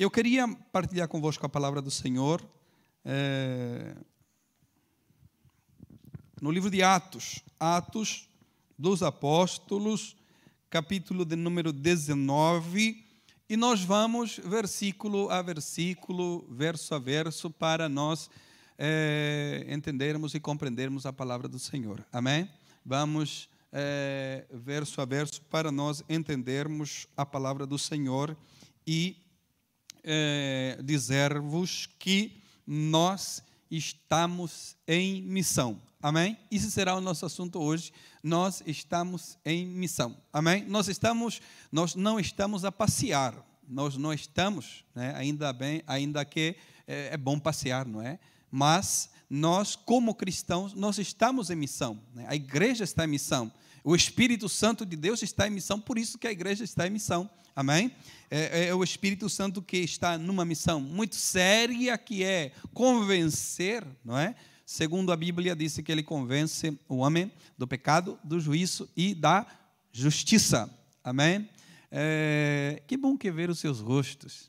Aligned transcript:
Eu 0.00 0.10
queria 0.10 0.48
partilhar 0.72 1.06
convosco 1.08 1.44
a 1.44 1.48
palavra 1.50 1.82
do 1.82 1.90
Senhor 1.90 2.42
é, 3.04 3.94
no 6.40 6.50
livro 6.50 6.70
de 6.70 6.82
Atos, 6.82 7.44
Atos 7.60 8.26
dos 8.78 9.02
Apóstolos, 9.02 10.16
capítulo 10.70 11.22
de 11.22 11.36
número 11.36 11.70
19, 11.70 13.04
e 13.46 13.58
nós 13.58 13.82
vamos 13.82 14.40
versículo 14.42 15.28
a 15.28 15.42
versículo, 15.42 16.46
verso 16.48 16.94
a 16.94 16.98
verso, 16.98 17.50
para 17.50 17.86
nós 17.86 18.30
é, 18.78 19.66
entendermos 19.68 20.32
e 20.34 20.40
compreendermos 20.40 21.04
a 21.04 21.12
palavra 21.12 21.46
do 21.46 21.58
Senhor. 21.58 22.02
Amém? 22.10 22.48
Vamos 22.86 23.50
é, 23.70 24.46
verso 24.50 25.02
a 25.02 25.04
verso 25.04 25.42
para 25.42 25.70
nós 25.70 26.02
entendermos 26.08 27.06
a 27.14 27.26
palavra 27.26 27.66
do 27.66 27.76
Senhor 27.76 28.34
e 28.86 29.28
é, 30.04 30.78
dizer-vos 30.82 31.88
que 31.98 32.42
nós 32.66 33.42
estamos 33.70 34.76
em 34.86 35.22
missão. 35.22 35.80
Amém? 36.02 36.36
Isso 36.50 36.70
será 36.70 36.96
o 36.96 37.00
nosso 37.00 37.26
assunto 37.26 37.60
hoje. 37.60 37.92
Nós 38.22 38.62
estamos 38.66 39.38
em 39.44 39.66
missão. 39.66 40.16
Amém? 40.32 40.64
Nós 40.64 40.88
estamos, 40.88 41.40
nós 41.70 41.94
não 41.94 42.18
estamos 42.18 42.64
a 42.64 42.72
passear. 42.72 43.34
Nós 43.68 43.96
não 43.96 44.12
estamos, 44.12 44.84
né? 44.94 45.14
ainda 45.14 45.52
bem, 45.52 45.82
ainda 45.86 46.24
que 46.24 46.56
é, 46.86 47.10
é 47.12 47.16
bom 47.16 47.38
passear, 47.38 47.86
não 47.86 48.02
é? 48.02 48.18
Mas 48.50 49.10
nós, 49.28 49.76
como 49.76 50.14
cristãos, 50.14 50.74
nós 50.74 50.98
estamos 50.98 51.50
em 51.50 51.54
missão. 51.54 52.00
Né? 52.12 52.24
A 52.28 52.34
igreja 52.34 52.82
está 52.82 53.04
em 53.04 53.08
missão. 53.08 53.52
O 53.82 53.96
Espírito 53.96 54.48
Santo 54.48 54.84
de 54.84 54.96
Deus 54.96 55.22
está 55.22 55.46
em 55.46 55.50
missão, 55.50 55.80
por 55.80 55.98
isso 55.98 56.18
que 56.18 56.26
a 56.26 56.32
igreja 56.32 56.64
está 56.64 56.86
em 56.86 56.90
missão. 56.90 57.28
Amém? 57.54 57.94
É, 58.30 58.68
é, 58.68 58.74
o 58.74 58.84
Espírito 58.84 59.28
Santo 59.28 59.60
que 59.60 59.78
está 59.78 60.16
numa 60.16 60.44
missão 60.44 60.80
muito 60.80 61.16
séria, 61.16 61.96
que 61.98 62.22
é 62.22 62.52
convencer, 62.72 63.84
não 64.04 64.18
é? 64.18 64.34
Segundo 64.64 65.12
a 65.12 65.16
Bíblia, 65.16 65.56
disse 65.56 65.82
que 65.82 65.90
ele 65.90 66.02
convence 66.02 66.78
o 66.88 66.98
homem 66.98 67.32
do 67.58 67.66
pecado, 67.66 68.18
do 68.22 68.38
juízo 68.38 68.88
e 68.96 69.14
da 69.14 69.44
justiça. 69.92 70.70
Amém? 71.02 71.48
É, 71.90 72.80
que 72.86 72.96
bom 72.96 73.16
que 73.16 73.30
ver 73.32 73.50
os 73.50 73.58
seus 73.58 73.80
rostos. 73.80 74.48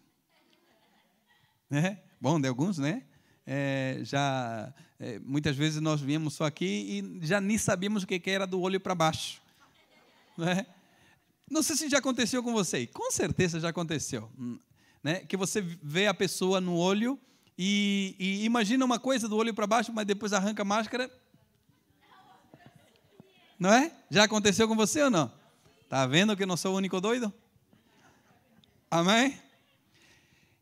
É? 1.71 1.97
Bom, 2.19 2.39
de 2.39 2.47
alguns, 2.47 2.77
né? 2.77 3.01
É, 3.47 3.99
já 4.03 4.71
é, 5.03 5.17
muitas 5.17 5.55
vezes 5.55 5.81
nós 5.81 5.99
viemos 5.99 6.35
só 6.35 6.45
aqui 6.45 7.01
e 7.23 7.25
já 7.25 7.41
nem 7.41 7.57
sabíamos 7.57 8.03
o 8.03 8.07
que 8.07 8.21
era 8.29 8.45
do 8.45 8.61
olho 8.61 8.79
para 8.79 8.93
baixo. 8.93 9.41
Não, 10.37 10.47
é? 10.47 10.63
não 11.49 11.63
sei 11.63 11.75
se 11.75 11.89
já 11.89 11.97
aconteceu 11.97 12.43
com 12.43 12.53
você, 12.53 12.85
com 12.85 13.09
certeza 13.09 13.59
já 13.59 13.69
aconteceu. 13.69 14.31
Né? 15.03 15.21
Que 15.21 15.35
você 15.35 15.59
vê 15.59 16.05
a 16.05 16.13
pessoa 16.13 16.61
no 16.61 16.77
olho 16.77 17.19
e, 17.57 18.15
e 18.19 18.45
imagina 18.45 18.85
uma 18.85 18.99
coisa 18.99 19.27
do 19.27 19.35
olho 19.35 19.55
para 19.55 19.65
baixo, 19.65 19.91
mas 19.91 20.05
depois 20.05 20.33
arranca 20.33 20.61
a 20.61 20.65
máscara. 20.65 21.11
Não 23.57 23.73
é? 23.73 23.91
Já 24.11 24.25
aconteceu 24.25 24.67
com 24.67 24.75
você 24.75 25.01
ou 25.01 25.09
não? 25.09 25.33
Tá 25.89 26.05
vendo 26.05 26.37
que 26.37 26.45
não 26.45 26.55
sou 26.55 26.75
o 26.75 26.77
único 26.77 27.01
doido? 27.01 27.33
Amém? 28.89 29.35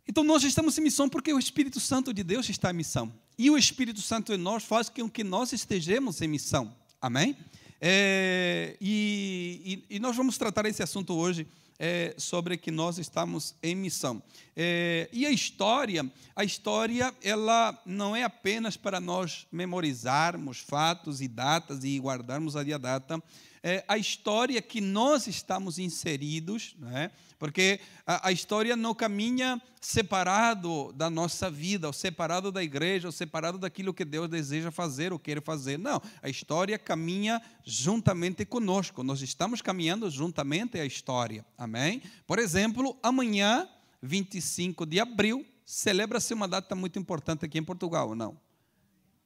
Então 0.08 0.24
nós 0.24 0.46
estamos 0.46 0.78
em 0.78 0.82
missão 0.82 1.10
porque 1.10 1.34
o 1.34 1.40
Espírito 1.40 1.82
Santo 1.82 2.14
de 2.14 2.24
Deus 2.24 2.48
está 2.48 2.72
em 2.72 2.76
missão. 2.76 3.14
E 3.40 3.50
o 3.50 3.58
Espírito 3.58 4.02
Santo 4.02 4.34
em 4.34 4.38
nós 4.38 4.66
faz 4.66 4.90
com 4.90 5.10
que 5.10 5.24
nós 5.24 5.54
estejamos 5.54 6.22
em 6.22 6.28
missão. 6.28 6.76
Amém? 7.02 7.38
É, 7.80 8.76
e, 8.82 9.82
e, 9.90 9.96
e, 9.96 9.98
nós 9.98 10.14
vamos 10.18 10.38
tratar 10.38 10.66
esse 10.66 10.84
assunto 10.84 11.14
hoje 11.14 11.48
é, 11.80 12.14
sobre 12.18 12.58
que 12.58 12.70
nós 12.70 12.98
estamos 12.98 13.56
em 13.64 13.76
missão. 13.76 14.22
É, 14.58 15.08
e 15.14 15.26
a 15.26 15.32
história, 15.32 16.06
a 16.36 16.44
história, 16.44 17.16
ela 17.24 17.82
não 17.86 18.14
é 18.14 18.24
apenas 18.24 18.76
para 18.76 19.00
nós 19.00 19.48
memorizarmos 19.50 20.60
fatos 20.60 21.22
e 21.22 21.28
datas 21.30 21.86
e 21.86 21.98
guardarmos 21.98 22.58
ali 22.58 22.74
a 22.74 22.78
data. 22.78 23.24
É, 23.62 23.84
a 23.88 23.98
história 23.98 24.62
que 24.62 24.80
nós 24.80 25.28
estamos 25.28 25.78
inseridos, 25.78 26.76
né? 26.80 27.12
porque 27.38 27.80
a, 28.06 28.30
a, 28.30 28.32
história 28.32 28.76
não 28.76 28.94
caminha 28.94 29.62
separado 29.82 30.94
da 30.94 31.10
nossa 31.10 31.50
vida, 31.50 31.88
ou 31.88 31.94
separado 31.94 32.52
da 32.52 32.64
igreja, 32.64 33.08
ou 33.08 33.12
separado 33.12 33.58
daquilo 33.58 33.94
que 33.94 34.06
Deus 34.06 34.30
deseja 34.30 34.72
fazer 34.72 35.12
ou 35.12 35.20
quer 35.20 35.42
fazer. 35.42 35.78
Não, 35.78 36.02
a 36.22 36.30
história 36.30 36.78
caminha 36.78 37.42
juntamente 37.66 38.46
conosco. 38.46 39.04
Nós 39.04 39.22
estamos 39.22 39.62
caminhando 39.62 40.10
juntamente 40.10 40.80
a 40.80 40.86
história. 40.86 41.46
Amém? 41.58 42.02
Por 42.28 42.40
exemplo, 42.40 42.98
amanhã, 43.04 43.68
25 44.02 44.86
de 44.86 45.00
abril, 45.00 45.46
celebra-se 45.66 46.34
uma 46.34 46.48
data 46.48 46.76
muito 46.76 46.98
importante 46.98 47.46
aqui 47.46 47.58
em 47.58 47.64
Portugal, 47.64 48.16
não? 48.16 48.40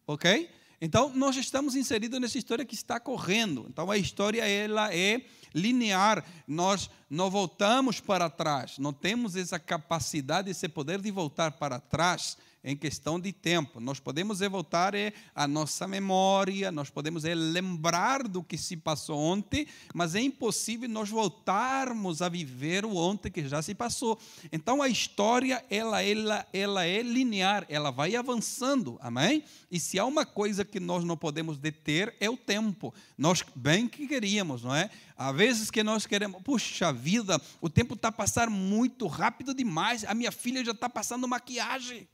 Ok? 0.05 0.49
Então, 0.85 1.13
nós 1.15 1.37
estamos 1.37 1.77
inseridos 1.77 2.19
nessa 2.19 2.37
história 2.37 2.65
que 2.65 2.75
está 2.75 2.99
correndo. 2.99 3.65
Então, 3.69 3.89
a 3.89 3.97
história 3.97 4.45
ela 4.45 4.93
é 4.93 5.21
linear. 5.55 6.25
Nós 6.45 6.89
não 7.09 7.31
voltamos 7.31 8.01
para 8.01 8.29
trás. 8.29 8.77
Não 8.77 8.91
temos 8.91 9.37
essa 9.37 9.57
capacidade, 9.57 10.51
esse 10.51 10.67
poder 10.67 10.99
de 10.99 11.09
voltar 11.09 11.53
para 11.53 11.79
trás 11.79 12.37
em 12.63 12.77
questão 12.77 13.19
de 13.19 13.33
tempo. 13.33 13.79
Nós 13.79 13.99
podemos 13.99 14.39
voltar 14.39 14.95
é, 14.95 15.13
a 15.35 15.47
nossa 15.47 15.87
memória, 15.87 16.71
nós 16.71 16.89
podemos 16.89 17.25
é, 17.25 17.35
lembrar 17.35 18.27
do 18.27 18.41
que 18.41 18.57
se 18.57 18.77
passou 18.77 19.19
ontem, 19.19 19.67
mas 19.93 20.15
é 20.15 20.21
impossível 20.21 20.87
nós 20.87 21.09
voltarmos 21.09 22.21
a 22.21 22.29
viver 22.29 22.85
o 22.85 22.95
ontem 22.95 23.29
que 23.29 23.47
já 23.47 23.61
se 23.61 23.75
passou. 23.75 24.17
Então 24.51 24.81
a 24.81 24.87
história 24.87 25.63
ela, 25.69 26.01
ela, 26.01 26.47
ela 26.53 26.85
é 26.85 27.01
linear, 27.01 27.65
ela 27.67 27.91
vai 27.91 28.15
avançando, 28.15 28.97
amém? 29.01 29.43
E 29.69 29.79
se 29.79 29.99
há 29.99 30.05
uma 30.05 30.25
coisa 30.25 30.63
que 30.63 30.79
nós 30.79 31.03
não 31.03 31.17
podemos 31.17 31.57
deter 31.57 32.15
é 32.19 32.29
o 32.29 32.37
tempo. 32.37 32.93
Nós 33.17 33.43
bem 33.55 33.87
que 33.87 34.07
queríamos, 34.07 34.63
não 34.63 34.73
é? 34.73 34.89
Há 35.17 35.31
vezes 35.31 35.69
que 35.69 35.83
nós 35.83 36.05
queremos, 36.05 36.41
puxa 36.43 36.91
vida, 36.91 37.39
o 37.61 37.69
tempo 37.69 37.93
está 37.93 38.11
passando 38.11 38.51
muito 38.51 39.05
rápido 39.07 39.53
demais, 39.53 40.03
a 40.05 40.13
minha 40.13 40.31
filha 40.31 40.63
já 40.63 40.71
está 40.71 40.89
passando 40.89 41.27
maquiagem. 41.27 42.07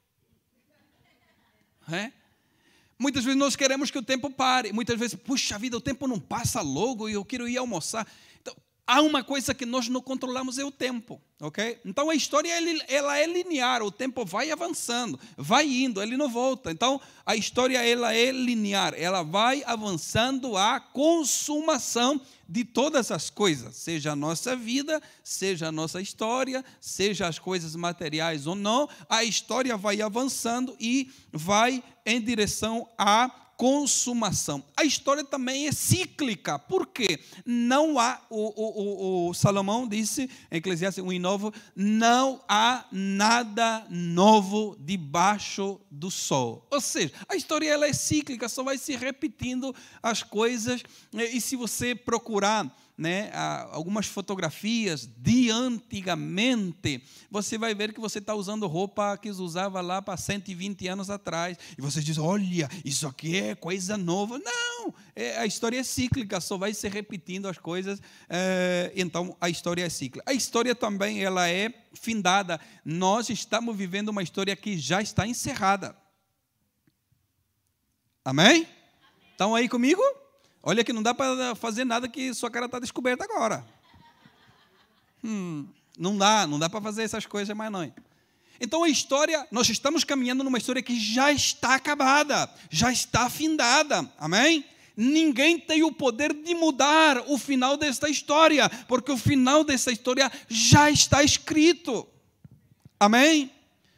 Muitas 2.98 3.24
vezes 3.24 3.40
nós 3.40 3.56
queremos 3.56 3.90
que 3.90 3.98
o 3.98 4.04
tempo 4.04 4.30
pare. 4.30 4.74
Muitas 4.74 5.00
vezes, 5.00 5.16
puxa 5.16 5.58
vida, 5.58 5.78
o 5.78 5.82
tempo 5.82 6.08
não 6.08 6.20
passa 6.20 6.62
logo 6.62 7.08
e 7.08 7.14
eu 7.14 7.24
quero 7.24 7.48
ir 7.48 7.58
almoçar. 7.58 8.06
Há 8.92 9.02
uma 9.02 9.24
coisa 9.24 9.54
que 9.54 9.68
nós 9.68 9.88
não 9.88 10.02
controlamos 10.02 10.58
é 10.58 10.66
o 10.66 10.72
tempo, 10.72 11.22
ok? 11.40 11.80
Então 11.86 12.10
a 12.10 12.16
história 12.16 12.52
ela 12.88 13.20
é 13.20 13.28
linear, 13.28 13.84
o 13.84 13.92
tempo 13.92 14.26
vai 14.26 14.50
avançando, 14.50 15.20
vai 15.38 15.68
indo, 15.68 16.02
ele 16.02 16.18
não 16.18 16.28
volta. 16.28 16.72
Então 16.72 17.00
a 17.24 17.36
história 17.36 17.78
ela 17.86 18.16
é 18.16 18.32
linear, 18.32 18.96
ela 18.98 19.22
vai 19.22 19.64
avançando 19.64 20.58
a 20.58 20.80
consumação 20.80 22.20
de 22.48 22.66
todas 22.66 23.12
as 23.12 23.30
coisas, 23.30 23.76
seja 23.76 24.14
a 24.14 24.16
nossa 24.16 24.56
vida, 24.56 25.00
seja 25.24 25.68
a 25.68 25.72
nossa 25.72 26.02
história, 26.02 26.66
seja 26.82 27.28
as 27.28 27.38
coisas 27.38 27.76
materiais 27.76 28.48
ou 28.48 28.56
não, 28.56 28.90
a 29.08 29.24
história 29.24 29.78
vai 29.78 30.02
avançando 30.02 30.76
e 30.80 31.12
vai 31.32 31.84
em 32.04 32.20
direção 32.20 32.90
a 32.98 33.30
consumação. 33.60 34.64
A 34.74 34.86
história 34.86 35.22
também 35.22 35.68
é 35.68 35.74
cíclica, 35.74 36.58
porque 36.58 37.20
não 37.46 38.00
há, 38.00 38.22
o, 38.30 38.54
o, 38.56 39.28
o, 39.28 39.34
Salomão 39.34 39.86
disse 39.86 40.30
em 40.50 40.56
Eclesiastes 40.60 41.04
1 41.04 41.12
e 41.12 41.20
9, 41.20 41.52
não 41.76 42.42
há 42.48 42.86
nada 42.90 43.86
novo 43.90 44.78
debaixo 44.80 45.78
do 45.92 46.10
sol. 46.10 46.66
Ou 46.72 46.80
seja, 46.80 47.12
a 47.28 47.36
história 47.36 47.70
ela 47.70 47.86
é 47.86 47.92
cíclica, 47.92 48.48
só 48.48 48.64
vai 48.64 48.78
se 48.78 48.96
repetindo 48.96 49.76
as 50.02 50.24
coisas, 50.24 50.82
e 51.12 51.42
se 51.42 51.58
você 51.58 51.94
procurar 51.94 52.74
né, 53.00 53.32
algumas 53.72 54.08
fotografias 54.08 55.10
de 55.18 55.50
antigamente, 55.50 57.02
você 57.32 57.58
vai 57.58 57.74
ver 57.74 57.94
que 57.94 58.00
você 58.00 58.20
está 58.20 58.36
usando 58.36 58.68
roupa 58.68 59.18
que 59.18 59.30
usava 59.30 59.80
lá 59.80 60.02
para 60.02 60.18
120 60.18 60.86
anos 60.90 61.10
atrás. 61.10 61.58
E 61.78 61.82
você 61.82 62.02
diz: 62.02 62.18
olha, 62.18 62.70
isso 62.84 63.08
aqui 63.08 63.38
é 63.38 63.56
coisa 63.56 63.96
nova. 63.96 64.38
Não, 64.38 64.94
é, 65.16 65.38
a 65.38 65.46
história 65.46 65.80
é 65.80 65.84
cíclica, 65.84 66.42
só 66.42 66.58
vai 66.58 66.74
se 66.74 66.90
repetindo 66.90 67.48
as 67.48 67.58
coisas. 67.58 68.02
É, 68.28 68.92
então, 68.94 69.34
a 69.40 69.50
história 69.50 69.86
é 69.86 69.90
cíclica. 69.90 70.30
A 70.30 70.34
história 70.34 70.76
também 70.76 71.24
ela 71.24 71.48
é 71.48 71.74
findada. 71.94 72.60
Nós 72.84 73.30
estamos 73.30 73.78
vivendo 73.78 74.10
uma 74.10 74.24
história 74.24 74.54
que 74.58 74.78
já 74.78 75.02
está 75.02 75.26
encerrada. 75.26 75.96
Amém? 78.26 78.68
Estão 79.32 79.56
aí 79.56 79.70
comigo? 79.70 80.02
Olha 80.62 80.84
que 80.84 80.94
não 80.94 81.02
dá 81.02 81.14
para 81.14 81.56
fazer 81.56 81.86
nada 81.86 82.08
que 82.08 82.34
sua 82.34 82.52
cara 82.52 82.66
está 82.66 82.80
descoberta 82.80 83.24
agora. 83.24 83.66
Hum, 85.24 85.68
não 85.98 86.18
dá, 86.18 86.46
não 86.46 86.60
dá 86.60 86.70
para 86.70 86.82
fazer 86.82 87.04
essas 87.04 87.26
coisas 87.26 87.56
mais 87.56 87.72
não. 87.72 87.92
Então 88.60 88.84
a 88.84 88.90
história, 88.90 89.48
nós 89.52 89.70
estamos 89.70 90.04
caminhando 90.04 90.44
numa 90.44 90.58
história 90.58 90.82
que 90.84 91.00
já 91.00 91.32
está 91.32 91.76
acabada, 91.76 92.50
já 92.70 92.92
está 92.92 93.30
findada. 93.30 94.12
Amém? 94.18 94.66
Ninguém 94.96 95.58
tem 95.58 95.82
o 95.82 95.94
poder 95.94 96.34
de 96.34 96.54
mudar 96.54 97.24
o 97.28 97.38
final 97.38 97.78
desta 97.78 98.10
história, 98.10 98.68
porque 98.86 99.12
o 99.12 99.18
final 99.18 99.64
dessa 99.64 99.94
história 99.94 100.30
já 100.50 100.92
está 100.92 101.24
escrito. 101.24 102.06
Amém? 103.00 103.50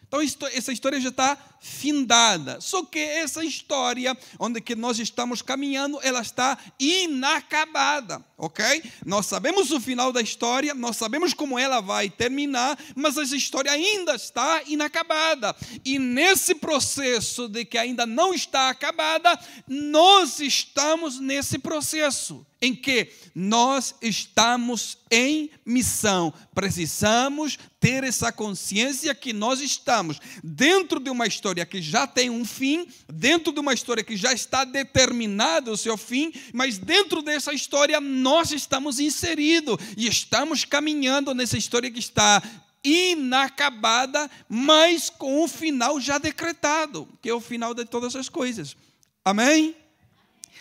Então, 0.07 0.21
essa 0.53 0.71
história 0.71 1.01
já 1.01 1.09
está 1.09 1.35
findada. 1.61 2.59
Só 2.59 2.83
que 2.83 2.97
essa 2.99 3.45
história, 3.45 4.17
onde 4.39 4.59
que 4.59 4.73
nós 4.73 4.97
estamos 4.97 5.43
caminhando, 5.43 5.99
ela 6.01 6.21
está 6.21 6.57
inacabada, 6.79 8.25
ok? 8.35 8.83
Nós 9.05 9.27
sabemos 9.27 9.69
o 9.69 9.79
final 9.79 10.11
da 10.11 10.21
história, 10.21 10.73
nós 10.73 10.97
sabemos 10.97 11.35
como 11.35 11.59
ela 11.59 11.79
vai 11.79 12.09
terminar, 12.09 12.77
mas 12.95 13.15
essa 13.15 13.35
história 13.35 13.71
ainda 13.71 14.15
está 14.15 14.63
inacabada. 14.65 15.55
E 15.85 15.99
nesse 15.99 16.55
processo 16.55 17.47
de 17.47 17.63
que 17.63 17.77
ainda 17.77 18.07
não 18.07 18.33
está 18.33 18.69
acabada, 18.69 19.39
nós 19.67 20.39
estamos 20.39 21.19
nesse 21.19 21.59
processo 21.59 22.43
em 22.61 22.75
que 22.75 23.11
nós 23.33 23.95
estamos 24.01 24.97
em 25.09 25.49
missão. 25.65 26.31
Precisamos 26.53 27.57
ter 27.79 28.03
essa 28.03 28.31
consciência 28.31 29.15
que 29.15 29.33
nós 29.33 29.59
estamos 29.59 30.19
dentro 30.43 30.99
de 30.99 31.09
uma 31.09 31.25
história 31.25 31.65
que 31.65 31.81
já 31.81 32.05
tem 32.05 32.29
um 32.29 32.45
fim, 32.45 32.87
dentro 33.11 33.51
de 33.51 33.59
uma 33.59 33.73
história 33.73 34.03
que 34.03 34.15
já 34.15 34.31
está 34.31 34.63
determinado 34.63 35.71
o 35.71 35.77
seu 35.77 35.97
fim, 35.97 36.31
mas 36.53 36.77
dentro 36.77 37.23
dessa 37.23 37.51
história 37.51 37.99
nós 37.99 38.51
estamos 38.51 38.99
inseridos 38.99 39.77
e 39.97 40.07
estamos 40.07 40.63
caminhando 40.63 41.33
nessa 41.33 41.57
história 41.57 41.89
que 41.89 41.99
está 41.99 42.43
inacabada, 42.83 44.29
mas 44.47 45.09
com 45.09 45.43
o 45.43 45.47
final 45.47 45.99
já 45.99 46.17
decretado, 46.17 47.07
que 47.21 47.29
é 47.29 47.33
o 47.33 47.41
final 47.41 47.73
de 47.73 47.85
todas 47.85 48.15
as 48.15 48.29
coisas. 48.29 48.75
Amém? 49.23 49.75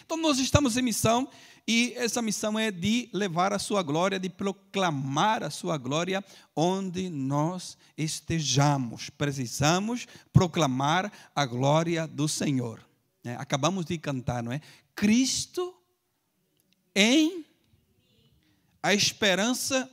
Então 0.05 0.17
nós 0.17 0.39
estamos 0.39 0.77
em 0.77 0.83
missão 0.83 1.29
e 1.73 1.95
essa 1.95 2.21
missão 2.21 2.59
é 2.59 2.73
de 2.73 3.09
levar 3.13 3.53
a 3.53 3.59
sua 3.61 3.81
glória, 3.81 4.19
de 4.19 4.29
proclamar 4.29 5.45
a 5.45 5.51
sua 5.51 5.79
glória 5.79 6.25
onde 6.57 7.09
nós 7.09 7.79
estejamos. 7.97 9.09
Precisamos 9.09 10.09
proclamar 10.33 11.13
a 11.33 11.47
glória 11.47 12.09
do 12.09 12.27
Senhor. 12.27 12.85
É, 13.23 13.37
acabamos 13.37 13.85
de 13.85 13.97
cantar, 13.99 14.43
não 14.43 14.51
é? 14.51 14.61
Cristo 14.97 15.73
em 16.93 17.47
a 18.83 18.93
esperança. 18.93 19.89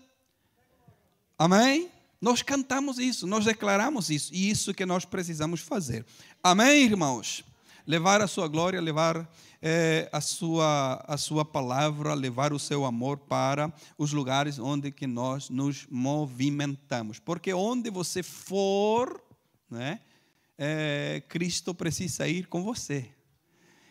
Amém? 1.38 1.92
Nós 2.20 2.42
cantamos 2.42 2.98
isso, 2.98 3.28
nós 3.28 3.46
declaramos 3.46 4.10
isso, 4.10 4.34
e 4.34 4.50
isso 4.50 4.74
que 4.74 4.84
nós 4.84 5.06
precisamos 5.06 5.62
fazer. 5.62 6.04
Amém, 6.42 6.86
irmãos? 6.86 7.44
Levar 7.86 8.20
a 8.20 8.28
sua 8.28 8.48
glória, 8.48 8.82
levar 8.82 9.30
é, 9.62 10.09
a, 10.12 10.21
sua, 10.21 11.04
a 11.07 11.18
sua 11.18 11.44
palavra, 11.44 12.13
levar 12.13 12.54
o 12.54 12.59
seu 12.59 12.86
amor 12.86 13.18
para 13.18 13.74
os 13.98 14.13
lugares 14.13 14.59
onde 14.59 14.92
que 14.92 15.07
nós 15.07 15.50
nos 15.50 15.88
movimentamos. 15.89 17.19
Porque 17.19 17.54
onde 17.54 17.89
você 17.89 18.21
for, 18.21 19.21
né, 19.69 20.00
é, 20.57 21.24
Cristo 21.27 21.74
precisa 21.74 22.27
ir 22.27 22.48
com 22.48 22.63
você. 22.63 23.09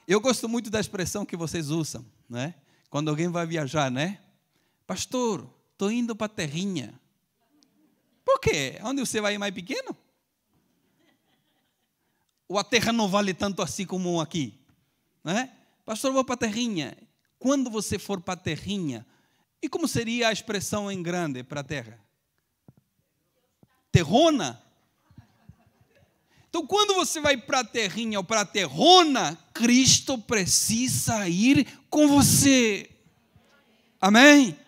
Eu 0.07 0.21
gosto 0.21 0.49
muito 0.49 0.71
da 0.71 0.81
expressão 0.81 1.27
que 1.27 1.37
vocês 1.37 1.71
usam, 1.71 2.05
né? 2.29 2.55
Quando 2.89 3.09
alguém 3.09 3.29
vai 3.29 3.45
viajar, 3.45 3.91
né? 3.91 4.21
Pastor, 4.87 5.49
estou 5.73 5.91
indo 5.91 6.15
para 6.15 6.27
a 6.27 6.29
terrinha. 6.29 6.95
Por 8.25 8.41
quê? 8.41 8.79
Onde 8.83 9.01
você 9.01 9.21
vai 9.21 9.37
mais 9.37 9.53
pequeno? 9.53 9.97
Ou 12.49 12.59
a 12.59 12.65
terra 12.65 12.93
não 12.93 13.09
vale 13.09 13.35
tanto 13.35 13.63
assim 13.63 13.85
como 13.85 14.21
aqui? 14.21 14.59
Né? 15.25 15.56
Pastor, 15.87 16.13
vou 16.13 16.25
para 16.25 16.35
a 16.35 16.39
terrinha. 16.39 16.99
Quando 17.39 17.71
você 17.71 17.97
for 17.97 18.21
para 18.21 18.35
a 18.35 18.37
terrinha, 18.37 19.07
e 19.63 19.69
como 19.69 19.87
seria 19.87 20.29
a 20.29 20.33
expressão 20.33 20.91
em 20.91 21.01
grande 21.01 21.45
para 21.45 21.61
a 21.61 21.65
terra? 21.65 22.01
Terrona? 23.93 24.61
Então, 26.49 26.67
quando 26.67 26.95
você 26.95 27.21
vai 27.21 27.37
para 27.37 27.61
a 27.61 27.65
terrinha 27.65 28.19
ou 28.19 28.25
para 28.25 28.41
a 28.41 28.45
terrona, 28.45 29.39
Cristo 29.55 30.19
precisa 30.19 31.29
ir 31.29 31.67
com 31.89 32.09
você. 32.09 32.91
Amém? 34.01 34.59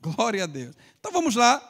Glória 0.00 0.44
a 0.44 0.46
Deus. 0.46 0.74
Então 0.98 1.12
vamos 1.12 1.34
lá. 1.34 1.62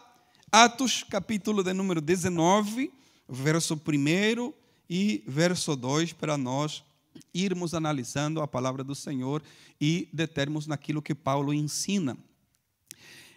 Atos, 0.52 1.02
capítulo 1.02 1.64
de 1.64 1.72
número 1.72 2.00
19, 2.00 2.92
verso 3.28 3.74
1 3.74 4.52
e 4.88 5.24
verso 5.26 5.74
2, 5.74 6.12
para 6.12 6.38
nós 6.38 6.84
irmos 7.32 7.74
analisando 7.74 8.40
a 8.40 8.48
palavra 8.48 8.84
do 8.84 8.94
Senhor 8.94 9.42
e 9.80 10.08
determos 10.12 10.66
naquilo 10.66 11.02
que 11.02 11.14
Paulo 11.14 11.52
ensina. 11.52 12.16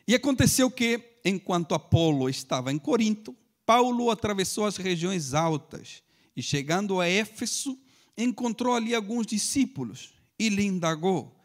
E 0.07 0.15
aconteceu 0.15 0.71
que, 0.71 1.19
enquanto 1.25 1.75
Apolo 1.75 2.29
estava 2.29 2.71
em 2.71 2.77
Corinto, 2.77 3.35
Paulo 3.65 4.09
atravessou 4.09 4.65
as 4.65 4.77
regiões 4.77 5.33
altas 5.33 6.01
e, 6.35 6.41
chegando 6.41 7.01
a 7.01 7.07
Éfeso, 7.07 7.77
encontrou 8.18 8.74
ali 8.74 8.95
alguns 8.95 9.27
discípulos 9.27 10.13
e 10.39 10.50
lhe 10.50 10.63
indagou: 10.63 11.38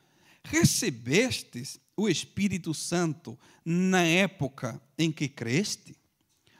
Recebestes 0.45 1.81
o 1.97 2.09
Espírito 2.09 2.73
Santo 2.73 3.39
na 3.65 4.03
época 4.03 4.81
em 4.97 5.11
que 5.11 5.29
creste? 5.29 5.97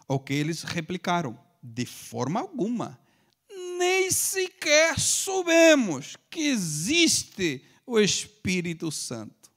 Ao 0.09 0.19
que 0.19 0.33
eles 0.33 0.63
replicaram: 0.63 1.39
De 1.63 1.87
forma 1.87 2.41
alguma 2.41 2.99
nem 4.03 4.11
sequer 4.11 4.99
soubemos 4.99 6.17
que 6.29 6.41
existe 6.41 7.65
o 7.87 8.01
Espírito 8.01 8.91
Santo. 8.91 9.51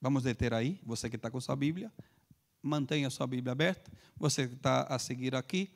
Vamos 0.00 0.22
deter 0.22 0.54
aí, 0.54 0.78
você 0.84 1.10
que 1.10 1.16
está 1.16 1.30
com 1.30 1.40
sua 1.40 1.56
Bíblia, 1.56 1.92
mantenha 2.62 3.10
sua 3.10 3.26
Bíblia 3.26 3.52
aberta, 3.52 3.90
você 4.16 4.46
que 4.46 4.54
está 4.54 4.82
a 4.82 4.98
seguir 4.98 5.34
aqui. 5.34 5.70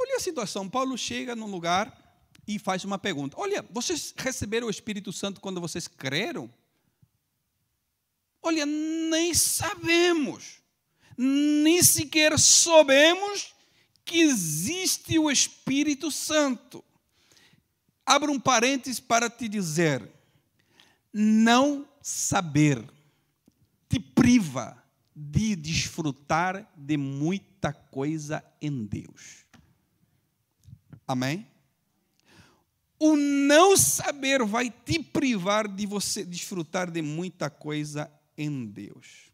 Olha 0.00 0.16
a 0.16 0.20
situação, 0.20 0.68
Paulo 0.68 0.96
chega 0.96 1.34
num 1.34 1.50
lugar 1.50 1.98
e 2.46 2.58
faz 2.58 2.84
uma 2.84 2.98
pergunta. 2.98 3.36
Olha, 3.38 3.64
vocês 3.70 4.14
receberam 4.16 4.68
o 4.68 4.70
Espírito 4.70 5.12
Santo 5.12 5.40
quando 5.40 5.60
vocês 5.60 5.88
creram? 5.88 6.52
Olha, 8.40 8.66
nem 8.66 9.34
sabemos, 9.34 10.60
nem 11.16 11.82
sequer 11.82 12.38
soubemos 12.38 13.52
que 14.04 14.20
existe 14.20 15.18
o 15.18 15.30
Espírito 15.30 16.10
Santo. 16.10 16.84
Abro 18.04 18.32
um 18.32 18.40
parênteses 18.40 19.00
para 19.00 19.30
te 19.30 19.48
dizer: 19.48 20.10
não 21.12 21.88
saber 22.00 22.84
te 23.88 24.00
priva 24.00 24.82
de 25.14 25.54
desfrutar 25.54 26.70
de 26.76 26.96
muita 26.96 27.72
coisa 27.72 28.42
em 28.60 28.84
Deus. 28.84 29.44
Amém? 31.06 31.46
O 32.98 33.16
não 33.16 33.76
saber 33.76 34.44
vai 34.44 34.70
te 34.70 35.02
privar 35.02 35.68
de 35.68 35.86
você 35.86 36.24
desfrutar 36.24 36.90
de 36.90 37.02
muita 37.02 37.50
coisa 37.50 38.10
em 38.38 38.64
Deus. 38.64 39.30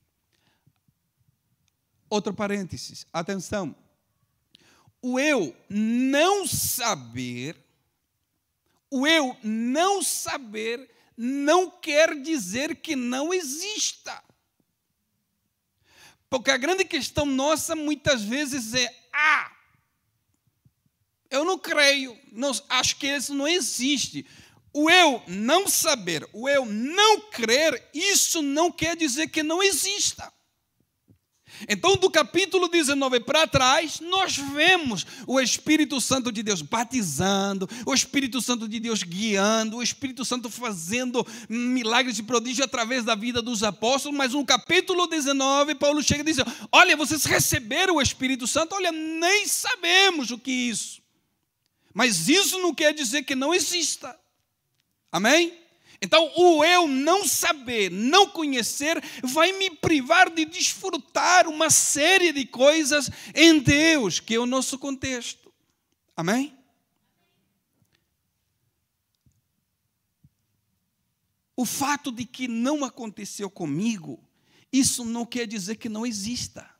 Outro 2.10 2.32
parênteses, 2.32 3.06
atenção 3.12 3.76
o 5.02 5.18
eu 5.18 5.54
não 5.68 6.46
saber, 6.46 7.56
o 8.90 9.06
eu 9.06 9.36
não 9.42 10.02
saber 10.02 10.90
não 11.16 11.70
quer 11.70 12.20
dizer 12.20 12.76
que 12.76 12.94
não 12.94 13.34
exista. 13.34 14.22
Porque 16.30 16.50
a 16.50 16.56
grande 16.56 16.84
questão 16.84 17.24
nossa 17.24 17.74
muitas 17.74 18.22
vezes 18.22 18.74
é: 18.74 18.94
ah, 19.12 19.50
eu 21.30 21.44
não 21.44 21.58
creio, 21.58 22.18
não, 22.32 22.52
acho 22.68 22.96
que 22.96 23.06
isso 23.06 23.34
não 23.34 23.48
existe. 23.48 24.26
O 24.72 24.90
eu 24.90 25.22
não 25.26 25.66
saber, 25.66 26.28
o 26.32 26.48
eu 26.48 26.64
não 26.64 27.22
crer, 27.30 27.90
isso 27.94 28.42
não 28.42 28.70
quer 28.70 28.96
dizer 28.96 29.28
que 29.28 29.42
não 29.42 29.62
exista. 29.62 30.32
Então, 31.68 31.96
do 31.96 32.10
capítulo 32.10 32.68
19 32.68 33.20
para 33.20 33.46
trás, 33.46 34.00
nós 34.00 34.36
vemos 34.36 35.06
o 35.26 35.40
Espírito 35.40 36.00
Santo 36.00 36.30
de 36.30 36.42
Deus 36.42 36.62
batizando, 36.62 37.68
o 37.86 37.94
Espírito 37.94 38.40
Santo 38.40 38.68
de 38.68 38.78
Deus 38.78 39.02
guiando, 39.02 39.78
o 39.78 39.82
Espírito 39.82 40.24
Santo 40.24 40.50
fazendo 40.50 41.26
milagres 41.48 42.18
e 42.18 42.22
prodígios 42.22 42.66
através 42.66 43.04
da 43.04 43.14
vida 43.14 43.40
dos 43.40 43.62
apóstolos. 43.62 44.16
Mas 44.16 44.32
no 44.32 44.44
capítulo 44.44 45.06
19, 45.06 45.74
Paulo 45.76 46.02
chega 46.02 46.20
e 46.20 46.24
diz: 46.24 46.36
Olha, 46.70 46.96
vocês 46.96 47.24
receberam 47.24 47.96
o 47.96 48.02
Espírito 48.02 48.46
Santo, 48.46 48.74
olha, 48.74 48.92
nem 48.92 49.46
sabemos 49.46 50.30
o 50.30 50.38
que 50.38 50.50
é 50.50 50.54
isso. 50.54 51.02
Mas 51.94 52.28
isso 52.28 52.58
não 52.60 52.74
quer 52.74 52.94
dizer 52.94 53.24
que 53.24 53.34
não 53.34 53.54
exista. 53.54 54.16
Amém? 55.10 55.67
Então, 56.00 56.30
o 56.36 56.64
eu 56.64 56.86
não 56.86 57.26
saber, 57.26 57.90
não 57.90 58.28
conhecer, 58.28 59.02
vai 59.22 59.52
me 59.52 59.70
privar 59.70 60.30
de 60.30 60.44
desfrutar 60.44 61.48
uma 61.48 61.70
série 61.70 62.32
de 62.32 62.46
coisas 62.46 63.10
em 63.34 63.58
Deus, 63.58 64.20
que 64.20 64.34
é 64.34 64.38
o 64.38 64.46
nosso 64.46 64.78
contexto. 64.78 65.52
Amém? 66.16 66.56
O 71.56 71.64
fato 71.64 72.12
de 72.12 72.24
que 72.24 72.46
não 72.46 72.84
aconteceu 72.84 73.50
comigo, 73.50 74.22
isso 74.72 75.04
não 75.04 75.26
quer 75.26 75.48
dizer 75.48 75.74
que 75.74 75.88
não 75.88 76.06
exista. 76.06 76.70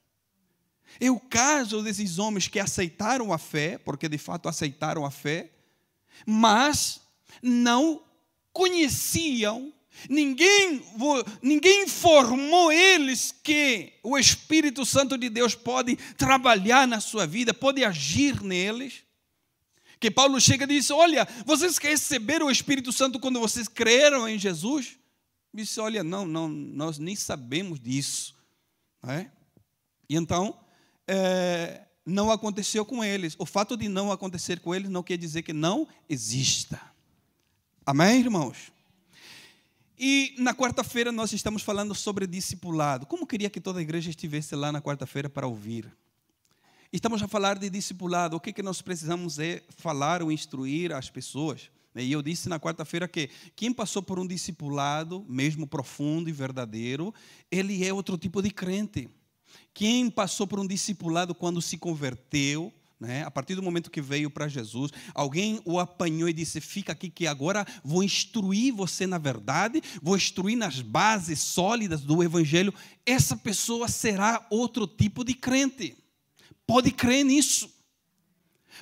É 1.01 1.11
o 1.11 1.19
caso 1.19 1.83
desses 1.83 2.21
homens 2.21 2.47
que 2.47 2.61
aceitaram 2.61 3.33
a 3.33 3.39
fé, 3.39 3.79
porque 3.79 4.09
de 4.09 4.19
fato 4.19 4.49
aceitaram 4.49 5.05
a 5.05 5.11
fé, 5.11 5.53
mas 6.25 7.01
não 7.43 8.05
conheciam, 8.59 9.73
ninguém, 10.11 10.83
ninguém 11.41 11.85
informou 11.85 12.73
eles 12.73 13.33
que 13.41 13.93
o 14.03 14.19
Espírito 14.19 14.85
Santo 14.85 15.17
de 15.17 15.29
Deus 15.31 15.55
pode 15.55 15.95
trabalhar 16.17 16.85
na 16.89 16.99
sua 16.99 17.25
vida, 17.25 17.55
pode 17.55 17.85
agir 17.85 18.43
neles. 18.43 19.05
Que 20.01 20.11
Paulo 20.11 20.41
chega 20.41 20.65
e 20.65 20.67
diz: 20.67 20.91
Olha, 20.91 21.27
vocês 21.47 21.79
receberam 21.79 22.47
o 22.47 22.51
Espírito 22.51 22.93
Santo 22.93 23.21
quando 23.21 23.39
vocês 23.39 23.69
creram 23.69 24.29
em 24.29 24.37
Jesus? 24.37 24.99
Disse: 25.55 25.79
Olha, 25.79 26.03
não, 26.03 26.27
não, 26.27 26.49
nós 26.49 26.99
nem 26.99 27.15
sabemos 27.15 27.79
disso. 27.79 28.35
É? 29.07 29.27
E 30.09 30.17
então, 30.17 30.59
é, 31.07 31.83
não 32.05 32.33
aconteceu 32.33 32.85
com 32.85 33.05
eles. 33.05 33.37
O 33.39 33.47
fato 33.47 33.77
de 33.77 33.89
não 33.89 34.11
acontecer 34.11 34.59
com 34.59 34.75
eles 34.75 34.91
não 34.91 35.05
quer 35.05 35.17
dizer 35.17 35.43
que 35.43 35.53
não 35.53 35.87
exista. 36.09 36.81
Amém, 37.91 38.21
irmãos? 38.21 38.71
E 39.99 40.35
na 40.37 40.55
quarta-feira 40.55 41.11
nós 41.11 41.33
estamos 41.33 41.63
falando 41.63 41.95
sobre 41.95 42.27
discipulado. 42.27 43.07
Como 43.07 43.27
queria 43.27 43.49
que 43.49 43.63
toda 43.63 43.79
a 43.79 43.83
igreja 43.83 44.11
estivesse 44.11 44.55
lá 44.55 44.71
na 44.71 44.83
quarta-feira 44.83 45.31
para 45.31 45.47
ouvir? 45.47 45.91
Estamos 46.93 47.23
a 47.23 47.27
falar 47.27 47.59
de 47.59 47.71
discipulado. 47.71 48.37
O 48.37 48.41
que, 48.41 48.53
que 48.53 48.63
nós 48.63 48.83
precisamos 48.83 49.39
é 49.39 49.63
falar 49.71 50.23
ou 50.23 50.31
instruir 50.31 50.93
as 50.93 51.09
pessoas. 51.09 51.71
E 51.97 52.13
eu 52.13 52.21
disse 52.21 52.47
na 52.47 52.61
quarta-feira 52.61 53.09
que 53.09 53.31
quem 53.57 53.73
passou 53.73 54.03
por 54.03 54.19
um 54.19 54.27
discipulado, 54.27 55.25
mesmo 55.27 55.67
profundo 55.67 56.29
e 56.29 56.33
verdadeiro, 56.33 57.15
ele 57.51 57.83
é 57.87 57.91
outro 57.91 58.19
tipo 58.19 58.43
de 58.43 58.51
crente. 58.51 59.09
Quem 59.73 60.11
passou 60.11 60.47
por 60.47 60.61
um 60.61 60.67
discipulado 60.67 61.35
quando 61.35 61.63
se 61.63 61.79
converteu, 61.79 62.71
né? 63.01 63.23
A 63.23 63.31
partir 63.31 63.55
do 63.55 63.63
momento 63.63 63.91
que 63.91 64.01
veio 64.01 64.29
para 64.29 64.49
Jesus, 64.49 64.91
alguém 65.15 65.61
o 65.65 65.79
apanhou 65.79 66.29
e 66.29 66.33
disse: 66.33 66.61
Fica 66.61 66.93
aqui, 66.93 67.09
que 67.09 67.27
agora 67.27 67.65
vou 67.85 68.03
instruir 68.03 68.75
você 68.75 69.07
na 69.07 69.19
verdade, 69.19 69.81
vou 70.03 70.17
instruir 70.17 70.57
nas 70.57 70.81
bases 70.81 71.39
sólidas 71.41 72.01
do 72.01 72.23
Evangelho. 72.23 72.75
Essa 73.07 73.37
pessoa 73.37 73.87
será 73.87 74.45
outro 74.51 74.87
tipo 74.87 75.25
de 75.25 75.35
crente. 75.35 75.97
Pode 76.67 76.91
crer 76.91 77.25
nisso. 77.25 77.71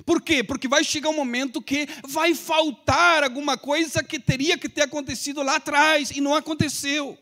Por 0.05 0.21
quê? 0.21 0.43
Porque 0.43 0.67
vai 0.67 0.83
chegar 0.83 1.09
um 1.09 1.15
momento 1.15 1.61
que 1.61 1.87
vai 2.07 2.35
faltar 2.35 3.23
alguma 3.23 3.57
coisa 3.57 4.03
que 4.03 4.19
teria 4.19 4.57
que 4.57 4.69
ter 4.69 4.81
acontecido 4.81 5.41
lá 5.41 5.55
atrás 5.55 6.11
e 6.11 6.21
não 6.21 6.35
aconteceu. 6.35 7.17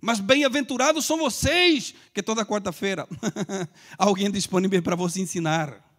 Mas 0.00 0.18
bem-aventurados 0.18 1.04
são 1.04 1.16
vocês, 1.16 1.94
que 2.12 2.22
toda 2.22 2.44
quarta-feira 2.44 3.06
alguém 3.96 4.30
disponível 4.30 4.82
para 4.82 4.96
você 4.96 5.20
ensinar. 5.20 5.91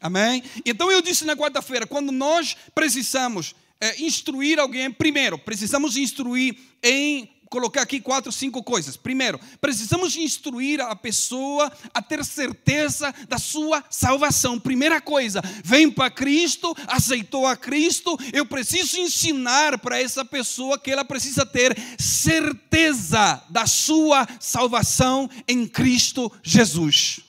Amém? 0.00 0.42
Então 0.64 0.90
eu 0.90 1.02
disse 1.02 1.24
na 1.24 1.36
quarta-feira, 1.36 1.86
quando 1.86 2.12
nós 2.12 2.56
precisamos 2.74 3.54
é, 3.80 4.00
instruir 4.02 4.58
alguém, 4.58 4.90
primeiro, 4.90 5.38
precisamos 5.38 5.96
instruir 5.96 6.56
em 6.82 7.28
colocar 7.48 7.82
aqui 7.82 8.00
quatro, 8.00 8.30
cinco 8.30 8.62
coisas. 8.62 8.96
Primeiro, 8.96 9.40
precisamos 9.60 10.16
instruir 10.16 10.80
a 10.80 10.94
pessoa 10.94 11.72
a 11.92 12.02
ter 12.02 12.24
certeza 12.24 13.14
da 13.28 13.38
sua 13.38 13.82
salvação. 13.90 14.58
Primeira 14.58 15.00
coisa, 15.00 15.42
vem 15.64 15.90
para 15.90 16.10
Cristo, 16.10 16.76
aceitou 16.86 17.46
a 17.46 17.56
Cristo, 17.56 18.18
eu 18.32 18.44
preciso 18.44 19.00
ensinar 19.00 19.78
para 19.78 20.00
essa 20.00 20.24
pessoa 20.24 20.78
que 20.78 20.90
ela 20.90 21.04
precisa 21.04 21.44
ter 21.46 21.76
certeza 21.98 23.42
da 23.48 23.66
sua 23.66 24.26
salvação 24.38 25.28
em 25.46 25.66
Cristo 25.66 26.30
Jesus. 26.42 27.20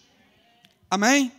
Amém? 0.90 1.32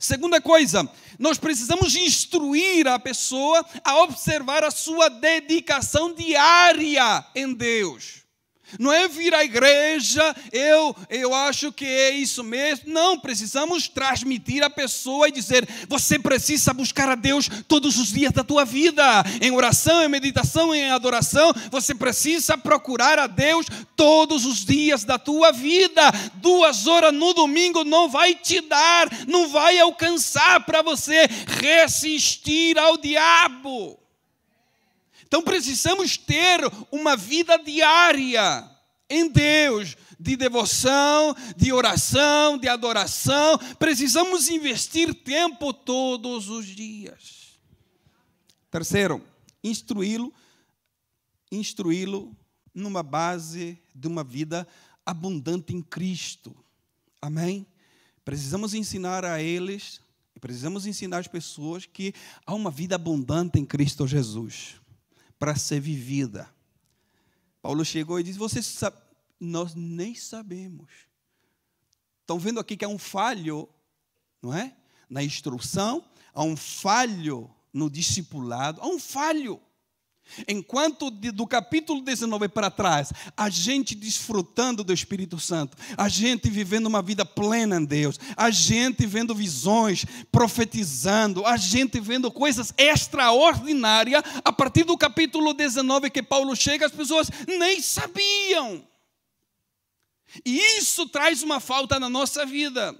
Segunda 0.00 0.40
coisa, 0.40 0.90
nós 1.18 1.36
precisamos 1.36 1.94
instruir 1.94 2.88
a 2.88 2.98
pessoa 2.98 3.62
a 3.84 4.00
observar 4.02 4.64
a 4.64 4.70
sua 4.70 5.10
dedicação 5.10 6.14
diária 6.14 7.22
em 7.34 7.52
Deus. 7.52 8.24
Não 8.78 8.92
é 8.92 9.08
vir 9.08 9.34
à 9.34 9.44
igreja, 9.44 10.34
eu, 10.52 10.94
eu 11.08 11.34
acho 11.34 11.72
que 11.72 11.84
é 11.84 12.10
isso 12.10 12.42
mesmo. 12.44 12.92
Não, 12.92 13.18
precisamos 13.18 13.88
transmitir 13.88 14.62
à 14.62 14.70
pessoa 14.70 15.28
e 15.28 15.32
dizer: 15.32 15.68
você 15.88 16.18
precisa 16.18 16.72
buscar 16.72 17.08
a 17.08 17.14
Deus 17.14 17.48
todos 17.66 17.98
os 17.98 18.12
dias 18.12 18.32
da 18.32 18.44
tua 18.44 18.64
vida, 18.64 19.02
em 19.40 19.50
oração, 19.50 20.02
em 20.02 20.08
meditação, 20.08 20.74
em 20.74 20.90
adoração. 20.90 21.52
Você 21.70 21.94
precisa 21.94 22.56
procurar 22.56 23.18
a 23.18 23.26
Deus 23.26 23.66
todos 23.96 24.44
os 24.44 24.64
dias 24.64 25.04
da 25.04 25.18
tua 25.18 25.52
vida. 25.52 26.10
Duas 26.34 26.86
horas 26.86 27.12
no 27.12 27.32
domingo 27.34 27.84
não 27.84 28.08
vai 28.08 28.34
te 28.34 28.60
dar, 28.60 29.08
não 29.26 29.48
vai 29.48 29.78
alcançar 29.78 30.64
para 30.64 30.82
você 30.82 31.28
resistir 31.60 32.78
ao 32.78 32.96
diabo. 32.96 33.98
Então 35.30 35.42
precisamos 35.42 36.16
ter 36.16 36.60
uma 36.90 37.16
vida 37.16 37.56
diária 37.56 38.68
em 39.08 39.30
Deus, 39.30 39.96
de 40.18 40.34
devoção, 40.36 41.36
de 41.56 41.72
oração, 41.72 42.58
de 42.58 42.66
adoração. 42.66 43.56
Precisamos 43.78 44.48
investir 44.48 45.14
tempo 45.14 45.72
todos 45.72 46.48
os 46.48 46.66
dias. 46.66 47.60
Terceiro, 48.72 49.24
instruí-lo, 49.62 50.34
instruí-lo 51.52 52.36
numa 52.74 53.04
base 53.04 53.80
de 53.94 54.08
uma 54.08 54.24
vida 54.24 54.66
abundante 55.06 55.72
em 55.72 55.80
Cristo. 55.80 56.56
Amém? 57.22 57.64
Precisamos 58.24 58.74
ensinar 58.74 59.24
a 59.24 59.40
eles, 59.40 60.00
precisamos 60.40 60.86
ensinar 60.86 61.18
as 61.18 61.28
pessoas 61.28 61.86
que 61.86 62.12
há 62.44 62.52
uma 62.52 62.70
vida 62.72 62.96
abundante 62.96 63.60
em 63.60 63.64
Cristo 63.64 64.08
Jesus 64.08 64.79
para 65.40 65.56
ser 65.56 65.80
vivida. 65.80 66.54
Paulo 67.62 67.82
chegou 67.84 68.20
e 68.20 68.22
disse: 68.22 68.38
Vocês 68.38 68.66
sabem, 68.66 69.00
nós 69.40 69.74
nem 69.74 70.14
sabemos. 70.14 70.92
Estão 72.20 72.38
vendo 72.38 72.60
aqui 72.60 72.76
que 72.76 72.84
há 72.84 72.88
um 72.88 72.98
falho, 72.98 73.68
não 74.40 74.54
é? 74.54 74.76
Na 75.08 75.24
instrução, 75.24 76.04
há 76.32 76.44
um 76.44 76.56
falho 76.56 77.50
no 77.72 77.90
discipulado, 77.90 78.80
há 78.82 78.86
um 78.86 79.00
falho. 79.00 79.60
Enquanto 80.46 81.10
do 81.10 81.46
capítulo 81.46 82.00
19 82.00 82.48
para 82.48 82.70
trás, 82.70 83.12
a 83.36 83.48
gente 83.48 83.94
desfrutando 83.94 84.84
do 84.84 84.92
Espírito 84.92 85.38
Santo, 85.38 85.76
a 85.96 86.08
gente 86.08 86.48
vivendo 86.48 86.86
uma 86.86 87.02
vida 87.02 87.24
plena 87.24 87.76
em 87.76 87.84
Deus, 87.84 88.18
a 88.36 88.50
gente 88.50 89.06
vendo 89.06 89.34
visões, 89.34 90.04
profetizando, 90.30 91.44
a 91.46 91.56
gente 91.56 92.00
vendo 92.00 92.30
coisas 92.30 92.72
extraordinárias, 92.76 94.22
a 94.44 94.52
partir 94.52 94.84
do 94.84 94.96
capítulo 94.96 95.52
19 95.52 96.10
que 96.10 96.22
Paulo 96.22 96.54
chega, 96.54 96.86
as 96.86 96.92
pessoas 96.92 97.30
nem 97.46 97.80
sabiam. 97.80 98.84
E 100.44 100.78
isso 100.78 101.08
traz 101.08 101.42
uma 101.42 101.58
falta 101.58 101.98
na 101.98 102.08
nossa 102.08 102.46
vida. 102.46 102.96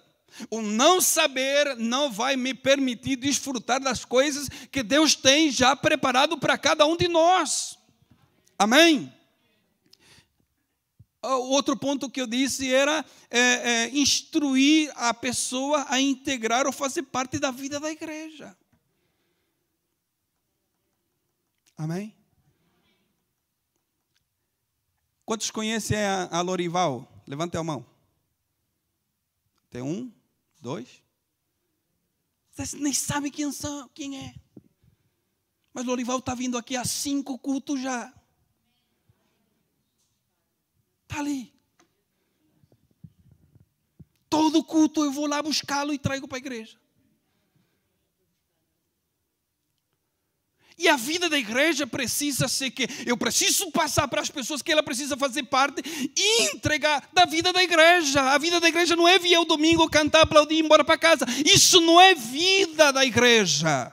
O 0.51 0.63
não 0.63 1.01
saber 1.01 1.77
não 1.77 2.11
vai 2.11 2.37
me 2.37 2.55
permitir 2.55 3.17
desfrutar 3.17 3.81
das 3.81 4.05
coisas 4.05 4.49
que 4.71 4.83
Deus 4.83 5.15
tem 5.15 5.51
já 5.51 5.75
preparado 5.75 6.39
para 6.39 6.57
cada 6.57 6.87
um 6.87 6.97
de 6.97 7.09
nós. 7.09 7.79
Amém? 8.59 9.13
O 11.23 11.53
outro 11.53 11.77
ponto 11.77 12.09
que 12.09 12.21
eu 12.21 12.27
disse 12.27 12.73
era 12.73 13.05
é, 13.31 13.39
é, 13.41 13.91
instruir 13.91 14.91
a 14.97 15.13
pessoa 15.13 15.85
a 15.89 16.01
integrar 16.01 16.67
ou 16.67 16.73
fazer 16.73 17.03
parte 17.03 17.39
da 17.39 17.51
vida 17.51 17.79
da 17.79 17.91
igreja. 17.91 18.57
Amém? 21.77 22.15
Quantos 25.25 25.51
conhecem 25.51 25.99
a, 25.99 26.29
a 26.31 26.41
Lorival? 26.41 27.07
Levante 27.27 27.57
a 27.57 27.63
mão. 27.63 27.87
Tem 29.71 29.81
um, 29.81 30.13
Dois? 30.61 31.03
Vocês 32.51 32.75
nem 32.75 32.93
sabem 32.93 33.31
quem, 33.31 33.51
são, 33.53 33.89
quem 33.91 34.19
é. 34.19 34.35
Mas 35.73 35.85
o 35.85 35.89
Lorival 35.89 36.19
está 36.19 36.35
vindo 36.35 36.59
aqui 36.59 36.77
há 36.77 36.85
cinco 36.85 37.39
cultos 37.39 37.81
já. 37.81 38.13
Está 41.03 41.21
ali. 41.21 41.53
Todo 44.29 44.65
culto 44.65 45.05
eu 45.05 45.13
vou 45.13 45.27
lá 45.27 45.43
buscá-lo 45.43 45.93
e 45.93 45.99
trago 45.99 46.29
para 46.29 46.39
a 46.39 46.41
igreja. 46.41 46.80
E 50.81 50.89
a 50.89 50.97
vida 50.97 51.29
da 51.29 51.39
igreja 51.39 51.87
precisa 51.87 52.49
ser 52.49 52.71
que 52.71 52.89
eu 53.05 53.15
preciso 53.15 53.71
passar 53.71 54.09
para 54.09 54.23
as 54.23 54.31
pessoas 54.31 54.63
que 54.63 54.73
ela 54.73 54.83
precisa 54.83 55.15
fazer 55.15 55.43
parte 55.43 55.83
e 56.17 56.45
entregar 56.55 57.07
da 57.13 57.27
vida 57.27 57.53
da 57.53 57.63
igreja. 57.63 58.23
A 58.33 58.39
vida 58.39 58.59
da 58.59 58.67
igreja 58.67 58.97
não 58.97 59.07
é 59.07 59.19
vir 59.19 59.35
ao 59.35 59.45
domingo, 59.45 59.91
cantar, 59.91 60.23
aplaudir 60.23 60.55
e 60.55 60.59
ir 60.61 60.65
embora 60.65 60.83
para 60.83 60.97
casa. 60.97 61.27
Isso 61.45 61.83
não 61.83 62.01
é 62.01 62.15
vida 62.15 62.95
da 62.95 63.05
igreja. 63.05 63.93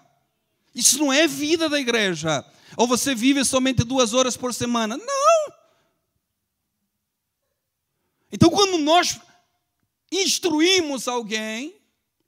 Isso 0.74 0.98
não 0.98 1.12
é 1.12 1.28
vida 1.28 1.68
da 1.68 1.78
igreja. 1.78 2.46
Ou 2.78 2.88
você 2.88 3.14
vive 3.14 3.44
somente 3.44 3.84
duas 3.84 4.14
horas 4.14 4.38
por 4.38 4.54
semana. 4.54 4.96
Não. 4.96 5.54
Então, 8.32 8.50
quando 8.50 8.78
nós 8.78 9.20
instruímos 10.10 11.06
alguém, 11.10 11.76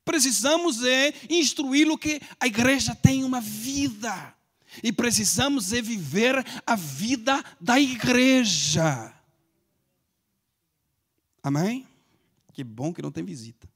precisamos 0.03 0.83
é 0.83 1.13
instruí-lo 1.29 1.97
que 1.97 2.19
a 2.41 2.45
igreja 2.45 2.93
tem 2.93 3.23
uma 3.23 3.39
vida. 3.39 4.37
E 4.83 4.91
precisamos 4.91 5.71
viver 5.71 6.45
a 6.65 6.75
vida 6.75 7.43
da 7.59 7.79
igreja. 7.79 9.13
Amém? 11.41 11.87
Que 12.53 12.63
bom 12.63 12.93
que 12.93 13.01
não 13.01 13.11
tem 13.11 13.23
visita. 13.23 13.67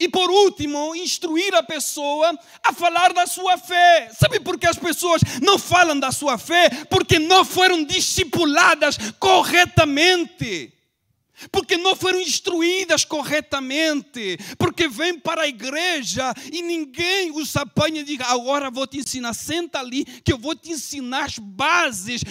E 0.00 0.08
por 0.08 0.30
último, 0.30 0.94
instruir 0.94 1.52
a 1.54 1.62
pessoa 1.62 2.38
a 2.62 2.72
falar 2.72 3.12
da 3.12 3.26
sua 3.26 3.58
fé. 3.58 4.10
Sabe 4.12 4.38
por 4.38 4.56
que 4.58 4.66
as 4.66 4.78
pessoas 4.78 5.20
não 5.42 5.58
falam 5.58 5.98
da 5.98 6.12
sua 6.12 6.38
fé? 6.38 6.70
Porque 6.84 7.18
não 7.18 7.44
foram 7.44 7.82
discipuladas 7.82 8.96
corretamente 9.18 10.77
porque 11.50 11.76
não 11.76 11.94
foram 11.94 12.20
instruídas 12.20 13.04
corretamente, 13.04 14.38
porque 14.58 14.88
vêm 14.88 15.18
para 15.18 15.42
a 15.42 15.48
igreja 15.48 16.32
e 16.52 16.62
ninguém 16.62 17.30
os 17.32 17.54
apanha 17.56 18.00
e 18.00 18.04
diz: 18.04 18.20
agora 18.20 18.70
vou 18.70 18.86
te 18.86 18.98
ensinar, 18.98 19.34
senta 19.34 19.78
ali 19.78 20.04
que 20.04 20.32
eu 20.32 20.38
vou 20.38 20.54
te 20.54 20.72
ensinar 20.72 21.24
as 21.24 21.38
bases 21.38 22.22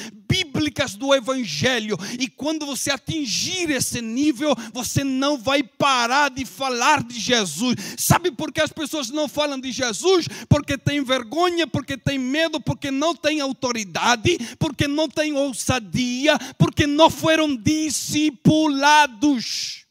bíblicas 0.44 0.96
do 0.96 1.14
Evangelho. 1.14 1.96
E 2.20 2.28
quando 2.28 2.66
você 2.66 2.90
atingir 2.92 3.70
esse 3.72 4.02
nível, 4.02 4.54
você 4.74 5.02
não 5.04 5.38
vai 5.38 5.62
parar 5.64 6.30
de 6.30 6.46
falar 6.46 7.04
de 7.04 7.20
Jesus. 7.20 7.76
Sabe 7.98 8.32
por 8.32 8.52
que 8.52 8.62
as 8.62 8.72
pessoas 8.72 9.10
não 9.10 9.28
falam 9.28 9.60
de 9.60 9.72
Jesus? 9.72 10.28
Porque 10.48 10.78
têm 10.78 11.04
vergonha, 11.04 11.66
porque 11.68 11.98
têm 11.98 12.20
medo, 12.20 12.62
porque 12.62 12.92
não 12.92 13.16
têm 13.16 13.42
autoridade, 13.42 14.38
porque 14.58 14.88
não 14.88 15.10
têm 15.10 15.34
ousadia, 15.34 16.38
porque 16.58 16.86
não 16.86 17.10
foram 17.10 17.56
discipulados. 17.56 19.86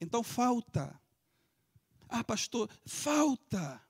Então 0.00 0.22
falta. 0.22 0.98
Ah, 2.08 2.24
pastor, 2.24 2.70
falta. 2.86 3.82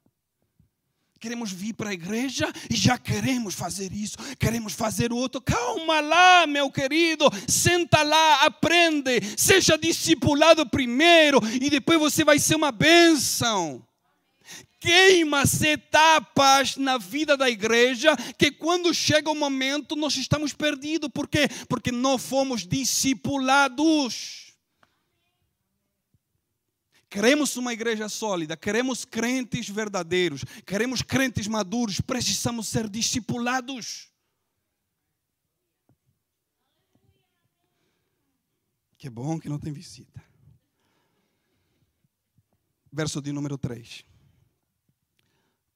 Queremos 1.20 1.52
vir 1.52 1.74
para 1.74 1.90
a 1.90 1.92
igreja 1.92 2.50
e 2.70 2.74
já 2.74 2.96
queremos 2.96 3.54
fazer 3.54 3.92
isso, 3.92 4.16
queremos 4.38 4.72
fazer 4.72 5.12
o 5.12 5.16
outro. 5.16 5.38
Calma 5.42 6.00
lá, 6.00 6.46
meu 6.46 6.70
querido, 6.70 7.26
senta 7.46 8.02
lá, 8.02 8.46
aprende, 8.46 9.20
seja 9.36 9.76
discipulado 9.76 10.66
primeiro 10.66 11.38
e 11.60 11.68
depois 11.68 12.00
você 12.00 12.24
vai 12.24 12.38
ser 12.38 12.54
uma 12.54 12.72
bênção 12.72 13.86
queima-se 14.80 15.68
etapas 15.68 16.76
na 16.76 16.96
vida 16.96 17.36
da 17.36 17.50
igreja 17.50 18.16
que 18.38 18.50
quando 18.50 18.94
chega 18.94 19.30
o 19.30 19.34
momento 19.34 19.94
nós 19.94 20.16
estamos 20.16 20.54
perdidos. 20.54 21.10
Por 21.12 21.28
quê? 21.28 21.46
Porque 21.68 21.92
não 21.92 22.16
fomos 22.16 22.66
discipulados. 22.66 24.39
Queremos 27.10 27.56
uma 27.56 27.72
igreja 27.72 28.08
sólida, 28.08 28.56
queremos 28.56 29.04
crentes 29.04 29.68
verdadeiros, 29.68 30.44
queremos 30.64 31.02
crentes 31.02 31.46
maduros, 31.46 32.00
precisamos 32.00 32.68
ser 32.68 32.88
discipulados. 32.88 34.08
Que 38.96 39.10
bom 39.10 39.38
que 39.38 39.48
não 39.48 39.58
tem 39.58 39.72
visita. 39.72 40.24
Verso 42.92 43.20
de 43.20 43.32
número 43.32 43.58
3 43.58 44.04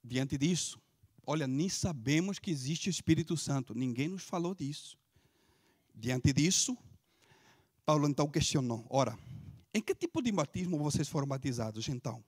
diante 0.05 0.37
disso, 0.37 0.79
olha, 1.27 1.47
nem 1.47 1.69
sabemos 1.69 2.39
que 2.39 2.51
existe 2.51 2.89
o 2.89 2.91
Espírito 2.91 3.37
Santo, 3.37 3.75
ninguém 3.75 4.09
nos 4.09 4.23
falou 4.23 4.55
disso. 4.55 4.99
Diante 5.95 6.33
disso, 6.33 6.77
Paulo 7.87 8.07
então 8.07 8.29
questionou: 8.29 8.87
ora, 8.91 9.19
em 9.75 9.83
que 9.83 9.95
tipo 9.95 10.23
de 10.23 10.31
batismo 10.31 10.79
vocês 10.79 11.09
foram 11.09 11.27
batizados 11.27 11.89
então? 11.89 12.25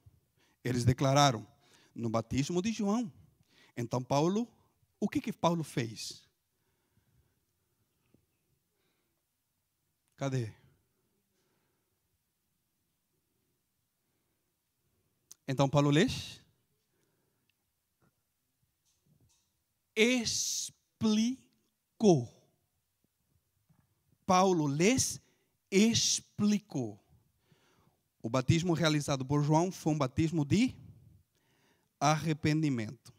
Eles 0.65 0.85
declararam: 0.85 1.47
no 1.95 2.11
batismo 2.11 2.61
de 2.61 2.73
João. 2.73 3.11
Então, 3.77 4.03
Paulo, 4.03 4.49
o 4.99 5.09
que 5.09 5.21
que 5.21 5.33
Paulo 5.33 5.63
fez? 5.63 6.29
Cadê? 10.17 10.53
Então, 15.47 15.69
Paulo 15.69 15.91
lês 15.91 16.41
explicou. 19.95 21.47
Paulo 24.27 24.67
lhes 24.69 25.21
explicou. 25.71 27.06
O 28.27 28.29
batismo 28.29 28.73
realizado 28.73 29.25
por 29.25 29.41
João 29.45 29.71
foi 29.71 29.93
um 29.93 29.99
batismo 29.99 30.45
de 30.45 30.75
arrependimento. 32.01 33.15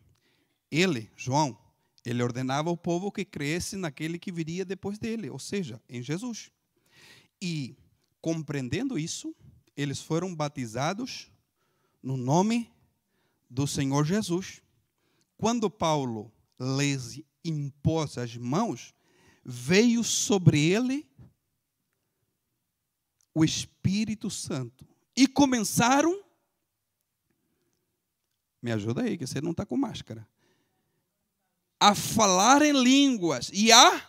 Ele, 0.69 1.09
João, 1.15 1.57
ele 2.05 2.21
ordenava 2.21 2.69
ao 2.69 2.75
povo 2.75 3.09
que 3.09 3.23
cresce 3.23 3.77
naquele 3.77 4.19
que 4.19 4.33
viria 4.33 4.65
depois 4.65 4.99
dele, 4.99 5.29
ou 5.29 5.39
seja, 5.39 5.81
em 5.87 6.03
Jesus. 6.03 6.51
E, 7.41 7.77
compreendendo 8.19 8.99
isso, 8.99 9.33
eles 9.77 10.01
foram 10.01 10.35
batizados 10.35 11.31
no 12.03 12.17
nome 12.17 12.69
do 13.49 13.65
Senhor 13.65 14.03
Jesus. 14.03 14.61
Quando 15.37 15.69
Paulo 15.69 16.33
lhes 16.59 17.21
impôs 17.45 18.17
as 18.17 18.35
mãos, 18.35 18.93
veio 19.45 20.03
sobre 20.03 20.59
ele 20.59 21.09
o 23.33 23.45
Espírito 23.45 24.29
Santo. 24.29 24.96
E 25.17 25.27
começaram. 25.27 26.23
Me 28.61 28.71
ajuda 28.71 29.01
aí, 29.01 29.17
que 29.17 29.25
você 29.25 29.41
não 29.41 29.51
está 29.51 29.65
com 29.65 29.75
máscara. 29.75 30.27
A 31.79 31.95
falar 31.95 32.61
em 32.61 32.71
línguas 32.71 33.49
e 33.51 33.71
a 33.71 34.07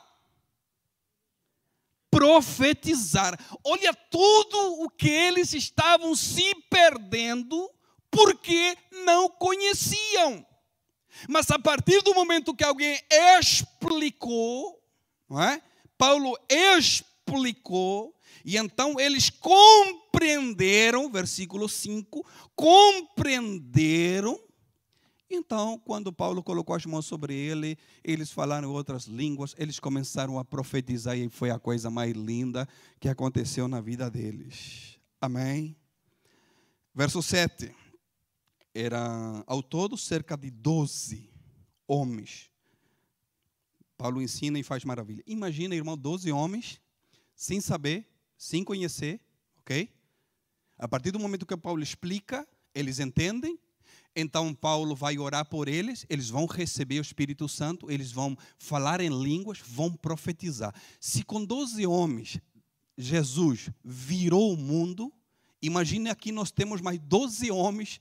profetizar. 2.10 3.38
Olha 3.64 3.94
tudo 3.94 4.82
o 4.82 4.90
que 4.90 5.08
eles 5.08 5.52
estavam 5.52 6.14
se 6.14 6.54
perdendo 6.70 7.70
porque 8.10 8.76
não 9.04 9.28
conheciam. 9.28 10.44
Mas 11.28 11.50
a 11.50 11.58
partir 11.58 12.02
do 12.02 12.14
momento 12.14 12.54
que 12.54 12.64
alguém 12.64 12.98
explicou, 13.38 14.82
não 15.28 15.42
é? 15.42 15.62
Paulo 15.96 16.38
explicou, 16.48 18.14
e 18.44 18.56
então 18.56 18.98
eles 18.98 19.30
compreenderam, 19.30 21.10
versículo 21.10 21.68
5, 21.68 22.26
compreenderam. 22.54 24.38
Então, 25.30 25.78
quando 25.84 26.10
Paulo 26.12 26.42
colocou 26.42 26.74
as 26.74 26.86
mãos 26.86 27.04
sobre 27.04 27.34
ele, 27.34 27.76
eles 28.02 28.30
falaram 28.30 28.72
outras 28.72 29.04
línguas, 29.04 29.54
eles 29.58 29.78
começaram 29.78 30.38
a 30.38 30.44
profetizar 30.44 31.18
e 31.18 31.28
foi 31.28 31.50
a 31.50 31.58
coisa 31.58 31.90
mais 31.90 32.14
linda 32.14 32.66
que 32.98 33.08
aconteceu 33.08 33.68
na 33.68 33.80
vida 33.80 34.10
deles. 34.10 34.98
Amém? 35.20 35.76
Verso 36.94 37.22
7 37.22 37.74
era 38.74 39.42
ao 39.46 39.62
todo 39.62 39.96
cerca 39.96 40.36
de 40.36 40.50
12 40.50 41.30
homens. 41.86 42.50
Paulo 43.96 44.22
ensina 44.22 44.58
e 44.58 44.62
faz 44.62 44.84
maravilha. 44.84 45.22
Imagina, 45.26 45.74
irmão, 45.74 45.96
12 45.96 46.30
homens, 46.30 46.80
sem 47.34 47.60
saber, 47.60 48.06
sem 48.38 48.62
conhecer, 48.62 49.20
ok? 49.58 49.92
A 50.78 50.86
partir 50.86 51.10
do 51.10 51.18
momento 51.18 51.44
que 51.44 51.56
Paulo 51.56 51.82
explica, 51.82 52.46
eles 52.72 53.00
entendem. 53.00 53.58
Então 54.14 54.54
Paulo 54.54 54.94
vai 54.94 55.18
orar 55.18 55.44
por 55.44 55.68
eles, 55.68 56.06
eles 56.08 56.28
vão 56.30 56.46
receber 56.46 56.98
o 56.98 57.02
Espírito 57.02 57.48
Santo, 57.48 57.90
eles 57.90 58.10
vão 58.10 58.36
falar 58.56 59.00
em 59.00 59.10
línguas, 59.10 59.58
vão 59.58 59.92
profetizar. 59.92 60.74
Se 61.00 61.22
com 61.22 61.44
12 61.44 61.86
homens 61.86 62.40
Jesus 62.96 63.70
virou 63.84 64.52
o 64.52 64.56
mundo, 64.56 65.12
imagine 65.62 66.10
aqui 66.10 66.32
nós 66.32 66.50
temos 66.50 66.80
mais 66.80 66.98
12 66.98 67.50
homens 67.50 68.00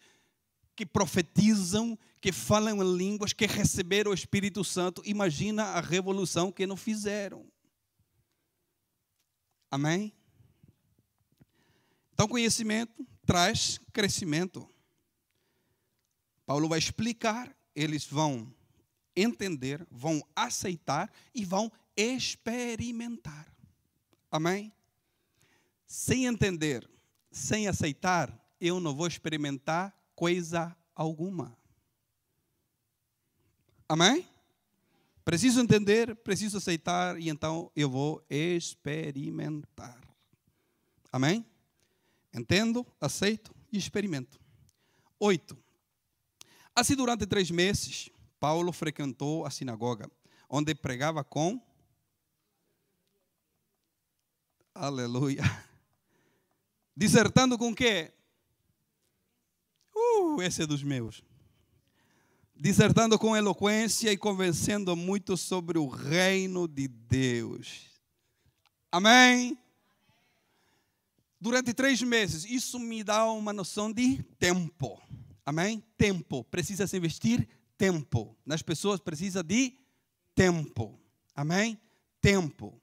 que 0.76 0.86
profetizam, 0.86 1.98
que 2.22 2.32
falam 2.32 2.84
em 2.84 2.98
línguas, 2.98 3.34
que 3.34 3.46
receberam 3.46 4.12
o 4.12 4.14
Espírito 4.14 4.64
Santo. 4.64 5.02
Imagina 5.06 5.64
a 5.64 5.82
revolução 5.82 6.52
que 6.52 6.68
não 6.68 6.78
fizeram. 6.78 7.46
Amém? 9.70 10.14
Então, 12.18 12.28
conhecimento 12.28 13.06
traz 13.28 13.80
crescimento. 13.94 14.68
Paulo 16.48 16.68
vai 16.68 16.80
explicar, 16.80 17.56
eles 17.76 18.08
vão 18.08 18.52
entender, 19.16 19.86
vão 19.92 20.28
aceitar 20.36 21.14
e 21.32 21.46
vão 21.46 21.72
experimentar. 21.96 23.46
Amém? 24.32 24.74
Sem 25.86 26.26
entender, 26.26 26.90
sem 27.30 27.68
aceitar, 27.68 28.36
eu 28.60 28.80
não 28.80 28.96
vou 28.96 29.06
experimentar 29.06 29.96
coisa 30.16 30.76
alguma. 30.96 31.56
Amém? 33.88 34.28
Preciso 35.24 35.62
entender, 35.62 36.16
preciso 36.16 36.58
aceitar 36.58 37.22
e 37.22 37.30
então 37.30 37.72
eu 37.76 37.88
vou 37.88 38.26
experimentar. 38.28 40.02
Amém? 41.12 41.46
Entendo, 42.38 42.86
aceito 43.02 43.54
e 43.72 43.78
experimento. 43.78 44.40
Oito. 45.20 45.58
Assim, 46.76 46.96
durante 46.96 47.26
três 47.26 47.50
meses, 47.50 48.12
Paulo 48.40 48.72
frequentou 48.72 49.46
a 49.46 49.50
sinagoga, 49.50 50.10
onde 50.48 50.76
pregava 50.76 51.24
com. 51.24 51.60
Aleluia. 54.76 55.42
Dissertando 56.96 57.58
com 57.58 57.74
quê? 57.74 58.14
Uh, 59.96 60.40
esse 60.44 60.62
é 60.62 60.68
dos 60.68 60.84
meus. 60.84 61.24
Dissertando 62.56 63.18
com 63.18 63.36
eloquência 63.36 64.12
e 64.12 64.18
convencendo 64.18 64.96
muito 64.96 65.36
sobre 65.36 65.80
o 65.80 65.88
reino 65.88 66.68
de 66.68 66.88
Deus. 66.88 67.88
Amém? 68.92 69.58
Durante 71.40 71.74
três 71.74 72.02
meses, 72.02 72.46
isso 72.46 72.80
me 72.80 73.04
dá 73.04 73.26
uma 73.32 73.54
noção 73.54 73.92
de 73.92 74.24
tempo. 74.40 75.00
Amém? 75.46 75.84
Tempo. 75.98 76.44
Precisa 76.44 76.88
se 76.88 76.98
investir 76.98 77.48
tempo. 77.78 78.36
Nas 78.46 78.62
pessoas 78.62 79.00
precisa 79.00 79.44
de 79.44 79.74
tempo. 80.34 81.00
Amém? 81.36 81.80
Tempo. 82.20 82.82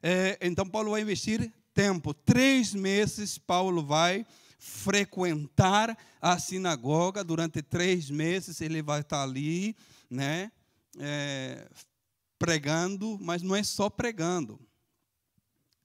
É, 0.00 0.38
então, 0.40 0.68
Paulo 0.68 0.92
vai 0.92 1.02
investir 1.02 1.52
tempo. 1.74 2.14
Três 2.14 2.72
meses, 2.72 3.36
Paulo 3.36 3.84
vai 3.84 4.24
frequentar 4.58 5.98
a 6.20 6.38
sinagoga. 6.38 7.24
Durante 7.24 7.62
três 7.62 8.08
meses, 8.10 8.60
ele 8.60 8.80
vai 8.80 9.00
estar 9.00 9.22
ali, 9.22 9.76
né? 10.08 10.52
É, 11.00 11.68
pregando, 12.38 13.18
mas 13.20 13.42
não 13.42 13.56
é 13.56 13.62
só 13.64 13.90
pregando. 13.90 14.58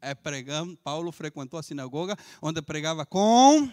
É 0.06 0.14
pregando. 0.14 0.76
Paulo 0.78 1.14
frequentou 1.14 1.58
a 1.58 1.64
sinagoga, 1.64 2.18
onde 2.42 2.62
pregava 2.62 3.06
com 3.06 3.72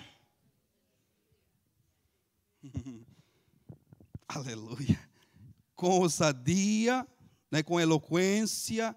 Aleluia. 4.29 5.01
Com 5.75 6.01
ousadia, 6.01 7.05
né, 7.51 7.65
com 7.65 7.81
eloquência 7.81 8.95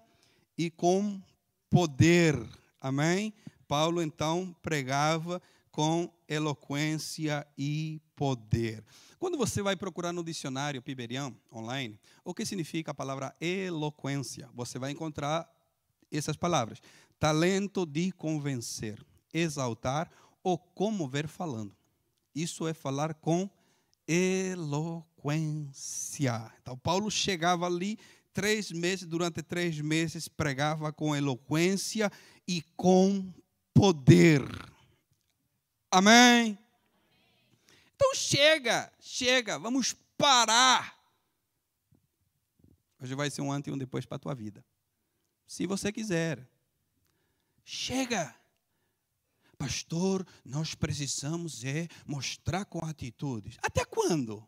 e 0.56 0.70
com 0.70 1.20
poder. 1.68 2.38
Amém? 2.80 3.34
Paulo 3.66 4.00
então 4.00 4.54
pregava 4.62 5.42
com 5.72 6.08
eloquência 6.28 7.44
e 7.58 8.00
poder. 8.14 8.84
Quando 9.18 9.36
você 9.36 9.60
vai 9.60 9.74
procurar 9.74 10.12
no 10.12 10.22
dicionário 10.22 10.80
Piberian 10.80 11.34
online, 11.52 11.98
o 12.24 12.32
que 12.32 12.46
significa 12.46 12.92
a 12.92 12.94
palavra 12.94 13.34
eloquência? 13.40 14.48
Você 14.54 14.78
vai 14.78 14.92
encontrar 14.92 15.50
essas 16.12 16.36
palavras: 16.36 16.80
talento 17.24 17.86
de 17.86 18.12
convencer, 18.12 19.02
exaltar 19.32 20.10
ou 20.42 20.58
comover 20.58 21.26
falando. 21.26 21.74
Isso 22.34 22.68
é 22.68 22.74
falar 22.74 23.14
com 23.14 23.48
eloquência. 24.06 25.32
Então, 26.60 26.76
Paulo 26.76 27.10
chegava 27.10 27.64
ali 27.64 27.98
três 28.34 28.70
meses, 28.70 29.06
durante 29.08 29.42
três 29.42 29.80
meses, 29.80 30.28
pregava 30.28 30.92
com 30.92 31.16
eloquência 31.16 32.12
e 32.46 32.60
com 32.76 33.32
poder. 33.72 34.42
Amém? 35.90 36.58
Então, 37.96 38.14
chega, 38.14 38.92
chega, 39.00 39.58
vamos 39.58 39.96
parar. 40.18 40.94
Hoje 43.00 43.14
vai 43.14 43.30
ser 43.30 43.40
um 43.40 43.50
antes 43.50 43.68
e 43.68 43.72
um 43.72 43.78
depois 43.78 44.04
para 44.04 44.16
a 44.16 44.20
tua 44.20 44.34
vida. 44.34 44.62
Se 45.46 45.66
você 45.66 45.90
quiser. 45.90 46.52
Chega. 47.64 48.34
Pastor, 49.56 50.26
nós 50.44 50.74
precisamos 50.74 51.64
é 51.64 51.88
mostrar 52.06 52.64
com 52.64 52.84
atitudes. 52.84 53.56
Até 53.62 53.84
quando? 53.84 54.46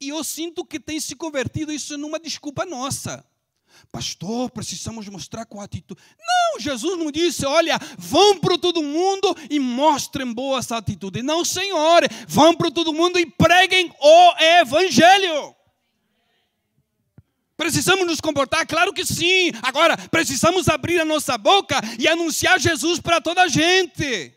E 0.00 0.08
eu 0.08 0.22
sinto 0.22 0.64
que 0.64 0.80
tem 0.80 1.00
se 1.00 1.14
convertido 1.16 1.72
isso 1.72 1.96
numa 1.98 2.18
desculpa 2.18 2.64
nossa. 2.64 3.24
Pastor, 3.90 4.50
precisamos 4.50 5.08
mostrar 5.08 5.44
com 5.44 5.60
atitude. 5.60 6.00
Não, 6.18 6.60
Jesus 6.60 6.98
não 6.98 7.10
disse, 7.10 7.44
olha, 7.44 7.78
vão 7.98 8.38
para 8.38 8.56
todo 8.56 8.82
mundo 8.82 9.36
e 9.50 9.58
mostrem 9.58 10.32
boas 10.32 10.70
atitudes. 10.72 11.22
Não, 11.22 11.44
Senhor, 11.44 12.02
vão 12.26 12.54
para 12.54 12.70
todo 12.70 12.94
mundo 12.94 13.18
e 13.18 13.26
preguem 13.26 13.92
o 14.00 14.42
Evangelho. 14.60 15.54
Precisamos 17.56 18.06
nos 18.06 18.20
comportar? 18.20 18.66
Claro 18.66 18.92
que 18.92 19.04
sim. 19.04 19.50
Agora, 19.62 19.96
precisamos 20.10 20.68
abrir 20.68 21.00
a 21.00 21.04
nossa 21.04 21.38
boca 21.38 21.80
e 21.98 22.06
anunciar 22.06 22.60
Jesus 22.60 23.00
para 23.00 23.20
toda 23.20 23.42
a 23.42 23.48
gente. 23.48 24.36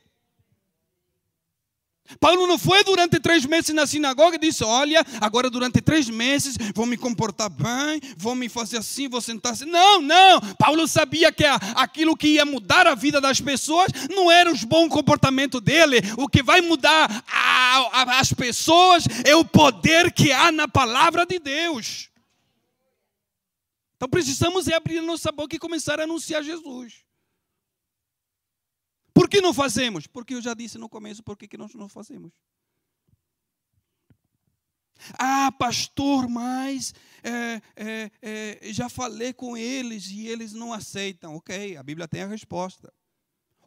Paulo 2.19 2.47
não 2.47 2.57
foi 2.57 2.83
durante 2.83 3.19
três 3.19 3.45
meses 3.45 3.73
na 3.75 3.85
sinagoga 3.85 4.35
e 4.35 4.39
disse: 4.39 4.63
Olha, 4.63 5.05
agora 5.21 5.49
durante 5.49 5.81
três 5.81 6.09
meses 6.09 6.57
vou 6.73 6.85
me 6.85 6.97
comportar 6.97 7.49
bem, 7.49 8.01
vou 8.17 8.33
me 8.33 8.49
fazer 8.49 8.77
assim, 8.77 9.07
vou 9.07 9.21
sentar 9.21 9.51
assim. 9.51 9.65
Não, 9.65 10.01
não. 10.01 10.41
Paulo 10.57 10.87
sabia 10.87 11.31
que 11.31 11.45
aquilo 11.75 12.17
que 12.17 12.29
ia 12.29 12.45
mudar 12.45 12.87
a 12.87 12.95
vida 12.95 13.21
das 13.21 13.39
pessoas 13.39 13.91
não 14.09 14.31
era 14.31 14.51
os 14.51 14.63
bons 14.63 14.89
comportamentos 14.89 15.61
dele. 15.61 15.97
O 16.17 16.27
que 16.27 16.41
vai 16.41 16.61
mudar 16.61 17.23
a, 17.31 17.77
a, 17.91 18.19
as 18.19 18.33
pessoas 18.33 19.03
é 19.23 19.35
o 19.35 19.45
poder 19.45 20.11
que 20.11 20.31
há 20.31 20.51
na 20.51 20.67
palavra 20.67 21.25
de 21.25 21.37
Deus. 21.37 22.08
Então 23.99 24.07
precisamos 24.07 24.69
é 24.69 24.75
abrir 24.75 25.01
nossa 25.01 25.29
boca 25.29 25.53
e 25.53 25.59
começar 25.59 25.99
a 25.99 26.03
anunciar 26.03 26.41
Jesus. 26.41 27.03
Por 29.13 29.27
que 29.27 29.41
não 29.41 29.53
fazemos? 29.53 30.07
Porque 30.07 30.35
eu 30.35 30.41
já 30.41 30.53
disse 30.53 30.77
no 30.77 30.87
começo, 30.87 31.21
por 31.21 31.35
que, 31.35 31.49
que 31.49 31.57
nós 31.57 31.73
não 31.73 31.89
fazemos? 31.89 32.31
Ah, 35.17 35.51
pastor, 35.51 36.29
mas 36.29 36.93
é, 37.21 37.61
é, 37.75 38.11
é, 38.21 38.71
já 38.71 38.87
falei 38.87 39.33
com 39.33 39.57
eles 39.57 40.07
e 40.07 40.29
eles 40.29 40.53
não 40.53 40.71
aceitam. 40.71 41.35
Ok, 41.35 41.75
a 41.75 41.83
Bíblia 41.83 42.07
tem 42.07 42.21
a 42.21 42.27
resposta. 42.27 42.93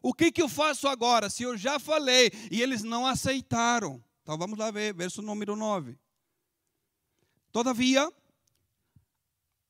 O 0.01 0.15
que, 0.15 0.31
que 0.31 0.41
eu 0.41 0.49
faço 0.49 0.87
agora 0.87 1.29
se 1.29 1.43
eu 1.43 1.55
já 1.55 1.77
falei 1.77 2.31
e 2.49 2.59
eles 2.59 2.81
não 2.81 3.05
aceitaram? 3.05 4.03
Então 4.23 4.35
vamos 4.35 4.57
lá 4.57 4.71
ver, 4.71 4.95
verso 4.95 5.21
número 5.21 5.55
9. 5.55 5.95
Todavia, 7.51 8.11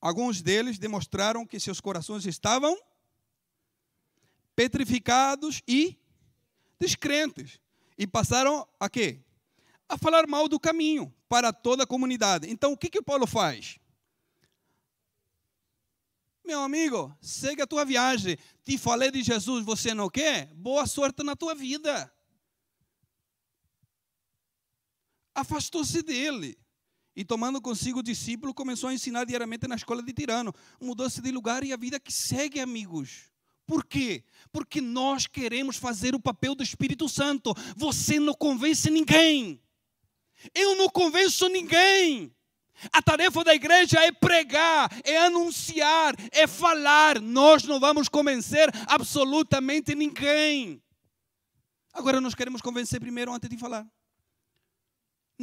Alguns 0.04 0.42
deles 0.42 0.78
demonstraram 0.78 1.48
que 1.48 1.58
seus 1.58 1.80
corações 1.80 2.26
estavam 2.26 2.78
petrificados 4.54 5.62
e 5.66 5.98
descrentes. 6.78 7.58
E 7.98 8.06
passaram 8.06 8.68
a 8.78 8.90
quê? 8.90 9.22
A 9.88 9.98
falar 9.98 10.28
mal 10.28 10.50
do 10.50 10.60
caminho 10.60 11.16
para 11.30 11.54
toda 11.54 11.84
a 11.84 11.88
comunidade. 11.88 12.50
Então, 12.50 12.74
o 12.74 12.78
que, 12.78 12.90
que 12.90 13.02
Paulo 13.02 13.26
faz? 13.26 13.80
Meu 16.44 16.60
amigo, 16.60 17.18
segue 17.22 17.62
a 17.62 17.68
tua 17.68 17.86
viagem. 17.86 18.38
Te 18.62 18.78
falei 18.78 19.10
de 19.10 19.24
Jesus, 19.24 19.64
você 19.64 19.94
não 19.94 20.10
quer? 20.10 20.48
Boa 20.48 20.86
sorte 20.86 21.24
na 21.24 21.34
tua 21.34 21.56
vida. 21.56 22.14
Afastou-se 25.34 26.04
dele. 26.04 26.62
E 27.16 27.24
tomando 27.24 27.62
consigo 27.62 28.00
o 28.00 28.04
discípulo, 28.04 28.54
começou 28.54 28.90
a 28.90 28.94
ensinar 28.94 29.26
diariamente 29.26 29.68
na 29.68 29.76
escola 29.76 30.02
de 30.02 30.12
Tirano. 30.14 30.54
Mudou-se 30.82 31.22
de 31.22 31.32
lugar 31.32 31.64
e 31.64 31.72
a 31.72 31.78
vida 31.78 32.00
que 32.00 32.12
segue, 32.12 32.60
amigos. 32.60 33.32
Por 33.66 33.86
quê? 33.86 34.24
Porque 34.52 34.82
nós 34.82 35.28
queremos 35.28 35.78
fazer 35.78 36.16
o 36.16 36.20
papel 36.20 36.56
do 36.56 36.64
Espírito 36.64 37.08
Santo. 37.08 37.54
Você 37.78 38.20
não 38.20 38.34
convence 38.34 38.90
ninguém. 38.90 39.62
Eu 40.54 40.76
não 40.76 40.90
convenço 40.90 41.48
ninguém. 41.48 42.36
A 42.92 43.02
tarefa 43.02 43.44
da 43.44 43.54
igreja 43.54 44.00
é 44.00 44.12
pregar, 44.12 44.90
é 45.04 45.18
anunciar, 45.18 46.16
é 46.32 46.48
falar. 46.48 47.22
Nós 47.22 47.64
não 47.64 47.80
vamos 47.80 48.10
convencer 48.10 48.70
absolutamente 48.88 49.96
ninguém. 49.96 50.82
Agora 51.94 52.20
nós 52.20 52.34
queremos 52.34 52.62
convencer 52.62 53.00
primeiro 53.00 53.32
antes 53.32 53.50
de 53.50 53.58
falar. 53.58 53.88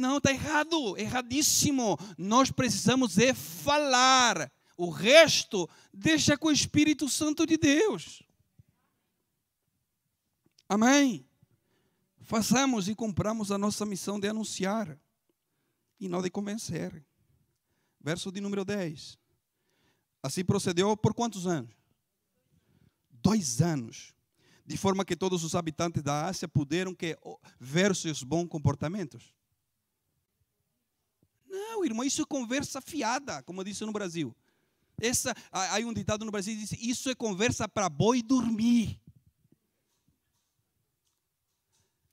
Não, 0.01 0.17
está 0.17 0.31
errado, 0.31 0.97
erradíssimo. 0.97 1.95
Nós 2.17 2.49
precisamos 2.49 3.19
é 3.19 3.35
falar. 3.35 4.51
O 4.75 4.89
resto 4.89 5.69
deixa 5.93 6.35
com 6.35 6.47
o 6.47 6.51
Espírito 6.51 7.07
Santo 7.07 7.45
de 7.45 7.55
Deus. 7.55 8.23
Amém? 10.67 11.23
Façamos 12.21 12.87
e 12.87 12.95
cumpramos 12.95 13.51
a 13.51 13.59
nossa 13.59 13.85
missão 13.85 14.19
de 14.19 14.27
anunciar 14.27 14.99
e 15.99 16.09
não 16.09 16.19
de 16.19 16.31
convencer. 16.31 17.05
Verso 17.99 18.31
de 18.31 18.41
número 18.41 18.65
10. 18.65 19.19
Assim 20.23 20.43
procedeu 20.43 20.97
por 20.97 21.13
quantos 21.13 21.45
anos? 21.45 21.75
Dois 23.11 23.61
anos. 23.61 24.15
De 24.65 24.77
forma 24.77 25.05
que 25.05 25.15
todos 25.15 25.43
os 25.43 25.53
habitantes 25.53 26.01
da 26.01 26.25
Ásia 26.25 26.47
puderam 26.47 26.95
que 26.95 27.15
ver 27.59 27.95
seus 27.95 28.23
bons 28.23 28.47
comportamentos. 28.47 29.31
Não, 31.51 31.83
irmão, 31.83 32.05
isso 32.05 32.21
é 32.21 32.25
conversa 32.25 32.79
fiada, 32.79 33.43
como 33.43 33.61
disse 33.61 33.83
no 33.83 33.91
Brasil. 33.91 34.33
Essa, 34.99 35.35
há 35.51 35.77
um 35.79 35.93
ditado 35.93 36.23
no 36.23 36.31
Brasil 36.31 36.55
diz: 36.55 36.71
Isso 36.73 37.09
é 37.09 37.15
conversa 37.15 37.67
para 37.67 37.89
boi 37.89 38.21
dormir. 38.21 38.97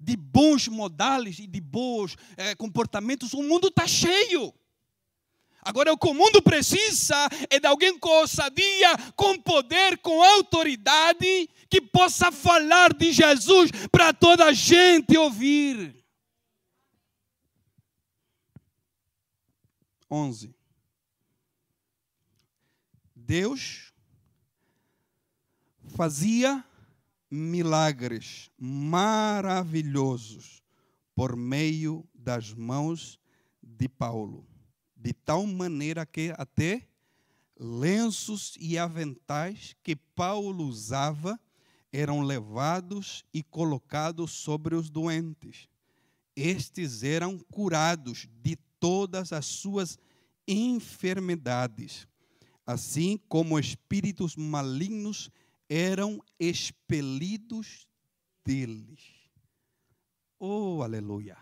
de 0.00 0.16
bons 0.16 0.68
modales 0.68 1.40
e 1.40 1.46
de 1.46 1.60
bons 1.60 2.16
é, 2.36 2.54
comportamentos, 2.54 3.32
o 3.32 3.42
mundo 3.42 3.66
está 3.66 3.86
cheio. 3.86 4.54
Agora, 5.60 5.92
o 5.92 5.98
que 5.98 6.08
o 6.08 6.14
mundo 6.14 6.40
precisa 6.40 7.28
é 7.50 7.58
de 7.58 7.66
alguém 7.66 7.98
com 7.98 8.08
ousadia, 8.08 8.96
com 9.16 9.36
poder, 9.40 9.98
com 9.98 10.22
autoridade, 10.22 11.50
que 11.68 11.80
possa 11.80 12.30
falar 12.30 12.94
de 12.94 13.12
Jesus 13.12 13.70
para 13.90 14.12
toda 14.12 14.46
a 14.46 14.52
gente 14.52 15.18
ouvir. 15.18 15.96
11. 20.10 20.54
Deus 23.14 23.92
fazia 25.88 26.64
milagres 27.30 28.50
maravilhosos 28.58 30.62
por 31.14 31.36
meio 31.36 32.08
das 32.14 32.54
mãos 32.54 33.20
de 33.62 33.86
Paulo, 33.88 34.46
de 34.96 35.12
tal 35.12 35.46
maneira 35.46 36.06
que 36.06 36.32
até 36.38 36.88
lenços 37.58 38.56
e 38.60 38.78
aventais 38.78 39.76
que 39.82 39.96
Paulo 39.96 40.64
usava 40.64 41.38
eram 41.92 42.22
levados 42.22 43.24
e 43.32 43.42
colocados 43.42 44.32
sobre 44.32 44.74
os 44.74 44.88
doentes. 44.88 45.68
Estes 46.36 47.02
eram 47.02 47.38
curados 47.50 48.28
de 48.42 48.56
todas 48.80 49.32
as 49.32 49.46
suas 49.46 49.98
enfermidades, 50.46 52.06
assim 52.66 53.18
como 53.28 53.58
espíritos 53.58 54.36
malignos 54.36 55.30
eram 55.68 56.22
expelidos 56.38 57.86
deles. 58.44 59.00
Oh, 60.38 60.82
aleluia! 60.82 61.36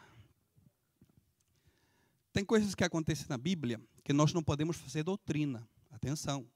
Tem 2.32 2.44
coisas 2.44 2.74
que 2.74 2.84
acontecem 2.84 3.26
na 3.28 3.38
Bíblia 3.38 3.80
que 4.04 4.12
nós 4.12 4.32
não 4.32 4.42
podemos 4.42 4.76
fazer 4.76 5.02
doutrina. 5.02 5.66
Atenção. 5.90 6.46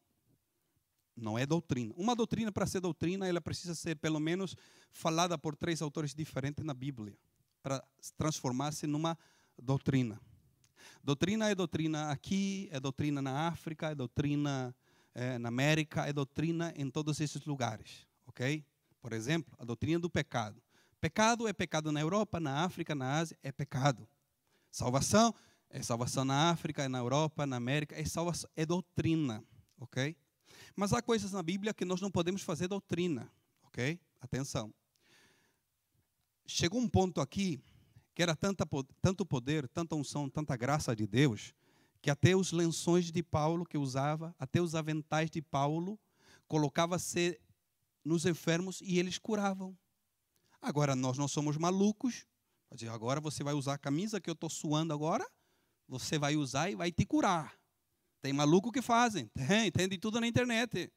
Não 1.16 1.38
é 1.38 1.44
doutrina. 1.46 1.92
Uma 1.96 2.14
doutrina, 2.14 2.52
para 2.52 2.66
ser 2.66 2.80
doutrina, 2.80 3.26
ela 3.26 3.40
precisa 3.40 3.74
ser, 3.74 3.96
pelo 3.96 4.20
menos, 4.20 4.54
falada 4.90 5.36
por 5.36 5.56
três 5.56 5.82
autores 5.82 6.14
diferentes 6.14 6.64
na 6.64 6.74
Bíblia, 6.74 7.18
para 7.62 7.82
transformar-se 8.16 8.86
numa 8.86 9.18
doutrina. 9.58 10.20
Doutrina 11.02 11.50
é 11.50 11.54
doutrina 11.54 12.10
aqui, 12.10 12.68
é 12.72 12.78
doutrina 12.78 13.22
na 13.22 13.48
África, 13.48 13.90
é 13.90 13.94
doutrina 13.94 14.74
é, 15.14 15.38
na 15.38 15.48
América, 15.48 16.06
é 16.06 16.12
doutrina 16.12 16.72
em 16.76 16.90
todos 16.90 17.20
esses 17.20 17.44
lugares, 17.44 18.06
ok? 18.26 18.64
Por 19.00 19.12
exemplo, 19.12 19.54
a 19.58 19.64
doutrina 19.64 19.98
do 19.98 20.10
pecado. 20.10 20.62
Pecado 21.00 21.48
é 21.48 21.52
pecado 21.52 21.90
na 21.90 22.00
Europa, 22.00 22.38
na 22.38 22.64
África, 22.64 22.94
na 22.94 23.18
Ásia, 23.18 23.38
é 23.42 23.50
pecado. 23.50 24.06
Salvação 24.70 25.34
é 25.70 25.80
salvação 25.82 26.24
na 26.24 26.50
África, 26.50 26.88
na 26.88 26.98
Europa, 26.98 27.46
na 27.46 27.56
América, 27.56 27.98
é 27.98 28.04
salvação, 28.04 28.50
é 28.56 28.66
doutrina, 28.66 29.42
ok? 29.78 30.16
Mas 30.74 30.92
há 30.92 31.00
coisas 31.00 31.32
na 31.32 31.42
Bíblia 31.42 31.72
que 31.72 31.84
nós 31.84 32.00
não 32.00 32.10
podemos 32.10 32.42
fazer 32.42 32.66
doutrina, 32.66 33.30
ok? 33.62 33.98
Atenção. 34.20 34.74
Chegou 36.44 36.80
um 36.80 36.88
ponto 36.88 37.20
aqui 37.20 37.62
que 38.14 38.22
era 38.22 38.34
tanta, 38.36 38.66
tanto 39.00 39.24
poder, 39.24 39.68
tanta 39.68 39.94
unção, 39.94 40.28
tanta 40.28 40.56
graça 40.56 40.94
de 40.94 41.06
Deus, 41.06 41.54
que 42.02 42.10
até 42.10 42.34
os 42.34 42.52
lençóis 42.52 43.10
de 43.10 43.22
Paulo 43.22 43.64
que 43.64 43.78
usava, 43.78 44.34
até 44.38 44.60
os 44.60 44.74
aventais 44.74 45.30
de 45.30 45.42
Paulo, 45.42 45.98
colocava-se 46.48 47.40
nos 48.04 48.26
enfermos 48.26 48.80
e 48.80 48.98
eles 48.98 49.18
curavam. 49.18 49.76
Agora 50.60 50.96
nós 50.96 51.16
não 51.16 51.28
somos 51.28 51.56
malucos. 51.56 52.26
Agora 52.92 53.20
você 53.20 53.42
vai 53.42 53.54
usar 53.54 53.74
a 53.74 53.78
camisa 53.78 54.20
que 54.20 54.30
eu 54.30 54.34
estou 54.34 54.48
suando 54.48 54.92
agora, 54.92 55.26
você 55.88 56.18
vai 56.18 56.36
usar 56.36 56.70
e 56.70 56.76
vai 56.76 56.92
te 56.92 57.04
curar. 57.04 57.58
Tem 58.22 58.32
maluco 58.32 58.70
que 58.70 58.82
fazem, 58.82 59.26
tem, 59.28 59.72
tem 59.72 59.88
de 59.88 59.98
tudo 59.98 60.20
na 60.20 60.26
internet. 60.26 60.92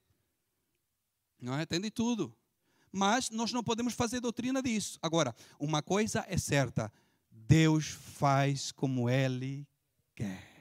Não 1.39 1.57
é? 1.57 1.65
Tem 1.65 1.79
de 1.79 1.89
tudo. 1.89 2.35
Mas 2.91 3.29
nós 3.31 3.51
não 3.51 3.63
podemos 3.63 3.93
fazer 3.93 4.19
doutrina 4.19 4.61
disso. 4.61 4.99
Agora, 5.01 5.35
uma 5.59 5.81
coisa 5.81 6.23
é 6.27 6.37
certa: 6.37 6.91
Deus 7.47 7.87
faz 7.87 8.71
como 8.71 9.09
Ele 9.09 9.67
quer. 10.15 10.51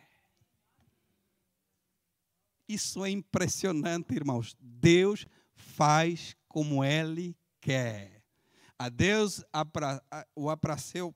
Isso 2.68 3.04
é 3.04 3.10
impressionante, 3.10 4.14
irmãos. 4.14 4.56
Deus 4.60 5.26
faz 5.54 6.36
como 6.48 6.84
Ele 6.84 7.36
quer. 7.60 8.22
A 8.78 8.88
Deus 8.88 9.44
o 10.34 10.50
apraceu 10.50 11.14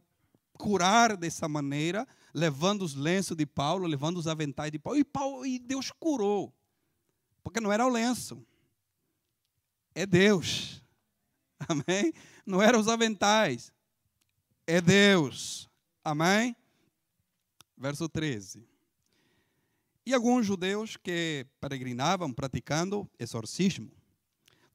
curar 0.52 1.16
dessa 1.16 1.48
maneira, 1.48 2.07
levando 2.33 2.83
os 2.83 2.94
lenços 2.94 3.37
de 3.37 3.44
Paulo, 3.44 3.87
levando 3.87 4.18
os 4.18 4.26
aventais 4.26 4.70
de 4.70 4.79
Paulo. 4.79 4.98
E, 4.98 5.05
Paulo, 5.05 5.44
e 5.44 5.59
Deus 5.59 5.90
curou. 5.90 6.55
Porque 7.42 7.61
não 7.61 7.72
era 7.72 7.87
o 7.87 7.90
lenço. 7.90 8.44
É 9.94 10.07
Deus. 10.07 10.83
Amém? 11.68 12.12
Não 12.44 12.62
eram 12.62 12.79
os 12.79 12.88
aventais 12.88 13.72
é 14.66 14.81
Deus. 14.81 15.68
Amém? 16.02 16.57
Verso 17.76 18.09
13. 18.09 18.66
E 20.05 20.14
alguns 20.14 20.46
judeus 20.46 20.96
que 20.96 21.46
peregrinavam 21.61 22.33
praticando 22.33 23.09
exorcismo 23.18 23.90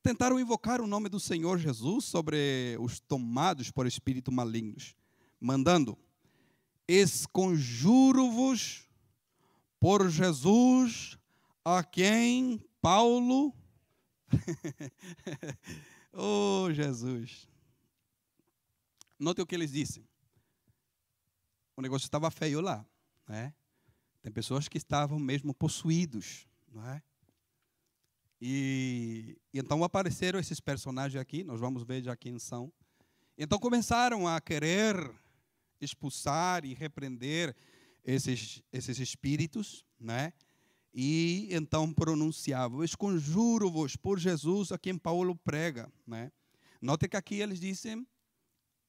tentaram 0.04 0.40
invocar 0.40 0.80
o 0.82 0.88
nome 0.88 1.10
do 1.10 1.20
Senhor 1.20 1.60
Jesus 1.60 2.06
sobre 2.06 2.76
os 2.80 3.00
tomados 3.00 3.70
por 3.72 3.86
espíritos 3.86 4.34
malignos, 4.34 4.96
mandando: 5.40 5.96
Esconjuro-vos 6.88 8.90
por 9.80 10.10
Jesus, 10.10 11.20
a 11.64 11.84
quem 11.84 12.60
Paulo. 12.82 13.54
oh, 16.14 16.70
Jesus. 16.72 17.51
Note 19.22 19.40
o 19.40 19.46
que 19.46 19.54
eles 19.54 19.72
dizem. 19.72 20.04
O 21.78 21.82
negócio 21.82 22.06
estava 22.06 22.32
feio 22.32 22.60
lá. 22.60 22.84
Né? 23.28 23.54
Tem 24.20 24.32
pessoas 24.32 24.68
que 24.68 24.80
estavam 24.80 25.20
mesmo 25.20 25.54
possuídos. 25.54 26.48
Não 26.74 26.90
é? 26.90 27.04
E, 28.42 29.38
e, 29.54 29.60
então 29.60 29.84
apareceram 29.84 30.40
esses 30.40 30.60
personagens 30.60 31.22
aqui, 31.22 31.44
nós 31.44 31.60
vamos 31.60 31.84
ver 31.84 32.02
já 32.02 32.16
quem 32.16 32.40
são. 32.40 32.74
Então 33.38 33.60
começaram 33.60 34.28
a 34.28 34.42
querer 34.42 34.96
expulsar 35.80 36.66
e 36.66 36.74
repreender 36.74 37.56
esses, 38.04 38.64
esses 38.74 38.98
espíritos, 38.98 39.86
né? 40.00 40.34
E 40.92 41.48
então 41.52 41.94
pronunciavam: 41.94 42.84
Esconjuro-vos 42.84 43.96
por 43.96 44.18
Jesus 44.18 44.72
a 44.72 44.80
quem 44.80 44.98
Paulo 44.98 45.36
prega, 45.36 45.94
né? 46.08 46.32
Note 46.82 47.08
que 47.08 47.16
aqui 47.16 47.36
eles 47.36 47.60
dizem 47.60 48.08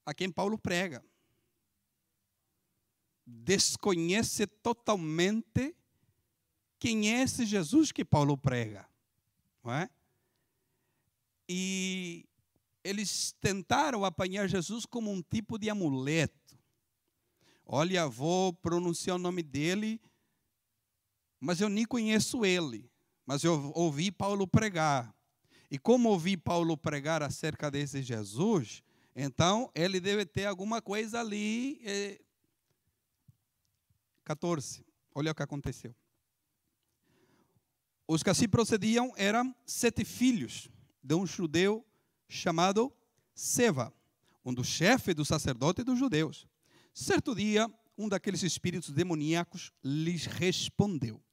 a 0.05 0.13
quem 0.13 0.31
Paulo 0.31 0.57
prega. 0.57 1.03
Desconhece 3.25 4.45
totalmente 4.45 5.75
quem 6.77 7.13
é 7.13 7.21
esse 7.21 7.45
Jesus 7.45 7.91
que 7.91 8.03
Paulo 8.03 8.37
prega. 8.37 8.87
Não 9.63 9.73
é? 9.73 9.89
E 11.47 12.25
eles 12.83 13.33
tentaram 13.39 14.03
apanhar 14.03 14.47
Jesus 14.47 14.85
como 14.85 15.09
um 15.11 15.21
tipo 15.21 15.57
de 15.57 15.69
amuleto. 15.69 16.57
Olha, 17.65 18.07
vou 18.07 18.51
pronunciar 18.51 19.15
o 19.15 19.19
nome 19.19 19.41
dele, 19.41 20.01
mas 21.39 21.61
eu 21.61 21.69
nem 21.69 21.85
conheço 21.85 22.45
ele. 22.45 22.91
Mas 23.25 23.43
eu 23.43 23.71
ouvi 23.73 24.11
Paulo 24.11 24.45
pregar. 24.45 25.15
E 25.71 25.79
como 25.79 26.09
ouvi 26.09 26.35
Paulo 26.35 26.77
pregar 26.77 27.23
acerca 27.23 27.71
desse 27.71 28.01
Jesus, 28.01 28.83
então, 29.15 29.71
ele 29.75 29.99
deve 29.99 30.25
ter 30.25 30.45
alguma 30.45 30.81
coisa 30.81 31.19
ali. 31.19 31.79
Eh, 31.83 32.19
14. 34.23 34.85
Olha 35.13 35.31
o 35.31 35.35
que 35.35 35.43
aconteceu. 35.43 35.95
Os 38.07 38.23
que 38.23 38.29
assim 38.29 38.49
procediam 38.49 39.13
eram 39.15 39.55
sete 39.65 40.03
filhos 40.03 40.69
de 41.01 41.13
um 41.15 41.25
judeu 41.25 41.85
chamado 42.27 42.91
Seva, 43.35 43.93
um 44.43 44.53
dos 44.53 44.67
chefes 44.67 45.15
dos 45.15 45.27
sacerdotes 45.27 45.85
dos 45.85 45.97
judeus. 45.97 46.47
Certo 46.93 47.33
dia, 47.35 47.71
um 47.97 48.09
daqueles 48.09 48.43
espíritos 48.43 48.91
demoníacos 48.91 49.71
lhes 49.83 50.25
respondeu: 50.25 51.23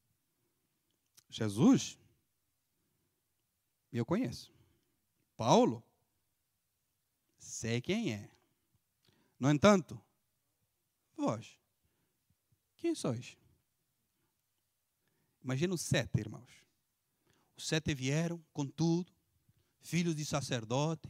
Jesus, 1.28 1.98
eu 3.92 4.04
conheço. 4.04 4.52
Paulo, 5.36 5.82
sei 7.44 7.80
quem 7.80 8.12
é. 8.12 8.30
No 9.38 9.50
entanto, 9.50 10.00
vós, 11.16 11.58
quem 12.76 12.94
sois? 12.94 13.36
Imagina 15.42 15.74
os 15.74 15.80
sete, 15.80 16.20
irmãos. 16.20 16.50
Os 17.56 17.66
sete 17.66 17.94
vieram 17.94 18.42
com 18.52 18.66
tudo, 18.66 19.12
filhos 19.80 20.14
de 20.14 20.24
sacerdote, 20.24 21.08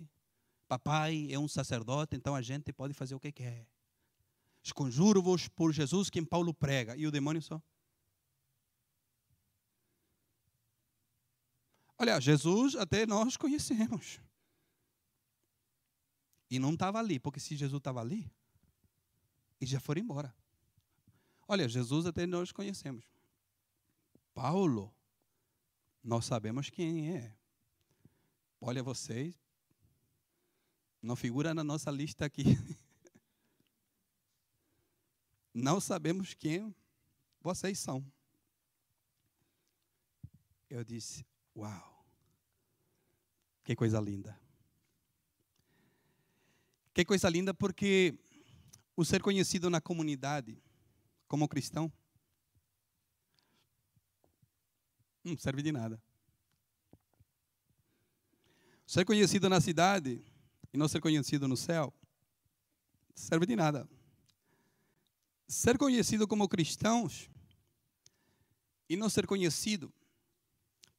papai 0.69 1.29
é 1.31 1.39
um 1.39 1.49
sacerdote, 1.49 2.17
então 2.17 2.35
a 2.35 2.43
gente 2.43 2.73
pode 2.73 2.95
fazer 2.95 3.15
o 3.15 3.21
que 3.21 3.33
quer. 3.33 3.67
Esconjuro-vos 4.63 5.49
por 5.49 5.73
Jesus, 5.73 6.11
quem 6.11 6.25
Paulo 6.25 6.55
prega. 6.55 6.97
E 6.97 7.07
o 7.07 7.11
demônio 7.11 7.43
só. 7.43 7.61
Olha, 11.99 12.21
Jesus 12.21 12.77
até 12.77 13.05
nós 13.07 13.37
conhecemos. 13.37 14.21
E 16.51 16.59
não 16.59 16.75
estava 16.75 16.99
ali, 16.99 17.21
porque 17.21 17.39
se 17.39 17.57
Jesus 17.57 17.79
estava 17.79 18.01
ali, 18.01 18.31
e 19.61 19.67
já 19.67 19.79
foram 19.79 20.01
embora. 20.03 20.35
Olha, 21.47 21.69
Jesus 21.69 22.07
até 22.07 22.27
nós 22.27 22.51
conhecemos. 22.51 23.05
Paulo, 24.35 24.93
nós 26.03 26.25
sabemos 26.25 26.71
quem 26.71 27.17
é. 27.17 27.37
Olha, 28.61 28.83
vocês, 28.83 29.35
não 31.03 31.15
figura 31.15 31.55
na 31.55 31.63
nossa 31.63 31.91
lista 31.91 32.25
aqui. 32.25 32.45
Não 35.53 35.81
sabemos 35.81 36.33
quem 36.33 36.73
vocês 37.41 37.77
são. 37.77 38.07
Eu 40.69 40.85
disse: 40.85 41.27
Uau, 41.57 42.07
que 43.65 43.75
coisa 43.75 44.01
linda. 44.01 44.41
Que 46.93 47.05
coisa 47.05 47.29
linda, 47.29 47.55
porque 47.55 48.19
o 48.97 49.05
ser 49.05 49.23
conhecido 49.23 49.71
na 49.71 49.81
comunidade 49.81 50.61
como 51.29 51.49
cristão 51.49 51.93
não 55.23 55.37
serve 55.39 55.63
de 55.63 55.73
nada. 55.73 56.03
Ser 58.87 59.05
conhecido 59.05 59.49
na 59.49 59.61
cidade 59.61 60.25
e 60.73 60.77
não 60.77 60.89
ser 60.89 61.01
conhecido 61.01 61.47
no 61.47 61.57
céu 61.57 61.95
serve 63.15 63.47
de 63.47 63.55
nada. 63.55 63.89
Ser 65.47 65.79
conhecido 65.79 66.27
como 66.27 66.49
cristãos 66.49 67.31
e 68.89 68.97
não 68.97 69.09
ser 69.09 69.27
conhecido 69.27 69.93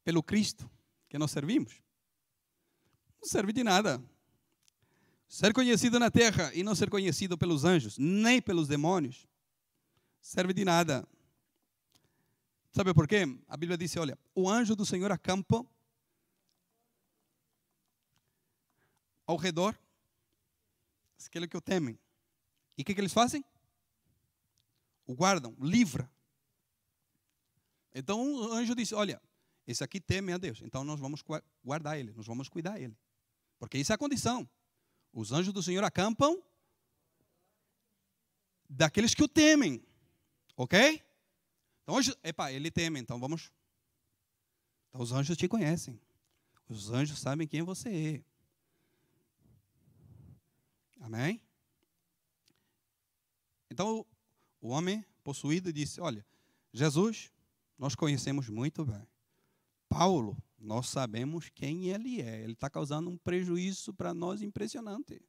pelo 0.03 0.23
Cristo 0.23 0.69
que 1.09 1.17
nós 1.17 1.31
servimos 1.31 1.81
não 3.21 3.29
serve 3.29 3.53
de 3.53 3.63
nada. 3.63 4.03
Ser 5.31 5.53
conhecido 5.53 5.97
na 5.97 6.11
terra 6.11 6.53
e 6.53 6.61
não 6.61 6.75
ser 6.75 6.89
conhecido 6.89 7.37
pelos 7.37 7.63
anjos, 7.63 7.97
nem 7.97 8.41
pelos 8.41 8.67
demônios, 8.67 9.25
serve 10.19 10.51
de 10.51 10.65
nada. 10.65 11.07
Sabe 12.73 12.93
por 12.93 13.07
quê? 13.07 13.23
A 13.47 13.55
Bíblia 13.55 13.77
diz: 13.77 13.95
olha, 13.95 14.19
o 14.35 14.49
anjo 14.49 14.75
do 14.75 14.85
Senhor 14.85 15.09
acampa 15.09 15.65
ao 19.25 19.37
redor 19.37 19.73
aquele 21.25 21.47
que 21.47 21.55
o 21.55 21.61
temem. 21.61 21.97
E 22.77 22.81
o 22.81 22.85
que, 22.85 22.93
que 22.93 22.99
eles 22.99 23.13
fazem? 23.13 23.41
O 25.07 25.15
guardam, 25.15 25.55
livra. 25.61 26.11
Então 27.95 28.21
o 28.21 28.51
anjo 28.51 28.75
disse: 28.75 28.93
Olha, 28.93 29.21
esse 29.65 29.81
aqui 29.81 30.01
teme 30.01 30.33
a 30.33 30.37
Deus, 30.37 30.61
então 30.61 30.83
nós 30.83 30.99
vamos 30.99 31.23
guardar 31.63 31.97
ele, 31.97 32.11
nós 32.11 32.27
vamos 32.27 32.49
cuidar 32.49 32.81
ele. 32.81 32.97
Porque 33.57 33.77
isso 33.77 33.93
é 33.93 33.95
a 33.95 33.97
condição. 33.97 34.45
Os 35.13 35.31
anjos 35.31 35.53
do 35.53 35.61
Senhor 35.61 35.83
acampam 35.83 36.41
daqueles 38.69 39.13
que 39.13 39.23
o 39.23 39.27
temem. 39.27 39.83
Ok? 40.55 41.03
Então, 41.83 41.95
hoje, 41.95 42.15
epa, 42.23 42.51
ele 42.51 42.71
teme, 42.71 42.99
então 42.99 43.19
vamos. 43.19 43.51
Então, 44.89 45.01
os 45.01 45.11
anjos 45.11 45.37
te 45.37 45.47
conhecem. 45.47 45.99
Os 46.69 46.89
anjos 46.89 47.19
sabem 47.19 47.47
quem 47.47 47.61
você 47.61 47.89
é. 47.89 48.23
Amém? 51.01 51.41
Então, 53.69 54.05
o 54.61 54.69
homem 54.69 55.03
possuído 55.23 55.73
disse: 55.73 55.99
Olha, 55.99 56.25
Jesus, 56.71 57.31
nós 57.77 57.95
conhecemos 57.95 58.47
muito 58.47 58.85
bem. 58.85 59.07
Paulo, 59.89 60.37
nós 60.61 60.89
sabemos 60.89 61.49
quem 61.49 61.89
ele 61.89 62.21
é. 62.21 62.43
Ele 62.43 62.53
está 62.53 62.69
causando 62.69 63.09
um 63.09 63.17
prejuízo 63.17 63.93
para 63.93 64.13
nós 64.13 64.41
impressionante. 64.41 65.21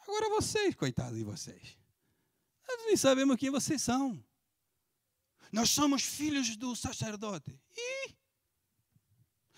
Agora 0.00 0.28
vocês, 0.30 0.74
coitados 0.74 1.18
de 1.18 1.24
vocês. 1.24 1.76
Nós 2.66 2.86
nem 2.86 2.96
sabemos 2.96 3.36
quem 3.36 3.50
vocês 3.50 3.82
são. 3.82 4.24
Nós 5.52 5.70
somos 5.70 6.02
filhos 6.02 6.56
do 6.56 6.74
sacerdote. 6.76 7.60
E 7.76 8.14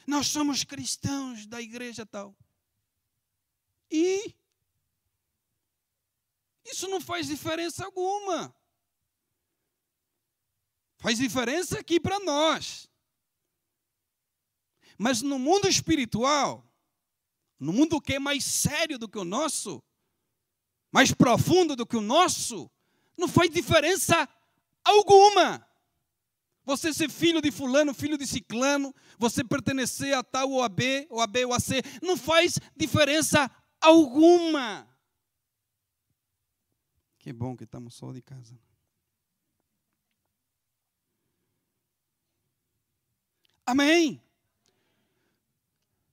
nós 0.06 0.26
somos 0.28 0.64
cristãos 0.64 1.46
da 1.46 1.60
igreja 1.60 2.06
tal. 2.06 2.36
E 3.90 4.34
isso 6.64 6.88
não 6.88 7.00
faz 7.00 7.26
diferença 7.26 7.84
alguma. 7.84 8.54
Faz 10.98 11.18
diferença 11.18 11.78
aqui 11.78 12.00
para 12.00 12.18
nós. 12.20 12.88
Mas 14.98 15.22
no 15.22 15.38
mundo 15.38 15.68
espiritual, 15.68 16.66
no 17.58 17.72
mundo 17.72 18.00
que 18.00 18.14
é 18.14 18.18
mais 18.18 18.44
sério 18.44 18.98
do 18.98 19.08
que 19.08 19.18
o 19.18 19.24
nosso, 19.24 19.82
mais 20.90 21.12
profundo 21.12 21.74
do 21.74 21.86
que 21.86 21.96
o 21.96 22.00
nosso, 22.00 22.70
não 23.16 23.28
faz 23.28 23.50
diferença 23.50 24.28
alguma. 24.84 25.66
Você 26.64 26.92
ser 26.92 27.10
filho 27.10 27.40
de 27.40 27.50
fulano, 27.50 27.92
filho 27.92 28.16
de 28.16 28.26
ciclano, 28.26 28.94
você 29.18 29.42
pertencer 29.42 30.14
a 30.14 30.22
tal 30.22 30.50
ou 30.50 30.62
a 30.62 30.68
B, 30.68 31.06
ou 31.10 31.20
a 31.20 31.26
B 31.26 31.44
ou 31.44 31.52
a 31.52 31.58
C, 31.58 31.82
não 32.00 32.16
faz 32.16 32.58
diferença 32.76 33.50
alguma. 33.80 34.88
Que 37.18 37.32
bom 37.32 37.56
que 37.56 37.64
estamos 37.64 37.94
só 37.94 38.12
de 38.12 38.22
casa. 38.22 38.58
Amém. 43.64 44.20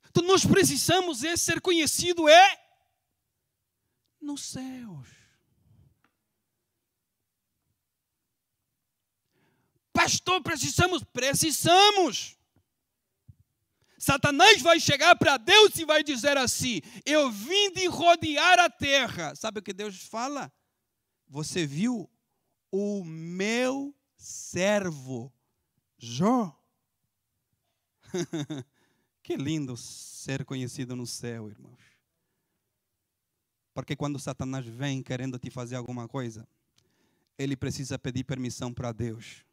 Então 0.10 0.24
nós 0.24 0.46
precisamos 0.46 1.24
é 1.24 1.38
ser 1.38 1.62
conhecido 1.62 2.28
é 2.28 2.60
nos 4.20 4.44
céus. 4.44 5.08
Pastor, 9.94 10.42
precisamos, 10.42 11.04
precisamos. 11.04 12.38
Satanás 13.98 14.62
vai 14.62 14.80
chegar 14.80 15.16
para 15.18 15.36
Deus 15.38 15.76
e 15.78 15.84
vai 15.84 16.04
dizer 16.04 16.38
assim: 16.38 16.82
Eu 17.06 17.30
vim 17.30 17.72
de 17.72 17.86
rodear 17.88 18.60
a 18.60 18.70
terra. 18.70 19.36
Sabe 19.36 19.60
o 19.60 19.62
que 19.62 19.74
Deus 19.74 19.98
fala? 20.04 20.52
Você 21.28 21.66
viu 21.66 22.10
o 22.72 23.04
meu 23.04 23.94
servo 24.16 25.32
Jó? 25.98 26.58
que 29.30 29.38
lindo 29.38 29.78
ser 29.78 30.44
conhecido 30.44 30.96
no 30.96 31.06
céu, 31.06 31.48
irmãos. 31.48 31.80
Porque 33.76 33.96
quando 33.96 34.18
Satanás 34.18 34.66
vem 34.66 35.04
querendo 35.04 35.38
te 35.38 35.52
fazer 35.52 35.76
alguma 35.76 36.08
coisa, 36.08 36.48
ele 37.38 37.56
precisa 37.56 38.00
pedir 38.00 38.24
permissão 38.24 38.74
para 38.74 38.92
Deus. 38.92 39.46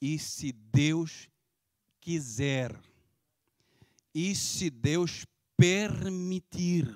E 0.00 0.16
se 0.16 0.52
Deus 0.52 1.28
quiser, 2.00 2.80
e 4.14 4.32
se 4.32 4.70
Deus 4.70 5.26
permitir, 5.56 6.86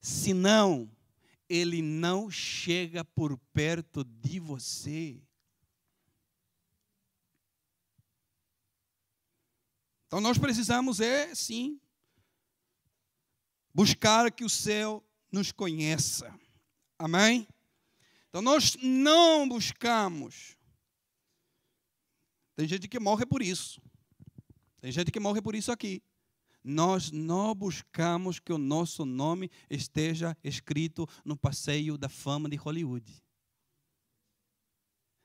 se 0.00 0.32
não, 0.32 0.90
ele 1.46 1.82
não 1.82 2.30
chega 2.30 3.04
por 3.04 3.36
perto 3.52 4.02
de 4.02 4.40
você. 4.40 5.20
Então 10.06 10.20
nós 10.20 10.38
precisamos 10.38 11.00
é 11.00 11.34
sim 11.34 11.80
buscar 13.74 14.30
que 14.30 14.44
o 14.44 14.50
céu 14.50 15.04
nos 15.30 15.52
conheça. 15.52 16.32
Amém? 16.98 17.46
Então 18.28 18.40
nós 18.40 18.76
não 18.82 19.48
buscamos. 19.48 20.56
Tem 22.54 22.66
gente 22.66 22.88
que 22.88 22.98
morre 22.98 23.26
por 23.26 23.42
isso. 23.42 23.80
Tem 24.80 24.90
gente 24.90 25.10
que 25.10 25.20
morre 25.20 25.42
por 25.42 25.54
isso 25.54 25.70
aqui 25.72 26.02
nós 26.66 27.12
não 27.12 27.54
buscamos 27.54 28.40
que 28.40 28.52
o 28.52 28.58
nosso 28.58 29.04
nome 29.04 29.48
esteja 29.70 30.36
escrito 30.42 31.08
no 31.24 31.36
passeio 31.36 31.96
da 31.96 32.08
fama 32.08 32.48
de 32.48 32.56
Hollywood. 32.56 33.22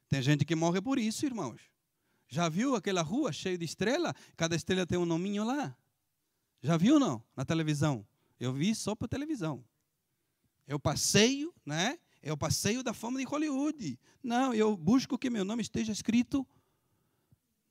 Tem 0.08 0.22
gente 0.22 0.46
que 0.46 0.56
morre 0.56 0.80
por 0.80 1.00
isso, 1.00 1.26
irmãos. 1.26 1.60
Já 2.32 2.48
viu 2.48 2.78
aquela 2.78 3.02
rua 3.02 3.34
cheia 3.34 3.58
de 3.58 3.66
estrela? 3.66 4.16
Cada 4.38 4.56
estrela 4.56 4.88
tem 4.88 4.98
um 4.98 5.06
nominho 5.06 5.44
lá. 5.44 5.76
Já 6.62 6.78
viu 6.78 6.98
não? 6.98 7.22
Na 7.36 7.44
televisão. 7.44 8.08
Eu 8.40 8.54
vi 8.54 8.74
só 8.74 8.96
por 8.96 9.10
televisão. 9.10 9.62
O 10.70 10.80
passeio, 10.80 11.54
né? 11.66 12.00
O 12.24 12.38
passeio 12.38 12.82
da 12.84 12.94
fama 12.94 13.20
de 13.20 13.26
Hollywood. 13.26 14.00
Não, 14.24 14.54
eu 14.54 14.78
busco 14.78 15.18
que 15.18 15.30
meu 15.30 15.44
nome 15.44 15.62
esteja 15.62 15.92
escrito 15.92 16.48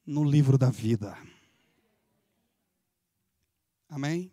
no 0.04 0.22
livro 0.22 0.58
da 0.58 0.68
vida. 0.68 1.16
Amém? 3.88 4.30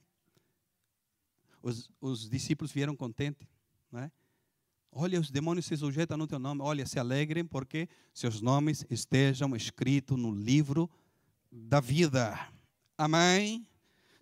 Os, 1.61 1.89
os 2.01 2.29
discípulos 2.29 2.73
vieram 2.73 2.97
contentes, 2.97 3.47
não 3.89 4.01
é? 4.01 4.11
Olha, 4.99 5.19
os 5.19 5.29
demônios 5.29 5.67
se 5.67 5.77
sujeitam 5.77 6.17
no 6.17 6.25
teu 6.25 6.39
nome. 6.39 6.63
Olha, 6.63 6.83
se 6.87 6.97
alegrem 6.97 7.45
porque 7.45 7.87
seus 8.11 8.41
nomes 8.41 8.83
estejam 8.89 9.55
escritos 9.55 10.17
no 10.17 10.33
livro 10.33 10.89
da 11.51 11.79
vida. 11.79 12.35
Amém? 12.97 13.67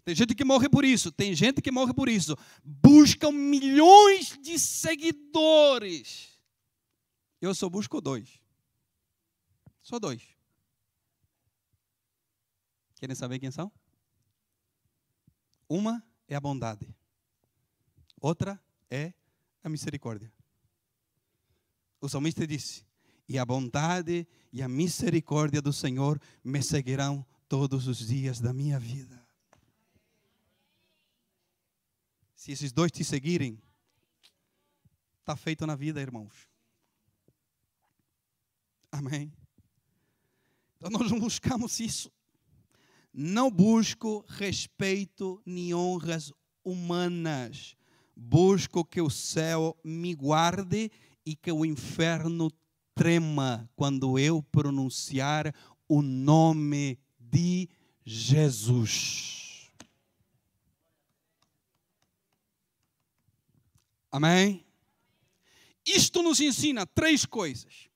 Tem 0.04 0.14
gente 0.14 0.36
que 0.36 0.44
morre 0.44 0.68
por 0.68 0.84
isso, 0.84 1.14
tem 1.14 1.34
gente 1.34 1.62
que 1.62 1.72
morre 1.72 1.94
por 1.94 2.10
isso. 2.10 2.38
Buscam 2.62 3.32
milhões 3.32 4.38
de 4.42 4.60
seguidores. 4.60 6.38
Eu 7.40 7.56
só 7.56 7.70
busco 7.70 8.02
dois. 8.02 8.42
Só 9.82 9.98
dois. 9.98 10.24
Querem 13.00 13.16
saber 13.16 13.40
quem 13.40 13.50
são? 13.50 13.72
Uma 15.70 16.06
é 16.28 16.36
a 16.36 16.42
bondade, 16.42 16.94
outra 18.20 18.62
é 18.90 19.14
a 19.64 19.70
misericórdia. 19.70 20.35
O 22.06 22.10
salmista 22.10 22.46
disse: 22.46 22.86
E 23.28 23.40
a 23.40 23.44
bondade 23.44 24.28
e 24.54 24.62
a 24.62 24.70
misericórdia 24.70 25.60
do 25.60 25.74
Senhor 25.74 26.22
me 26.44 26.62
seguirão 26.62 27.26
todos 27.50 27.88
os 27.88 27.98
dias 28.08 28.40
da 28.40 28.54
minha 28.54 28.80
vida. 28.80 29.26
Se 32.36 32.52
esses 32.52 32.72
dois 32.72 32.92
te 32.92 33.04
seguirem, 33.04 33.60
está 35.20 35.36
feito 35.36 35.66
na 35.66 35.76
vida, 35.76 36.00
irmãos. 36.00 36.48
Amém. 38.92 39.34
Então 40.78 40.92
nós 40.92 41.10
não 41.10 41.20
buscamos 41.20 41.80
isso. 41.80 42.12
Não 43.12 43.50
busco 43.50 44.24
respeito 44.28 45.42
nem 45.44 45.74
honras 45.74 46.32
humanas. 46.64 47.76
Busco 48.16 48.86
que 48.86 49.02
o 49.02 49.10
céu 49.10 49.76
me 49.84 50.14
guarde 50.14 50.92
e 51.26 51.36
que 51.36 51.52
o 51.52 51.66
inferno 51.66 52.52
trema 52.94 53.70
quando 53.76 54.18
eu 54.20 54.44
pronunciar 54.44 55.54
o 55.88 56.02
nome 56.02 57.00
de 57.20 57.70
Jesus. 58.06 59.70
Amém? 64.12 64.66
Isto 65.86 66.24
nos 66.24 66.40
ensina 66.40 66.86
três 66.86 67.26
coisas. 67.26 67.90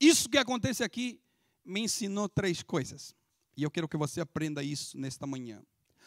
Isso 0.00 0.28
que 0.28 0.36
acontece 0.36 0.82
aqui 0.82 1.20
me 1.64 1.80
ensinou 1.80 2.28
três 2.28 2.62
coisas. 2.62 3.14
E 3.56 3.62
eu 3.62 3.70
quero 3.70 3.88
que 3.88 3.96
você 3.96 4.20
aprenda 4.20 4.62
isso 4.62 4.98
nesta 4.98 5.26
manhã. 5.26 5.62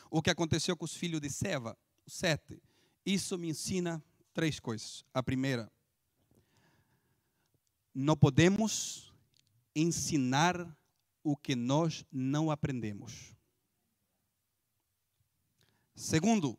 O 0.09 0.21
que 0.21 0.29
aconteceu 0.29 0.75
com 0.75 0.85
os 0.85 0.93
filhos 0.93 1.21
de 1.21 1.29
Seva, 1.29 1.77
os 2.05 2.13
sete. 2.13 2.61
Isso 3.05 3.37
me 3.37 3.49
ensina 3.49 4.03
três 4.33 4.59
coisas. 4.59 5.05
A 5.13 5.23
primeira, 5.23 5.71
não 7.93 8.15
podemos 8.15 9.13
ensinar 9.75 10.77
o 11.23 11.35
que 11.35 11.55
nós 11.55 12.05
não 12.11 12.49
aprendemos. 12.49 13.35
Segundo, 15.95 16.57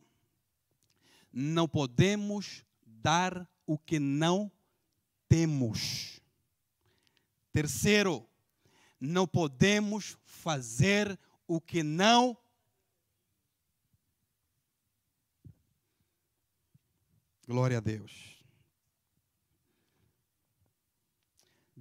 não 1.33 1.69
podemos 1.69 2.65
dar 2.87 3.49
o 3.67 3.79
que 3.79 3.99
não 3.99 4.51
temos. 5.29 6.21
Terceiro, 7.53 8.29
não 9.01 9.27
podemos 9.27 10.17
fazer 10.25 11.19
o 11.47 11.61
que 11.61 11.83
não 11.83 12.37
Glória 17.47 17.79
a 17.79 17.81
Deus. 17.81 18.32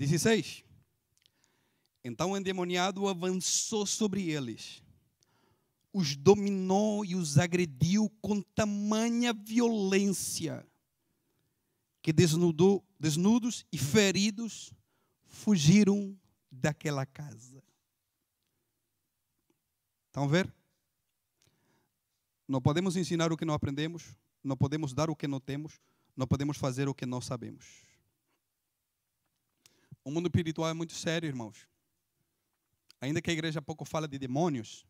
16. 0.01 0.63
Então 2.03 2.31
o 2.31 2.37
endemoniado 2.37 3.07
avançou 3.07 3.85
sobre 3.85 4.31
eles, 4.31 4.81
os 5.93 6.15
dominou 6.15 7.05
e 7.05 7.15
os 7.15 7.37
agrediu 7.37 8.09
com 8.19 8.41
tamanha 8.41 9.31
violência 9.31 10.65
que 12.01 12.11
desnudou, 12.11 12.83
desnudos 12.99 13.63
e 13.71 13.77
feridos 13.77 14.73
fugiram 15.27 16.17
daquela 16.51 17.05
casa. 17.05 17.63
Estão 20.07 20.27
ver? 20.27 20.51
Não 22.47 22.59
podemos 22.59 22.95
ensinar 22.95 23.31
o 23.31 23.37
que 23.37 23.45
não 23.45 23.53
aprendemos, 23.53 24.17
não 24.43 24.57
podemos 24.57 24.95
dar 24.95 25.11
o 25.11 25.15
que 25.15 25.27
não 25.27 25.39
temos, 25.39 25.79
não 26.17 26.25
podemos 26.25 26.57
fazer 26.57 26.89
o 26.89 26.95
que 26.95 27.05
não 27.05 27.21
sabemos. 27.21 27.90
O 30.03 30.11
mundo 30.11 30.27
espiritual 30.27 30.69
é 30.69 30.73
muito 30.73 30.93
sério, 30.93 31.27
irmãos. 31.27 31.67
Ainda 32.99 33.21
que 33.21 33.29
a 33.29 33.33
igreja 33.33 33.61
pouco 33.61 33.85
fala 33.85 34.07
de 34.07 34.17
demônios, 34.17 34.85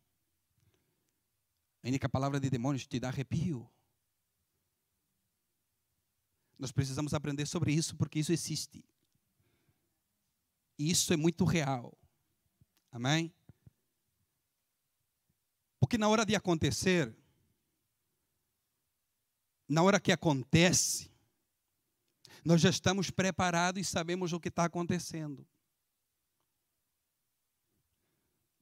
ainda 1.82 1.98
que 1.98 2.06
a 2.06 2.08
palavra 2.08 2.40
de 2.40 2.48
demônios 2.48 2.86
te 2.86 2.98
dá 2.98 3.08
arrepio. 3.08 3.68
Nós 6.58 6.72
precisamos 6.72 7.12
aprender 7.12 7.46
sobre 7.46 7.72
isso 7.72 7.96
porque 7.96 8.18
isso 8.18 8.32
existe. 8.32 8.84
E 10.78 10.90
isso 10.90 11.12
é 11.12 11.16
muito 11.16 11.44
real. 11.44 11.96
Amém? 12.90 13.32
Porque 15.80 15.98
na 15.98 16.08
hora 16.08 16.24
de 16.24 16.34
acontecer, 16.34 17.14
na 19.68 19.82
hora 19.82 20.00
que 20.00 20.12
acontece, 20.12 21.11
nós 22.44 22.60
já 22.60 22.70
estamos 22.70 23.10
preparados 23.10 23.80
e 23.80 23.84
sabemos 23.84 24.32
o 24.32 24.40
que 24.40 24.48
está 24.48 24.64
acontecendo. 24.64 25.46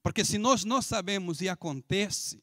Porque 0.03 0.25
se 0.25 0.39
nós 0.39 0.65
não 0.65 0.81
sabemos 0.81 1.41
e 1.41 1.49
acontece, 1.49 2.43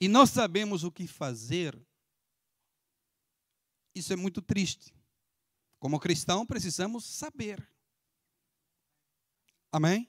e 0.00 0.08
nós 0.08 0.30
sabemos 0.30 0.84
o 0.84 0.90
que 0.90 1.06
fazer, 1.06 1.80
isso 3.94 4.12
é 4.12 4.16
muito 4.16 4.42
triste. 4.42 4.94
Como 5.78 6.00
cristão, 6.00 6.44
precisamos 6.44 7.04
saber. 7.04 7.66
Amém? 9.70 10.08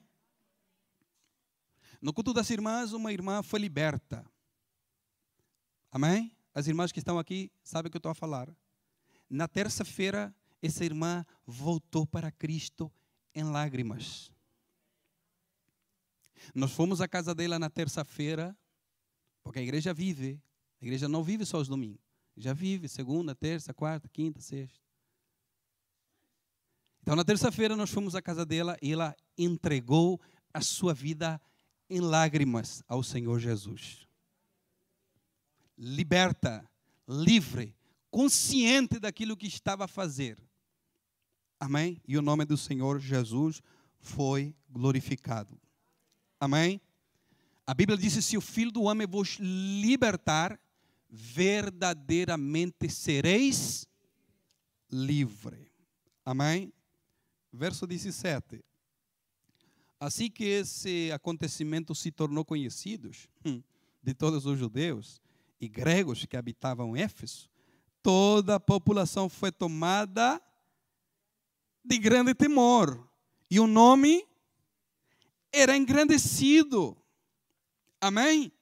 No 2.00 2.12
culto 2.12 2.32
das 2.32 2.50
irmãs, 2.50 2.92
uma 2.92 3.12
irmã 3.12 3.42
foi 3.42 3.60
liberta. 3.60 4.24
Amém? 5.90 6.36
As 6.54 6.66
irmãs 6.66 6.92
que 6.92 6.98
estão 6.98 7.18
aqui 7.18 7.50
sabem 7.62 7.88
o 7.88 7.90
que 7.90 7.96
eu 7.96 8.00
estou 8.00 8.12
a 8.12 8.14
falar. 8.14 8.54
Na 9.28 9.48
terça-feira, 9.48 10.34
essa 10.62 10.84
irmã 10.84 11.24
voltou 11.46 12.06
para 12.06 12.30
Cristo 12.30 12.92
em 13.34 13.44
lágrimas. 13.44 14.32
Nós 16.54 16.72
fomos 16.72 17.00
à 17.00 17.08
casa 17.08 17.34
dela 17.34 17.58
na 17.58 17.68
terça-feira, 17.68 18.56
porque 19.42 19.58
a 19.58 19.62
igreja 19.62 19.92
vive. 19.92 20.40
A 20.80 20.84
igreja 20.84 21.08
não 21.08 21.22
vive 21.22 21.44
só 21.44 21.58
os 21.58 21.68
domingos. 21.68 22.00
Já 22.36 22.52
vive 22.52 22.88
segunda, 22.88 23.34
terça, 23.34 23.72
quarta, 23.72 24.08
quinta, 24.08 24.40
sexta. 24.40 24.84
Então, 27.00 27.16
na 27.16 27.24
terça-feira, 27.24 27.76
nós 27.76 27.90
fomos 27.90 28.14
à 28.14 28.20
casa 28.20 28.44
dela 28.44 28.76
e 28.82 28.92
ela 28.92 29.14
entregou 29.38 30.20
a 30.52 30.60
sua 30.60 30.92
vida 30.92 31.40
em 31.88 32.00
lágrimas 32.00 32.82
ao 32.88 33.02
Senhor 33.02 33.38
Jesus. 33.38 34.06
Liberta, 35.78 36.68
livre, 37.06 37.74
consciente 38.10 38.98
daquilo 38.98 39.36
que 39.36 39.46
estava 39.46 39.84
a 39.84 39.88
fazer. 39.88 40.38
Amém? 41.58 42.00
E 42.06 42.16
o 42.18 42.22
nome 42.22 42.44
do 42.44 42.56
Senhor 42.56 43.00
Jesus 43.00 43.62
foi 43.98 44.54
glorificado. 44.68 45.58
Amém? 46.38 46.80
A 47.66 47.74
Bíblia 47.74 47.98
diz: 47.98 48.12
se 48.24 48.36
o 48.36 48.40
Filho 48.40 48.70
do 48.70 48.82
Homem 48.82 49.06
vos 49.06 49.38
libertar, 49.40 50.60
verdadeiramente 51.08 52.88
sereis 52.88 53.86
livre. 54.90 55.70
Amém? 56.24 56.72
verso 57.56 57.86
17. 57.86 58.62
Assim 59.98 60.30
que 60.30 60.44
esse 60.44 61.10
acontecimento 61.10 61.94
se 61.94 62.12
tornou 62.12 62.44
conhecido 62.44 63.10
hum, 63.44 63.62
de 64.02 64.12
todos 64.12 64.44
os 64.44 64.58
judeus 64.58 65.22
e 65.58 65.68
gregos 65.68 66.26
que 66.26 66.36
habitavam 66.36 66.94
Éfeso, 66.94 67.48
toda 68.06 68.54
a 68.54 68.60
população 68.60 69.28
foi 69.28 69.50
tomada 69.50 70.40
de 71.84 71.98
grande 71.98 72.36
temor. 72.36 73.04
E 73.50 73.58
o 73.58 73.66
nome 73.66 74.24
era 75.52 75.76
engrandecido. 75.76 76.96
Amém? 78.00 78.52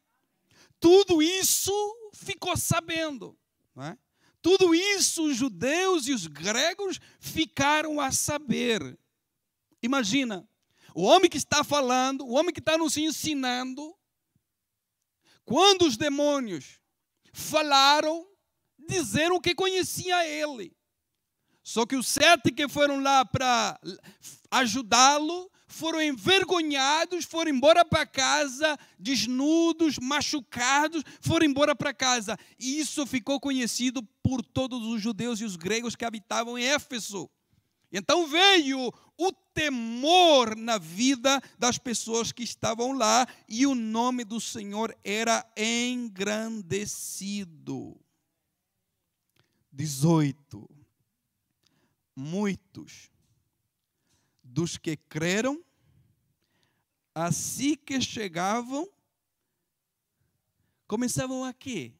Tudo 0.80 1.22
isso 1.22 1.70
ficou 2.14 2.57
sabendo. 2.57 3.36
É? 3.76 3.99
Tudo 4.40 4.74
isso 4.74 5.26
os 5.26 5.36
judeus 5.36 6.07
e 6.07 6.14
os 6.14 6.26
gregos 6.26 6.99
ficaram 7.20 8.01
a 8.01 8.11
saber. 8.11 8.99
Imagina, 9.82 10.49
o 10.95 11.03
homem 11.03 11.28
que 11.28 11.36
está 11.36 11.62
falando, 11.62 12.24
o 12.24 12.32
homem 12.32 12.51
que 12.55 12.61
está 12.61 12.78
nos 12.78 12.97
ensinando, 12.97 13.95
quando 15.45 15.82
os 15.82 15.99
demônios 15.99 16.80
falaram, 17.30 18.26
disseram 18.87 19.41
que 19.41 19.55
conhecia 19.55 20.26
ele. 20.26 20.72
Só 21.62 21.87
que 21.87 21.97
os 21.97 22.07
sete 22.07 22.53
que 22.53 22.68
foram 22.68 23.01
lá 23.01 23.24
para 23.24 23.80
ajudá-lo 24.51 25.51
foram 25.66 26.01
envergonhados, 26.01 27.24
foram 27.24 27.51
embora 27.51 27.85
para 27.85 28.07
casa, 28.07 28.78
desnudos, 28.99 29.99
machucados, 29.99 31.03
foram 31.20 31.47
embora 31.47 31.74
para 31.74 31.93
casa. 31.93 32.39
E 32.59 32.78
isso 32.78 33.05
ficou 33.07 33.41
conhecido 33.41 34.03
por 34.22 34.43
todos 34.43 34.87
os 34.87 35.03
judeus 35.03 35.41
e 35.41 35.45
os 35.45 35.57
gregos 35.57 35.97
que 35.97 36.05
habitavam 36.05 36.59
em 36.59 36.64
Éfeso. 36.64 37.28
Então 37.91 38.26
veio 38.26 38.93
o 39.16 39.32
temor 39.55 40.55
na 40.57 40.78
vida 40.78 41.41
das 41.59 41.78
pessoas 41.78 42.30
que 42.30 42.43
estavam 42.43 42.93
lá 42.93 43.26
e 43.49 43.66
o 43.66 43.74
nome 43.74 44.24
do 44.24 44.39
Senhor 44.41 44.95
era 45.05 45.45
engrandecido. 45.57 48.03
18. 49.75 50.70
Muitos 52.14 53.11
dos 54.41 54.79
que 54.79 54.97
creram, 54.97 55.64
assim 57.12 57.75
que 57.75 58.01
chegavam, 58.01 58.89
começavam 60.87 61.45
a 61.45 61.53
quê? 61.53 61.93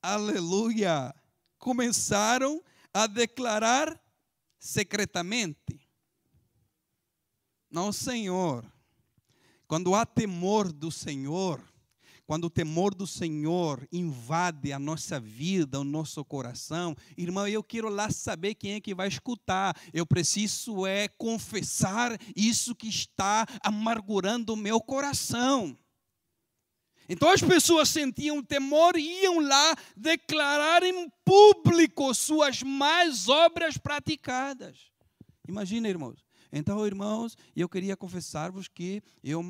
Aleluia! 0.00 1.14
Começaram 1.58 2.64
a 2.94 3.06
declarar 3.06 4.00
secretamente. 4.58 5.86
Não, 7.70 7.92
Senhor. 7.92 8.77
Quando 9.68 9.94
há 9.94 10.06
temor 10.06 10.72
do 10.72 10.90
Senhor, 10.90 11.62
quando 12.26 12.44
o 12.44 12.50
temor 12.50 12.94
do 12.94 13.06
Senhor 13.06 13.86
invade 13.92 14.72
a 14.72 14.78
nossa 14.78 15.20
vida, 15.20 15.78
o 15.78 15.84
nosso 15.84 16.24
coração, 16.24 16.96
irmão, 17.18 17.46
eu 17.46 17.62
quero 17.62 17.90
lá 17.90 18.10
saber 18.10 18.54
quem 18.54 18.72
é 18.72 18.80
que 18.80 18.94
vai 18.94 19.08
escutar. 19.08 19.76
Eu 19.92 20.06
preciso 20.06 20.86
é 20.86 21.06
confessar 21.06 22.18
isso 22.34 22.74
que 22.74 22.88
está 22.88 23.46
amargurando 23.62 24.54
o 24.54 24.56
meu 24.56 24.80
coração. 24.80 25.78
Então 27.06 27.30
as 27.30 27.42
pessoas 27.42 27.90
sentiam 27.90 28.42
temor 28.42 28.96
e 28.96 29.22
iam 29.22 29.40
lá 29.40 29.76
declarar 29.94 30.82
em 30.82 31.10
público 31.26 32.14
suas 32.14 32.62
más 32.62 33.28
obras 33.28 33.76
praticadas. 33.76 34.90
Imagina, 35.46 35.88
irmãos. 35.88 36.27
Então, 36.52 36.86
irmãos, 36.86 37.36
eu 37.54 37.68
queria 37.68 37.96
confessar-vos 37.96 38.68
que 38.68 39.02
eu, 39.22 39.42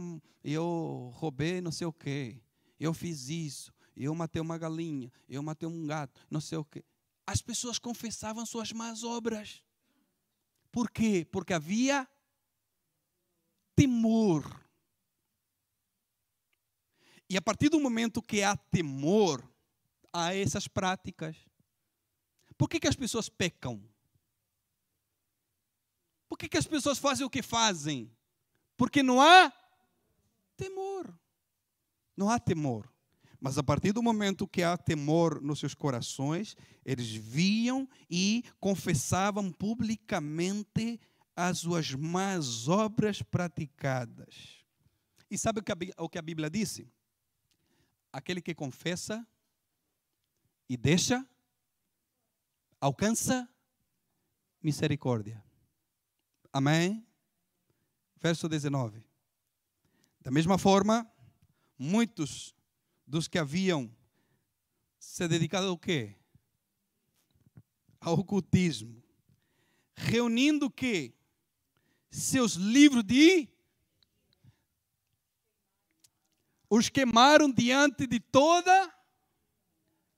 eu 0.43 1.11
roubei 1.15 1.61
não 1.61 1.71
sei 1.71 1.87
o 1.87 1.93
quê 1.93 2.41
eu 2.79 2.95
fiz 2.95 3.29
isso, 3.29 3.73
eu 3.97 4.15
matei 4.15 4.41
uma 4.41 4.57
galinha, 4.57 5.13
eu 5.29 5.43
matei 5.43 5.69
um 5.69 5.87
gato, 5.87 6.21
não 6.31 6.41
sei 6.41 6.59
o 6.59 6.65
quê. 6.65 6.85
As 7.27 7.43
pessoas 7.43 7.79
confessavam 7.79 8.47
suas 8.47 8.73
más 8.73 9.03
obras. 9.03 9.63
Por 10.71 10.91
quê? 10.91 11.27
Porque 11.31 11.53
havia 11.53 12.09
temor. 13.75 14.65
E 17.29 17.37
a 17.37 17.43
partir 17.43 17.69
do 17.69 17.81
momento 17.81 18.23
que 18.23 18.43
há 18.43 18.57
temor, 18.57 19.47
há 20.13 20.35
essas 20.35 20.69
práticas. 20.69 21.37
Por 22.57 22.69
que, 22.69 22.81
que 22.81 22.89
as 22.89 22.97
pessoas 22.97 23.29
pecam? 23.29 23.83
Por 26.29 26.37
que, 26.37 26.49
que 26.49 26.59
as 26.59 26.67
pessoas 26.67 26.99
fazem 26.99 27.27
o 27.27 27.31
que 27.31 27.43
fazem? 27.43 28.13
Porque 28.77 29.03
não 29.03 29.21
há 29.21 29.53
temor. 30.57 31.13
Não 32.17 32.29
há 32.29 32.39
temor. 32.39 32.93
Mas 33.41 33.57
a 33.57 33.63
partir 33.63 33.93
do 33.93 34.03
momento 34.03 34.49
que 34.49 34.63
há 34.63 34.77
temor 34.77 35.41
nos 35.41 35.61
seus 35.61 35.75
corações, 35.75 36.57
eles 36.85 37.11
viam 37.11 37.89
e 38.11 38.45
confessavam 38.59 39.53
publicamente 39.53 41.01
as 41.37 41.59
suas 41.59 41.95
más 41.95 42.67
obras 42.67 43.23
praticadas. 43.23 44.65
E 45.31 45.39
sabe 45.39 45.63
o 45.97 46.09
que 46.09 46.19
a 46.19 46.23
Bíblia 46.23 46.51
disse? 46.51 46.91
Aquele 48.13 48.43
que 48.43 48.55
confessa 48.55 49.25
e 50.69 50.77
deixa, 50.77 51.25
alcança 52.81 53.49
misericórdia. 54.61 55.48
Amém? 56.53 57.07
Verso 58.17 58.49
19. 58.49 59.05
Da 60.21 60.31
mesma 60.31 60.59
forma, 60.59 61.11
muitos 61.79 62.55
dos 63.07 63.29
que 63.29 63.39
haviam 63.39 63.91
se 64.99 65.27
dedicado 65.29 65.69
ao 65.69 65.79
quê? 65.79 66.17
Ao 68.01 68.15
ocultismo. 68.15 69.03
Reunindo 69.95 70.67
o 70.67 70.71
quê? 70.71 71.15
Seus 72.11 72.55
livros 72.55 73.05
de 73.05 73.49
os 76.71 76.89
queimaram 76.89 77.51
diante 77.51 78.07
de 78.07 78.21
toda 78.21 78.95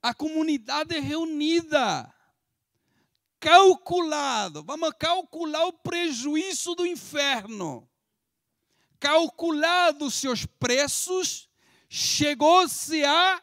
a 0.01 0.13
comunidade 0.13 0.99
reunida. 0.99 2.13
Calculado, 3.41 4.63
vamos 4.63 4.93
calcular 4.99 5.65
o 5.65 5.73
prejuízo 5.73 6.75
do 6.75 6.85
inferno. 6.85 7.89
Calculado 8.99 10.05
os 10.05 10.13
seus 10.13 10.45
preços, 10.45 11.49
chegou-se 11.89 13.03
à 13.03 13.41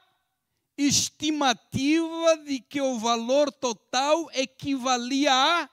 estimativa 0.76 2.36
de 2.44 2.60
que 2.60 2.80
o 2.80 2.96
valor 2.96 3.50
total 3.50 4.30
equivalia 4.32 5.32
a 5.34 5.68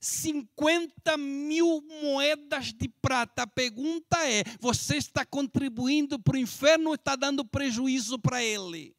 50 0.00 1.18
mil 1.18 1.82
moedas 2.00 2.72
de 2.72 2.88
prata. 2.88 3.42
A 3.42 3.46
pergunta 3.46 4.26
é: 4.26 4.42
você 4.58 4.96
está 4.96 5.26
contribuindo 5.26 6.18
para 6.18 6.36
o 6.36 6.38
inferno 6.38 6.88
ou 6.88 6.94
está 6.94 7.14
dando 7.14 7.44
prejuízo 7.44 8.18
para 8.18 8.42
ele? 8.42 8.96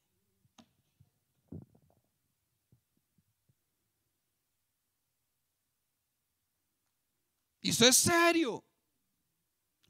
Isso 7.66 7.84
é 7.84 7.92
sério. 7.92 8.64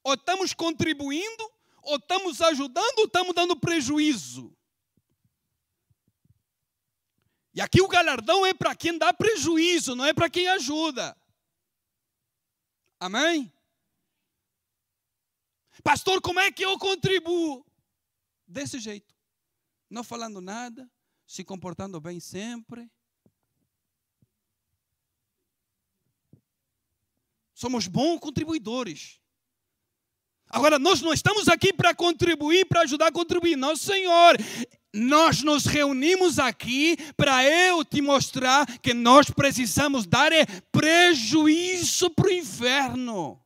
Ou 0.01 0.13
estamos 0.13 0.53
contribuindo, 0.53 1.51
ou 1.81 1.97
estamos 1.97 2.39
ajudando, 2.39 2.99
ou 2.99 3.05
estamos 3.05 3.35
dando 3.35 3.59
prejuízo. 3.59 4.55
E 7.53 7.59
aqui 7.59 7.81
o 7.81 7.87
galardão 7.89 8.45
é 8.45 8.53
para 8.53 8.73
quem 8.73 8.97
dá 8.97 9.13
prejuízo, 9.13 9.93
não 9.93 10.05
é 10.05 10.13
para 10.13 10.29
quem 10.29 10.47
ajuda. 10.47 11.17
Amém? 12.97 13.51
Pastor, 15.83 16.21
como 16.21 16.39
é 16.39 16.53
que 16.53 16.63
eu 16.63 16.79
contribuo? 16.79 17.65
Desse 18.47 18.79
jeito. 18.79 19.13
Não 19.89 20.03
falando 20.03 20.39
nada, 20.39 20.89
se 21.27 21.43
comportando 21.43 21.99
bem 21.99 22.21
sempre. 22.21 22.89
Somos 27.55 27.87
bons 27.87 28.19
contribuidores. 28.19 29.17
Agora, 30.49 30.77
nós 30.77 31.01
não 31.01 31.13
estamos 31.13 31.47
aqui 31.47 31.71
para 31.73 31.95
contribuir, 31.95 32.65
para 32.65 32.81
ajudar 32.81 33.07
a 33.07 33.11
contribuir. 33.11 33.55
Não, 33.55 33.75
Senhor. 33.75 34.37
Nós 34.93 35.41
nos 35.41 35.65
reunimos 35.65 36.37
aqui 36.37 36.97
para 37.17 37.43
eu 37.43 37.83
te 37.83 38.01
mostrar 38.01 38.65
que 38.79 38.93
nós 38.93 39.29
precisamos 39.29 40.05
dar 40.05 40.31
prejuízo 40.71 42.09
para 42.09 42.27
o 42.27 42.31
inferno. 42.31 43.44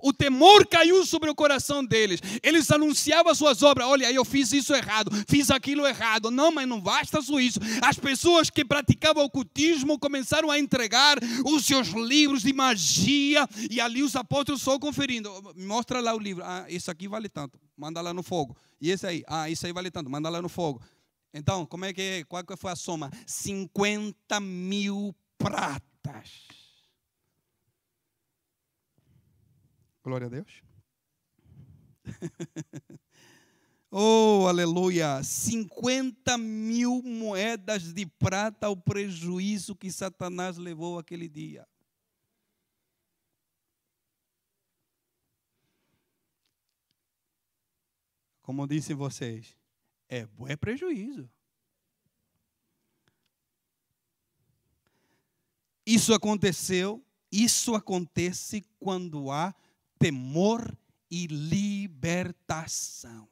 O 0.00 0.12
temor 0.12 0.66
caiu 0.66 1.04
sobre 1.04 1.30
o 1.30 1.34
coração 1.34 1.84
deles. 1.84 2.20
Eles 2.42 2.70
anunciavam 2.70 3.32
as 3.32 3.38
suas 3.38 3.62
obras. 3.62 3.86
Olha, 3.86 4.10
eu 4.12 4.24
fiz 4.24 4.52
isso 4.52 4.74
errado, 4.74 5.10
fiz 5.28 5.50
aquilo 5.50 5.86
errado. 5.86 6.30
Não, 6.30 6.50
mas 6.50 6.68
não 6.68 6.80
basta 6.80 7.20
só 7.22 7.38
isso. 7.38 7.58
As 7.82 7.98
pessoas 7.98 8.50
que 8.50 8.64
praticavam 8.64 9.24
ocultismo 9.24 9.98
começaram 9.98 10.50
a 10.50 10.58
entregar 10.58 11.18
os 11.44 11.64
seus 11.64 11.88
livros 11.88 12.42
de 12.42 12.52
magia. 12.52 13.48
E 13.70 13.80
ali 13.80 14.02
os 14.02 14.14
apóstolos 14.16 14.62
só 14.62 14.78
conferindo. 14.78 15.30
Mostra 15.56 16.00
lá 16.00 16.14
o 16.14 16.18
livro. 16.18 16.44
Ah, 16.44 16.66
isso 16.68 16.90
aqui 16.90 17.08
vale 17.08 17.28
tanto. 17.28 17.58
Manda 17.76 18.00
lá 18.00 18.12
no 18.12 18.22
fogo. 18.22 18.56
E 18.80 18.90
esse 18.90 19.06
aí? 19.06 19.24
Ah, 19.26 19.48
isso 19.48 19.66
aí 19.66 19.72
vale 19.72 19.90
tanto. 19.90 20.10
Manda 20.10 20.28
lá 20.28 20.42
no 20.42 20.48
fogo. 20.48 20.80
Então, 21.32 21.66
como 21.66 21.84
é 21.84 21.92
que 21.92 22.00
é? 22.00 22.24
Qual 22.24 22.42
foi 22.56 22.72
a 22.72 22.76
soma? 22.76 23.10
50 23.26 24.40
mil 24.40 25.14
pratas. 25.36 26.57
Glória 30.08 30.26
a 30.26 30.30
Deus. 30.30 30.62
Oh, 33.90 34.44
aleluia! 34.46 35.22
50 35.22 36.36
mil 36.36 37.00
moedas 37.02 37.90
de 37.94 38.04
prata 38.04 38.68
o 38.68 38.76
prejuízo 38.76 39.74
que 39.74 39.90
Satanás 39.90 40.58
levou 40.58 40.98
aquele 40.98 41.26
dia. 41.26 41.66
Como 48.42 48.66
disse 48.66 48.92
vocês, 48.92 49.56
é, 50.06 50.28
é 50.48 50.56
prejuízo. 50.56 51.30
Isso 55.86 56.12
aconteceu, 56.12 57.02
isso 57.32 57.74
acontece 57.74 58.62
quando 58.78 59.30
há 59.30 59.54
temor 59.98 60.76
e 61.10 61.26
libertação. 61.26 63.28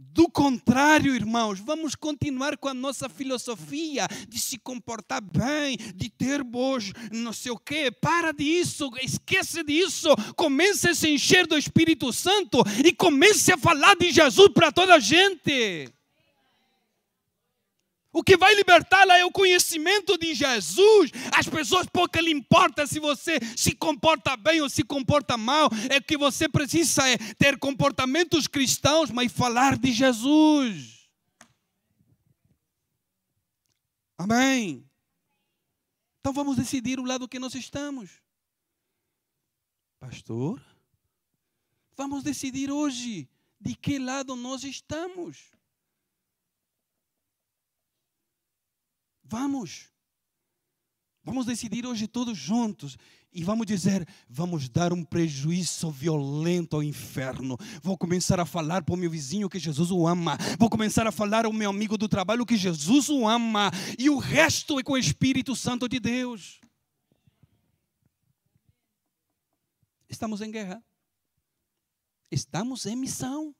Do 0.00 0.30
contrário, 0.30 1.12
irmãos, 1.12 1.58
vamos 1.58 1.96
continuar 1.96 2.56
com 2.56 2.68
a 2.68 2.74
nossa 2.74 3.08
filosofia 3.08 4.06
de 4.28 4.38
se 4.38 4.56
comportar 4.56 5.20
bem, 5.20 5.76
de 5.94 6.08
ter 6.08 6.44
bons, 6.44 6.92
não 7.10 7.32
sei 7.32 7.50
o 7.50 7.58
quê. 7.58 7.90
Para 7.90 8.32
disso, 8.32 8.90
esquece 9.02 9.64
disso. 9.64 10.08
Comece 10.36 10.90
a 10.90 10.94
se 10.94 11.08
encher 11.08 11.48
do 11.48 11.58
Espírito 11.58 12.12
Santo 12.12 12.62
e 12.84 12.92
comece 12.92 13.52
a 13.52 13.58
falar 13.58 13.96
de 13.96 14.12
Jesus 14.12 14.48
para 14.54 14.70
toda 14.70 14.94
a 14.94 15.00
gente. 15.00 15.92
O 18.18 18.22
que 18.24 18.36
vai 18.36 18.52
libertá-la 18.56 19.16
é 19.16 19.24
o 19.24 19.30
conhecimento 19.30 20.18
de 20.18 20.34
Jesus. 20.34 21.12
As 21.32 21.48
pessoas 21.48 21.86
pouco 21.86 22.18
lhe 22.18 22.32
importa 22.32 22.84
se 22.84 22.98
você 22.98 23.38
se 23.56 23.76
comporta 23.76 24.36
bem 24.36 24.60
ou 24.60 24.68
se 24.68 24.82
comporta 24.82 25.36
mal. 25.36 25.70
É 25.88 26.00
que 26.00 26.18
você 26.18 26.48
precisa 26.48 27.08
é 27.08 27.16
ter 27.34 27.56
comportamentos 27.60 28.48
cristãos, 28.48 29.08
mas 29.12 29.30
falar 29.30 29.78
de 29.78 29.92
Jesus. 29.92 31.08
Amém. 34.18 34.84
Então 36.18 36.32
vamos 36.32 36.56
decidir 36.56 36.98
o 36.98 37.04
lado 37.04 37.28
que 37.28 37.38
nós 37.38 37.54
estamos. 37.54 38.10
Pastor, 40.00 40.60
vamos 41.96 42.24
decidir 42.24 42.68
hoje 42.68 43.28
de 43.60 43.76
que 43.76 43.96
lado 43.96 44.34
nós 44.34 44.64
estamos. 44.64 45.56
Vamos. 49.28 49.90
Vamos 51.22 51.44
decidir 51.44 51.84
hoje 51.84 52.08
todos 52.08 52.38
juntos 52.38 52.96
e 53.30 53.44
vamos 53.44 53.66
dizer: 53.66 54.08
vamos 54.26 54.70
dar 54.70 54.90
um 54.90 55.04
prejuízo 55.04 55.90
violento 55.90 56.76
ao 56.76 56.82
inferno. 56.82 57.58
Vou 57.82 57.98
começar 57.98 58.40
a 58.40 58.46
falar 58.46 58.82
para 58.82 58.94
o 58.94 58.96
meu 58.96 59.10
vizinho 59.10 59.50
que 59.50 59.58
Jesus 59.58 59.90
o 59.90 60.06
ama. 60.06 60.38
Vou 60.58 60.70
começar 60.70 61.06
a 61.06 61.12
falar 61.12 61.44
ao 61.44 61.52
meu 61.52 61.68
amigo 61.68 61.98
do 61.98 62.08
trabalho 62.08 62.46
que 62.46 62.56
Jesus 62.56 63.10
o 63.10 63.28
ama. 63.28 63.70
E 63.98 64.08
o 64.08 64.16
resto 64.16 64.80
é 64.80 64.82
com 64.82 64.94
o 64.94 64.98
Espírito 64.98 65.54
Santo 65.54 65.86
de 65.86 66.00
Deus. 66.00 66.58
Estamos 70.08 70.40
em 70.40 70.50
guerra. 70.50 70.82
Estamos 72.30 72.86
em 72.86 72.96
missão. 72.96 73.54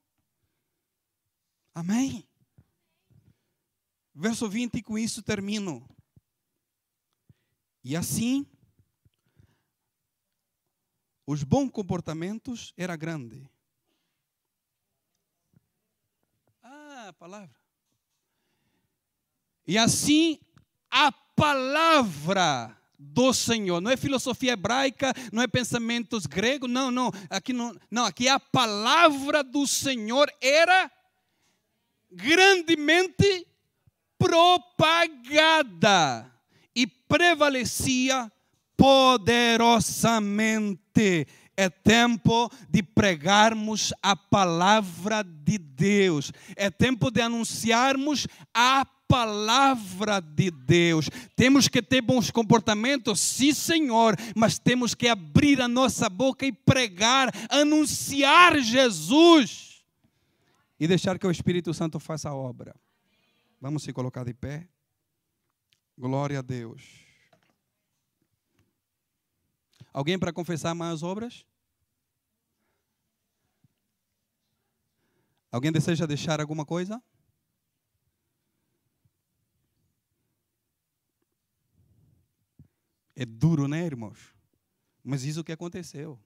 Amém. 1.75 2.27
Verso 4.21 4.49
20, 4.49 4.75
e 4.75 4.83
com 4.83 4.99
isso 4.99 5.23
termino. 5.23 5.89
E 7.85 7.95
assim, 7.95 8.45
os 11.25 11.45
bons 11.45 11.71
comportamentos 11.71 12.75
era 12.77 12.97
grande. 12.97 13.49
Ah, 16.61 17.11
a 17.11 17.12
palavra. 17.12 17.55
E 19.64 19.79
assim, 19.79 20.41
a 20.91 21.12
palavra 21.12 22.77
do 22.99 23.33
Senhor. 23.33 23.81
Não 23.81 23.93
é 23.93 23.97
filosofia 23.97 24.55
hebraica, 24.55 25.14
não 25.33 25.45
é 25.45 25.47
pensamentos 25.47 26.27
gregos, 26.27 26.69
não, 26.69 26.91
não. 26.91 27.12
Aqui 27.31 27.53
não, 27.53 27.79
não, 27.89 28.05
aqui 28.05 28.29
a 28.29 28.41
palavra 28.41 29.45
do 29.45 29.64
Senhor 29.64 30.29
era 30.41 30.91
grandemente 32.11 33.47
propagada 34.19 36.31
e 36.75 36.87
prevalecia 36.87 38.31
poderosamente. 38.77 41.27
É 41.57 41.69
tempo 41.69 42.51
de 42.69 42.83
pregarmos 42.83 43.93
a 44.01 44.14
palavra 44.14 45.25
de 45.25 45.59
Deus. 45.59 46.33
É 46.55 46.71
tempo 46.71 47.11
de 47.11 47.21
anunciarmos 47.21 48.29
a 48.55 48.87
palavra 49.09 50.21
de 50.21 50.53
Deus. 50.53 51.11
Temos 51.35 51.66
que 51.66 51.83
ter 51.83 52.01
bons 52.01 52.31
comportamentos, 52.31 53.21
sim, 53.21 53.53
Senhor, 53.53 54.14
mas 54.37 54.57
temos 54.59 54.95
que 54.95 55.09
abrir 55.09 55.61
a 55.61 55.66
nossa 55.66 56.09
boca 56.09 56.47
e 56.47 56.53
pregar, 56.53 57.29
anunciar 57.49 58.61
Jesus 58.61 59.83
e 60.79 60.87
deixar 60.87 61.19
que 61.19 61.27
o 61.27 61.31
Espírito 61.31 61.75
Santo 61.75 61.99
faça 61.99 62.29
a 62.29 62.35
obra. 62.35 62.73
Vamos 63.61 63.83
se 63.83 63.93
colocar 63.93 64.25
de 64.25 64.35
pé. 64.35 64.69
Glória 65.97 66.39
a 66.39 66.43
Deus. 66.43 67.09
Alguém 69.93 70.19
para 70.19 70.33
confessar 70.33 70.75
mais 70.75 71.03
obras? 71.03 71.45
Alguém 75.51 75.73
deseja 75.73 76.07
deixar 76.07 76.41
alguma 76.41 76.65
coisa? 76.65 77.03
É 83.17 83.27
duro, 83.27 83.67
né, 83.67 83.85
irmãos? 83.85 84.33
Mas 85.03 85.25
isso 85.25 85.43
que 85.43 85.51
aconteceu. 85.51 86.21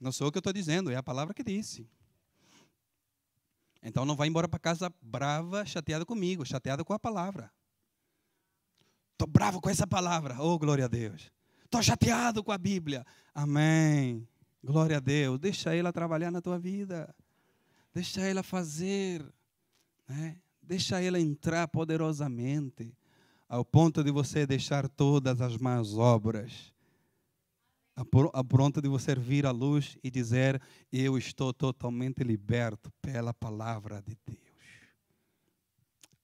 Não 0.00 0.10
sou 0.10 0.26
o 0.26 0.32
que 0.32 0.38
eu 0.38 0.40
estou 0.40 0.52
dizendo, 0.52 0.90
é 0.90 0.96
a 0.96 1.02
palavra 1.02 1.32
que 1.32 1.44
disse. 1.44 1.88
Então 3.82 4.04
não 4.04 4.14
vai 4.14 4.28
embora 4.28 4.48
para 4.48 4.58
casa 4.58 4.92
brava, 5.00 5.64
chateada 5.66 6.06
comigo, 6.06 6.46
chateada 6.46 6.84
com 6.84 6.92
a 6.92 6.98
palavra. 6.98 7.50
Estou 9.12 9.26
bravo 9.26 9.60
com 9.60 9.68
essa 9.68 9.86
palavra. 9.86 10.36
Oh, 10.40 10.58
glória 10.58 10.84
a 10.84 10.88
Deus. 10.88 11.30
Estou 11.64 11.82
chateado 11.82 12.44
com 12.44 12.52
a 12.52 12.58
Bíblia. 12.58 13.04
Amém. 13.34 14.26
Glória 14.62 14.98
a 14.98 15.00
Deus. 15.00 15.38
Deixa 15.38 15.74
ela 15.74 15.92
trabalhar 15.92 16.30
na 16.30 16.40
tua 16.40 16.58
vida. 16.58 17.14
Deixa 17.92 18.20
ela 18.20 18.42
fazer. 18.42 19.24
Né? 20.08 20.36
Deixa 20.62 21.00
ela 21.00 21.18
entrar 21.18 21.66
poderosamente. 21.68 22.94
Ao 23.48 23.64
ponto 23.64 24.04
de 24.04 24.10
você 24.10 24.46
deixar 24.46 24.88
todas 24.88 25.40
as 25.40 25.56
más 25.56 25.94
obras 25.96 26.72
a 27.94 28.42
pronto 28.42 28.80
de 28.80 28.88
você 28.88 29.14
vir 29.14 29.44
à 29.46 29.50
luz 29.50 29.98
e 30.02 30.10
dizer: 30.10 30.60
Eu 30.90 31.18
estou 31.18 31.52
totalmente 31.52 32.24
liberto 32.24 32.90
pela 33.02 33.34
palavra 33.34 34.00
de 34.00 34.16
Deus. 34.26 34.40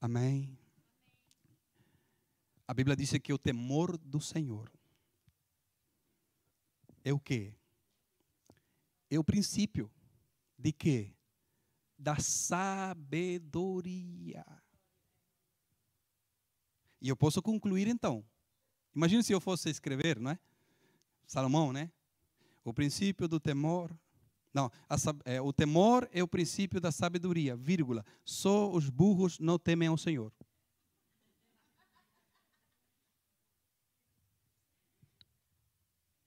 Amém? 0.01 0.57
A 2.67 2.73
Bíblia 2.73 2.95
diz 2.95 3.11
que 3.21 3.33
o 3.33 3.37
temor 3.37 3.97
do 3.97 4.19
Senhor 4.21 4.71
é 7.03 7.13
o 7.13 7.19
quê? 7.19 7.55
É 9.09 9.19
o 9.19 9.23
princípio 9.23 9.91
de 10.57 10.71
quê? 10.71 11.13
Da 11.97 12.17
sabedoria. 12.19 13.25
E 17.01 17.09
eu 17.09 17.15
posso 17.15 17.41
concluir 17.41 17.87
então. 17.87 18.23
Imagina 18.95 19.23
se 19.23 19.33
eu 19.33 19.39
fosse 19.41 19.69
escrever, 19.69 20.19
não 20.19 20.31
é? 20.31 20.39
Salomão, 21.29 21.71
né? 21.71 21.91
O 22.63 22.73
princípio 22.73 23.27
do 23.27 23.39
temor. 23.39 23.95
Não, 24.51 24.71
a, 24.89 24.95
é, 25.25 25.39
o 25.39 25.53
temor 25.53 26.09
é 26.11 26.23
o 26.23 26.27
princípio 26.27 26.81
da 26.81 26.91
sabedoria, 26.91 27.55
vírgula. 27.55 28.03
Só 28.25 28.67
os 28.67 28.89
burros 28.89 29.37
não 29.37 29.59
temem 29.59 29.87
ao 29.87 29.97
Senhor. 29.97 30.33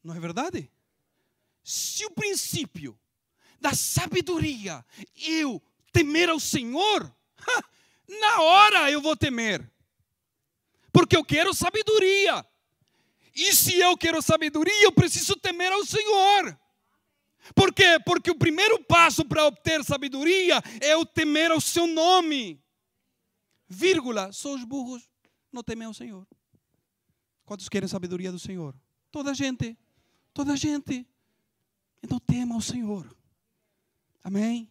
Não 0.04 0.14
é 0.14 0.20
verdade? 0.20 0.70
Se 1.64 2.06
o 2.06 2.10
princípio 2.12 2.96
da 3.60 3.74
sabedoria 3.74 4.86
eu 5.16 5.60
temer 5.92 6.28
ao 6.28 6.38
Senhor, 6.38 7.12
na 8.06 8.40
hora 8.40 8.90
eu 8.92 9.02
vou 9.02 9.16
temer. 9.16 9.68
Porque 10.92 11.16
eu 11.16 11.24
quero 11.24 11.52
sabedoria. 11.52 12.46
E 13.34 13.54
se 13.54 13.78
eu 13.78 13.96
quero 13.96 14.20
sabedoria, 14.20 14.84
eu 14.84 14.92
preciso 14.92 15.36
temer 15.36 15.72
ao 15.72 15.84
Senhor. 15.84 16.58
Por 17.54 17.74
quê? 17.74 17.98
Porque 18.04 18.30
o 18.30 18.38
primeiro 18.38 18.82
passo 18.84 19.24
para 19.24 19.46
obter 19.46 19.82
sabedoria 19.84 20.62
é 20.80 20.96
o 20.96 21.04
temer 21.04 21.50
ao 21.50 21.60
seu 21.60 21.86
nome. 21.86 22.62
Vírgula, 23.68 24.32
só 24.32 24.54
os 24.54 24.64
burros 24.64 25.08
não 25.50 25.62
temem 25.62 25.86
ao 25.86 25.94
Senhor. 25.94 26.26
Quantos 27.44 27.68
querem 27.68 27.88
sabedoria 27.88 28.30
do 28.30 28.38
Senhor? 28.38 28.74
Toda 29.10 29.30
a 29.30 29.34
gente. 29.34 29.76
Toda 30.32 30.52
a 30.52 30.56
gente. 30.56 31.06
Então 32.02 32.18
tema 32.18 32.54
ao 32.54 32.60
Senhor. 32.60 33.14
Amém? 34.22 34.70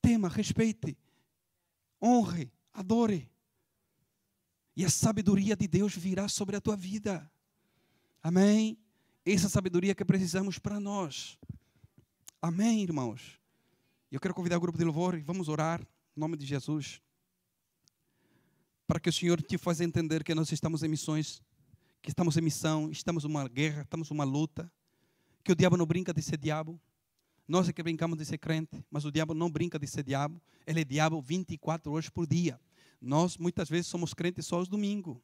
Tema, 0.00 0.28
respeite, 0.28 0.98
honre, 2.02 2.52
adore. 2.72 3.30
E 4.74 4.84
a 4.84 4.90
sabedoria 4.90 5.54
de 5.54 5.68
Deus 5.68 5.94
virá 5.94 6.28
sobre 6.28 6.56
a 6.56 6.60
tua 6.60 6.74
vida. 6.74 7.30
Amém? 8.22 8.78
Essa 9.26 9.48
sabedoria 9.48 9.96
que 9.96 10.04
precisamos 10.04 10.56
para 10.56 10.78
nós. 10.78 11.36
Amém, 12.40 12.80
irmãos? 12.80 13.40
Eu 14.12 14.20
quero 14.20 14.32
convidar 14.32 14.58
o 14.58 14.60
grupo 14.60 14.78
de 14.78 14.84
louvor 14.84 15.18
e 15.18 15.22
vamos 15.22 15.48
orar 15.48 15.80
em 16.16 16.20
nome 16.20 16.36
de 16.36 16.46
Jesus. 16.46 17.02
Para 18.86 19.00
que 19.00 19.08
o 19.08 19.12
Senhor 19.12 19.42
te 19.42 19.58
faça 19.58 19.82
entender 19.82 20.22
que 20.22 20.36
nós 20.36 20.52
estamos 20.52 20.84
em 20.84 20.88
missões, 20.88 21.42
que 22.00 22.10
estamos 22.10 22.36
em 22.36 22.40
missão, 22.40 22.88
estamos 22.92 23.24
numa 23.24 23.48
guerra, 23.48 23.82
estamos 23.82 24.08
numa 24.08 24.22
luta, 24.22 24.70
que 25.42 25.50
o 25.50 25.56
diabo 25.56 25.76
não 25.76 25.86
brinca 25.86 26.14
de 26.14 26.22
ser 26.22 26.36
diabo. 26.36 26.80
Nós 27.48 27.68
é 27.68 27.72
que 27.72 27.82
brincamos 27.82 28.16
de 28.16 28.24
ser 28.24 28.38
crente, 28.38 28.84
mas 28.88 29.04
o 29.04 29.10
diabo 29.10 29.34
não 29.34 29.50
brinca 29.50 29.80
de 29.80 29.86
ser 29.88 30.04
diabo. 30.04 30.40
Ele 30.64 30.82
é 30.82 30.84
diabo 30.84 31.20
24 31.20 31.90
horas 31.90 32.08
por 32.08 32.24
dia. 32.24 32.60
Nós, 33.00 33.36
muitas 33.36 33.68
vezes, 33.68 33.88
somos 33.88 34.14
crentes 34.14 34.46
só 34.46 34.58
aos 34.58 34.68
domingos. 34.68 35.18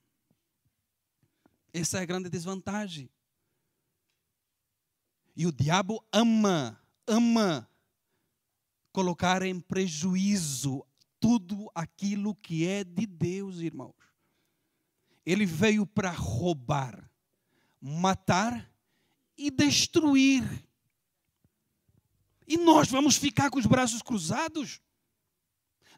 Essa 1.72 1.98
é 1.98 2.02
a 2.02 2.06
grande 2.06 2.28
desvantagem. 2.28 3.10
E 5.36 5.46
o 5.46 5.52
diabo 5.52 6.04
ama, 6.12 6.80
ama 7.06 7.68
colocar 8.92 9.42
em 9.42 9.60
prejuízo 9.60 10.84
tudo 11.20 11.70
aquilo 11.74 12.34
que 12.34 12.66
é 12.66 12.82
de 12.82 13.06
Deus, 13.06 13.58
irmãos. 13.58 13.94
Ele 15.24 15.46
veio 15.46 15.86
para 15.86 16.10
roubar, 16.10 17.10
matar 17.80 18.68
e 19.36 19.50
destruir. 19.50 20.42
E 22.46 22.56
nós 22.56 22.88
vamos 22.88 23.16
ficar 23.16 23.50
com 23.50 23.58
os 23.58 23.66
braços 23.66 24.02
cruzados? 24.02 24.80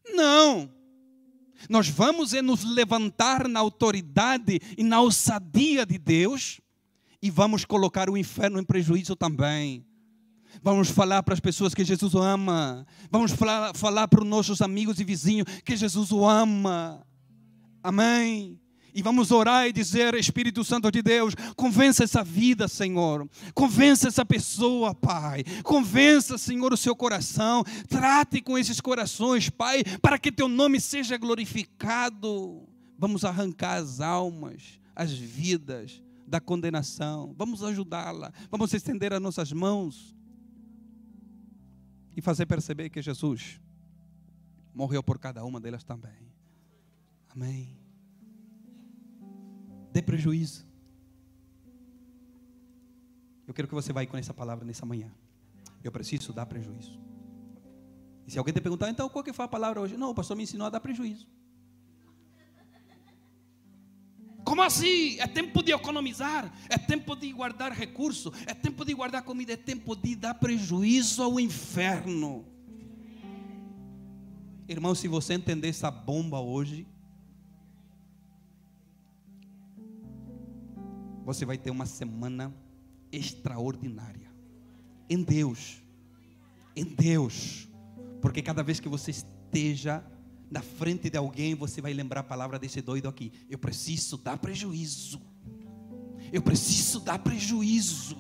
Não. 0.05 0.80
Nós 1.69 1.89
vamos 1.89 2.33
é 2.35 2.43
nos 2.43 2.65
levantar 2.65 3.49
na 3.49 3.61
autoridade 3.61 4.61
e 4.77 4.83
na 4.83 5.01
ousadia 5.01 5.85
de 5.85 5.99
Deus 5.99 6.61
e 7.23 7.31
vamos 7.31 7.65
colocar 7.65 8.09
o 8.09 8.17
inferno 8.17 8.59
em 8.59 8.65
prejuízo 8.65 9.15
também. 9.15 9.85
Vamos 10.63 10.91
falar 10.91 11.23
para 11.23 11.35
as 11.35 11.41
pessoas 11.41 11.75
que 11.75 11.85
Jesus 11.85 12.15
o 12.15 12.19
ama. 12.19 12.87
Vamos 13.11 13.33
falar, 13.33 13.75
falar 13.75 14.09
para 14.09 14.23
os 14.23 14.29
nossos 14.29 14.61
amigos 14.61 14.99
e 15.01 15.05
vizinhos 15.05 15.47
que 15.65 15.77
Jesus 15.77 16.11
o 16.13 16.27
ama. 16.27 17.07
Amém. 17.83 18.60
E 18.95 19.03
vamos 19.03 19.31
orar 19.31 19.67
e 19.67 19.73
dizer, 19.73 20.15
Espírito 20.15 20.65
Santo 20.65 20.91
de 20.91 21.03
Deus, 21.03 21.35
convença 21.57 22.05
essa 22.05 22.23
vida, 22.23 22.67
Senhor. 22.69 23.29
Convença 23.55 24.09
essa 24.09 24.25
pessoa, 24.25 24.95
Pai. 24.95 25.45
Convença, 25.63 26.37
Senhor, 26.37 26.73
o 26.73 26.77
seu 26.77 26.95
coração. 26.97 27.65
Trate 27.89 28.41
com 28.41 28.59
esses 28.59 28.81
corações, 28.81 29.49
Pai, 29.49 29.83
para 30.01 30.19
que 30.19 30.33
teu 30.33 30.49
nome 30.49 30.81
seja 30.81 31.17
glorificado. 31.17 32.69
Vamos 32.99 33.25
arrancar 33.25 33.79
as 33.79 34.01
almas, 34.01 34.79
as 34.95 35.13
vidas 35.13 36.03
da 36.27 36.41
condenação. 36.41 37.35
Vamos 37.37 37.63
ajudá-la. 37.63 38.33
Vamos 38.51 38.73
estender 38.75 39.13
as 39.13 39.21
nossas 39.21 39.53
mãos 39.53 40.17
e 42.17 42.21
fazer 42.21 42.47
perceber 42.47 42.91
que 42.91 43.01
Jesus 43.01 43.61
morreu 44.75 45.03
por 45.03 45.19
cada 45.19 45.45
uma 45.45 45.61
delas 45.61 45.85
também. 45.85 46.31
Amém 47.29 47.80
dê 49.93 50.03
prejuízo. 50.03 50.67
Eu 53.47 53.55
quero 53.55 53.67
que 53.67 53.75
você 53.75 53.93
vá 53.93 54.05
com 54.07 54.17
essa 54.17 54.33
palavra 54.33 54.65
nessa 54.65 54.87
manhã. 54.87 55.11
Eu 55.83 55.91
preciso 55.91 56.33
dar 56.33 56.47
prejuízo. 56.47 57.01
E 58.27 58.31
se 58.31 58.39
alguém 58.39 58.55
te 58.55 58.61
perguntar, 58.61 58.89
então 58.91 59.09
qual 59.09 59.25
que 59.25 59.33
foi 59.33 59.45
a 59.45 59.49
palavra 59.49 59.81
hoje? 59.81 59.97
Não, 59.97 60.11
o 60.11 60.15
pastor 60.15 60.37
me 60.37 60.45
ensinou 60.45 60.67
a 60.67 60.71
dar 60.71 60.81
prejuízo. 60.81 61.27
Como 64.45 64.63
assim? 64.63 65.19
É 65.21 65.27
tempo 65.27 65.63
de 65.63 65.73
economizar, 65.73 66.53
é 66.69 66.79
tempo 66.79 67.15
de 67.15 67.33
guardar 67.33 67.73
recursos, 67.73 68.33
é 68.47 68.55
tempo 68.55 68.85
de 68.85 68.95
guardar 68.95 69.23
comida, 69.23 69.53
é 69.53 69.57
tempo 69.57 69.95
de 69.95 70.17
dar 70.17 70.35
prejuízo 70.35 71.23
ao 71.23 71.39
inferno. 71.39 72.45
Irmão, 74.69 74.95
se 74.95 75.09
você 75.09 75.35
entender 75.35 75.69
essa 75.69 75.91
bomba 75.91 76.41
hoje, 76.41 76.87
você 81.25 81.45
vai 81.45 81.59
ter 81.59 81.71
uma 81.71 81.87
semana 81.87 82.55
extraordinária. 83.13 84.31
Em 85.09 85.23
Deus. 85.23 85.83
Em 86.75 86.85
Deus. 86.85 87.69
Porque 88.21 88.43
cada 88.43 88.63
vez 88.63 88.81
que 88.81 88.89
você 88.89 89.11
esteja 89.11 90.05
na 90.51 90.63
frente 90.63 91.09
de 91.09 91.17
alguém, 91.17 91.55
você 91.55 91.81
vai 91.81 91.93
lembrar 91.93 92.21
a 92.21 92.25
palavra 92.25 92.59
desse 92.59 92.81
doido 92.81 93.09
aqui. 93.09 93.33
Eu 93.49 93.59
preciso 93.59 94.19
dar 94.19 94.39
prejuízo. 94.39 95.21
Eu 96.33 96.43
preciso 96.43 97.01
dar 97.01 97.19
prejuízo. 97.19 98.17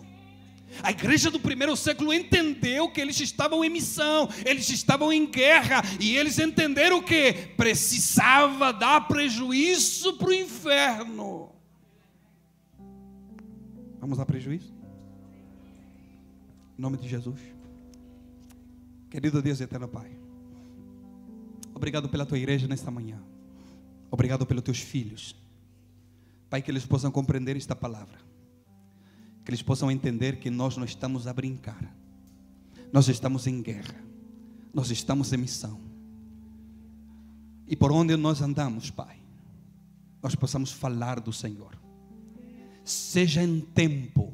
A 0.83 0.91
igreja 0.93 1.31
do 1.31 1.41
primeiro 1.41 1.77
século 1.77 2.13
entendeu 2.13 2.89
que 2.91 3.01
eles 3.01 3.19
estavam 3.21 3.65
em 3.65 3.69
missão, 3.69 4.29
eles 4.45 4.71
estavam 4.71 5.13
em 5.13 5.27
guerra, 5.27 5.83
e 5.99 6.17
eles 6.17 6.39
entenderam 6.39 7.03
que 7.03 7.33
precisava 7.57 8.73
dar 8.73 9.09
prejuízo 9.09 10.13
para 10.15 10.29
o 10.29 10.33
inferno. 10.33 11.60
Vamos 14.01 14.17
dar 14.17 14.25
prejuízo? 14.25 14.73
Em 16.79 16.81
nome 16.81 16.97
de 16.97 17.07
Jesus. 17.07 17.39
Querido 19.11 19.43
Deus 19.43 19.61
e 19.61 19.65
eterno 19.65 19.87
Pai. 19.87 20.11
Obrigado 21.75 22.09
pela 22.09 22.25
tua 22.25 22.39
igreja 22.39 22.67
nesta 22.67 22.91
manhã. 22.91 23.21
Obrigado 24.11 24.47
pelos 24.47 24.65
teus 24.65 24.81
filhos. 24.81 25.37
Pai, 26.49 26.63
que 26.63 26.71
eles 26.71 26.87
possam 26.87 27.11
compreender 27.11 27.57
esta 27.57 27.77
palavra. 27.77 28.19
Que 29.45 29.51
eles 29.51 29.63
possam 29.63 29.91
entender 29.91 30.39
que 30.39 30.49
nós 30.49 30.77
não 30.79 30.85
estamos 30.85 31.27
a 31.27 31.33
brincar. 31.33 31.95
Nós 32.93 33.07
estamos 33.09 33.47
em 33.47 33.61
guerra. 33.61 34.03
Nós 34.73 34.91
estamos 34.91 35.33
em 35.33 35.37
missão. 35.37 35.79
E 37.67 37.77
por 37.77 37.93
onde 37.93 38.17
nós 38.17 38.41
andamos, 38.41 38.91
Pai, 38.91 39.19
nós 40.23 40.35
possamos 40.35 40.73
falar 40.73 41.21
do 41.21 41.33
Senhor 41.33 41.90
seja 42.85 43.43
em 43.43 43.61
tempo 43.61 44.33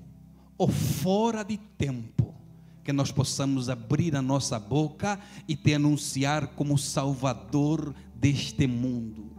ou 0.58 0.68
fora 0.68 1.44
de 1.44 1.56
tempo, 1.56 2.34
que 2.82 2.92
nós 2.92 3.10
possamos 3.10 3.68
abrir 3.68 4.14
a 4.16 4.22
nossa 4.22 4.58
boca 4.58 5.20
e 5.46 5.56
te 5.56 5.74
anunciar 5.74 6.48
como 6.48 6.78
Salvador 6.78 7.94
deste 8.14 8.66
mundo. 8.66 9.32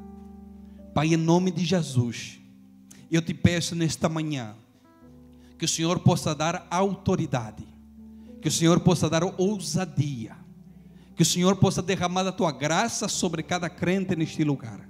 Pai, 0.93 1.13
em 1.13 1.17
nome 1.17 1.49
de 1.51 1.63
Jesus, 1.63 2.39
eu 3.09 3.21
te 3.21 3.33
peço 3.33 3.75
nesta 3.75 4.09
manhã 4.09 4.55
que 5.57 5.65
o 5.65 5.67
Senhor 5.67 5.99
possa 5.99 6.35
dar 6.35 6.67
autoridade, 6.69 7.65
que 8.41 8.47
o 8.47 8.51
Senhor 8.51 8.79
possa 8.81 9.09
dar 9.09 9.23
ousadia, 9.23 10.35
que 11.15 11.23
o 11.23 11.25
Senhor 11.25 11.55
possa 11.55 11.81
derramar 11.81 12.27
a 12.27 12.31
tua 12.31 12.51
graça 12.51 13.07
sobre 13.07 13.41
cada 13.41 13.69
crente 13.69 14.15
neste 14.15 14.43
lugar, 14.43 14.87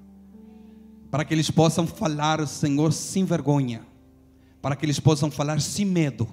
para 1.10 1.24
que 1.24 1.34
eles 1.34 1.50
possam 1.50 1.88
falar, 1.88 2.46
Senhor, 2.48 2.92
sem 2.92 3.24
vergonha 3.24 3.87
para 4.62 4.76
que 4.76 4.86
eles 4.86 5.00
possam 5.00 5.30
falar 5.30 5.62
sem 5.62 5.86
medo. 5.86 6.28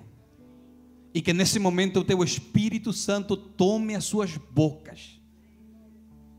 E 1.13 1.23
que 1.23 1.33
nesse 1.33 1.59
momento 1.59 2.01
o 2.01 2.05
teu 2.05 2.23
Espírito 2.25 2.93
Santo 2.93 3.37
tome 3.37 3.95
as 3.95 4.05
suas 4.05 4.37
bocas. 4.37 5.21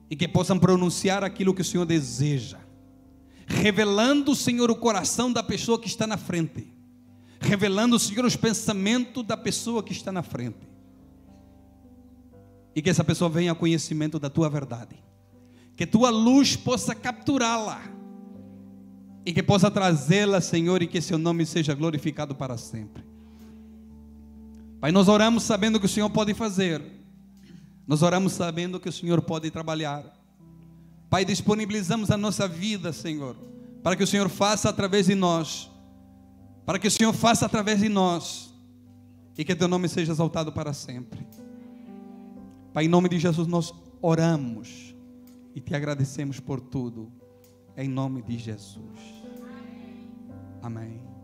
E 0.09 0.15
que 0.15 0.27
possam 0.27 0.59
pronunciar 0.59 1.23
aquilo 1.23 1.53
que 1.53 1.61
o 1.61 1.65
Senhor 1.65 1.85
deseja. 1.85 2.59
Revelando, 3.47 4.35
Senhor, 4.35 4.69
o 4.69 4.75
coração 4.75 5.31
da 5.31 5.41
pessoa 5.41 5.79
que 5.79 5.87
está 5.87 6.05
na 6.05 6.17
frente. 6.17 6.67
Revelando, 7.39 7.97
Senhor, 7.97 8.25
os 8.25 8.35
pensamentos 8.35 9.23
da 9.23 9.37
pessoa 9.37 9.83
que 9.83 9.93
está 9.93 10.11
na 10.11 10.23
frente. 10.23 10.67
E 12.75 12.81
que 12.81 12.89
essa 12.89 13.03
pessoa 13.03 13.29
venha 13.29 13.53
a 13.53 13.55
conhecimento 13.55 14.19
da 14.19 14.29
tua 14.29 14.49
verdade. 14.49 14.95
Que 15.75 15.85
tua 15.85 16.09
luz 16.09 16.55
possa 16.55 16.93
capturá-la 16.93 17.94
e 19.25 19.33
que 19.33 19.41
possa 19.41 19.71
trazê-la, 19.71 20.39
Senhor, 20.39 20.81
e 20.83 20.87
que 20.87 21.01
seu 21.01 21.17
nome 21.17 21.45
seja 21.45 21.73
glorificado 21.73 22.35
para 22.35 22.57
sempre. 22.57 23.03
Pai, 24.79 24.91
nós 24.91 25.07
oramos 25.07 25.43
sabendo 25.43 25.79
que 25.79 25.87
o 25.87 25.89
Senhor 25.89 26.09
pode 26.11 26.33
fazer, 26.35 26.81
nós 27.87 28.03
oramos 28.03 28.33
sabendo 28.33 28.79
que 28.79 28.89
o 28.89 28.91
Senhor 28.91 29.21
pode 29.21 29.49
trabalhar. 29.49 30.03
Pai, 31.09 31.25
disponibilizamos 31.25 32.11
a 32.11 32.17
nossa 32.17 32.47
vida, 32.47 32.93
Senhor, 32.93 33.35
para 33.81 33.95
que 33.95 34.03
o 34.03 34.07
Senhor 34.07 34.29
faça 34.29 34.69
através 34.69 35.07
de 35.07 35.15
nós, 35.15 35.71
para 36.65 36.77
que 36.77 36.87
o 36.87 36.91
Senhor 36.91 37.13
faça 37.13 37.45
através 37.45 37.79
de 37.79 37.89
nós, 37.89 38.53
e 39.37 39.43
que 39.43 39.55
teu 39.55 39.67
nome 39.67 39.89
seja 39.89 40.11
exaltado 40.11 40.51
para 40.51 40.71
sempre. 40.71 41.25
Pai, 42.73 42.85
em 42.85 42.89
nome 42.89 43.09
de 43.09 43.17
Jesus 43.19 43.47
nós 43.47 43.73
oramos 44.01 44.95
e 45.55 45.61
te 45.61 45.73
agradecemos 45.73 46.39
por 46.39 46.59
tudo, 46.59 47.11
em 47.77 47.87
nome 47.87 48.21
de 48.21 48.37
Jesus. 48.37 49.14
Amém. 50.65 51.14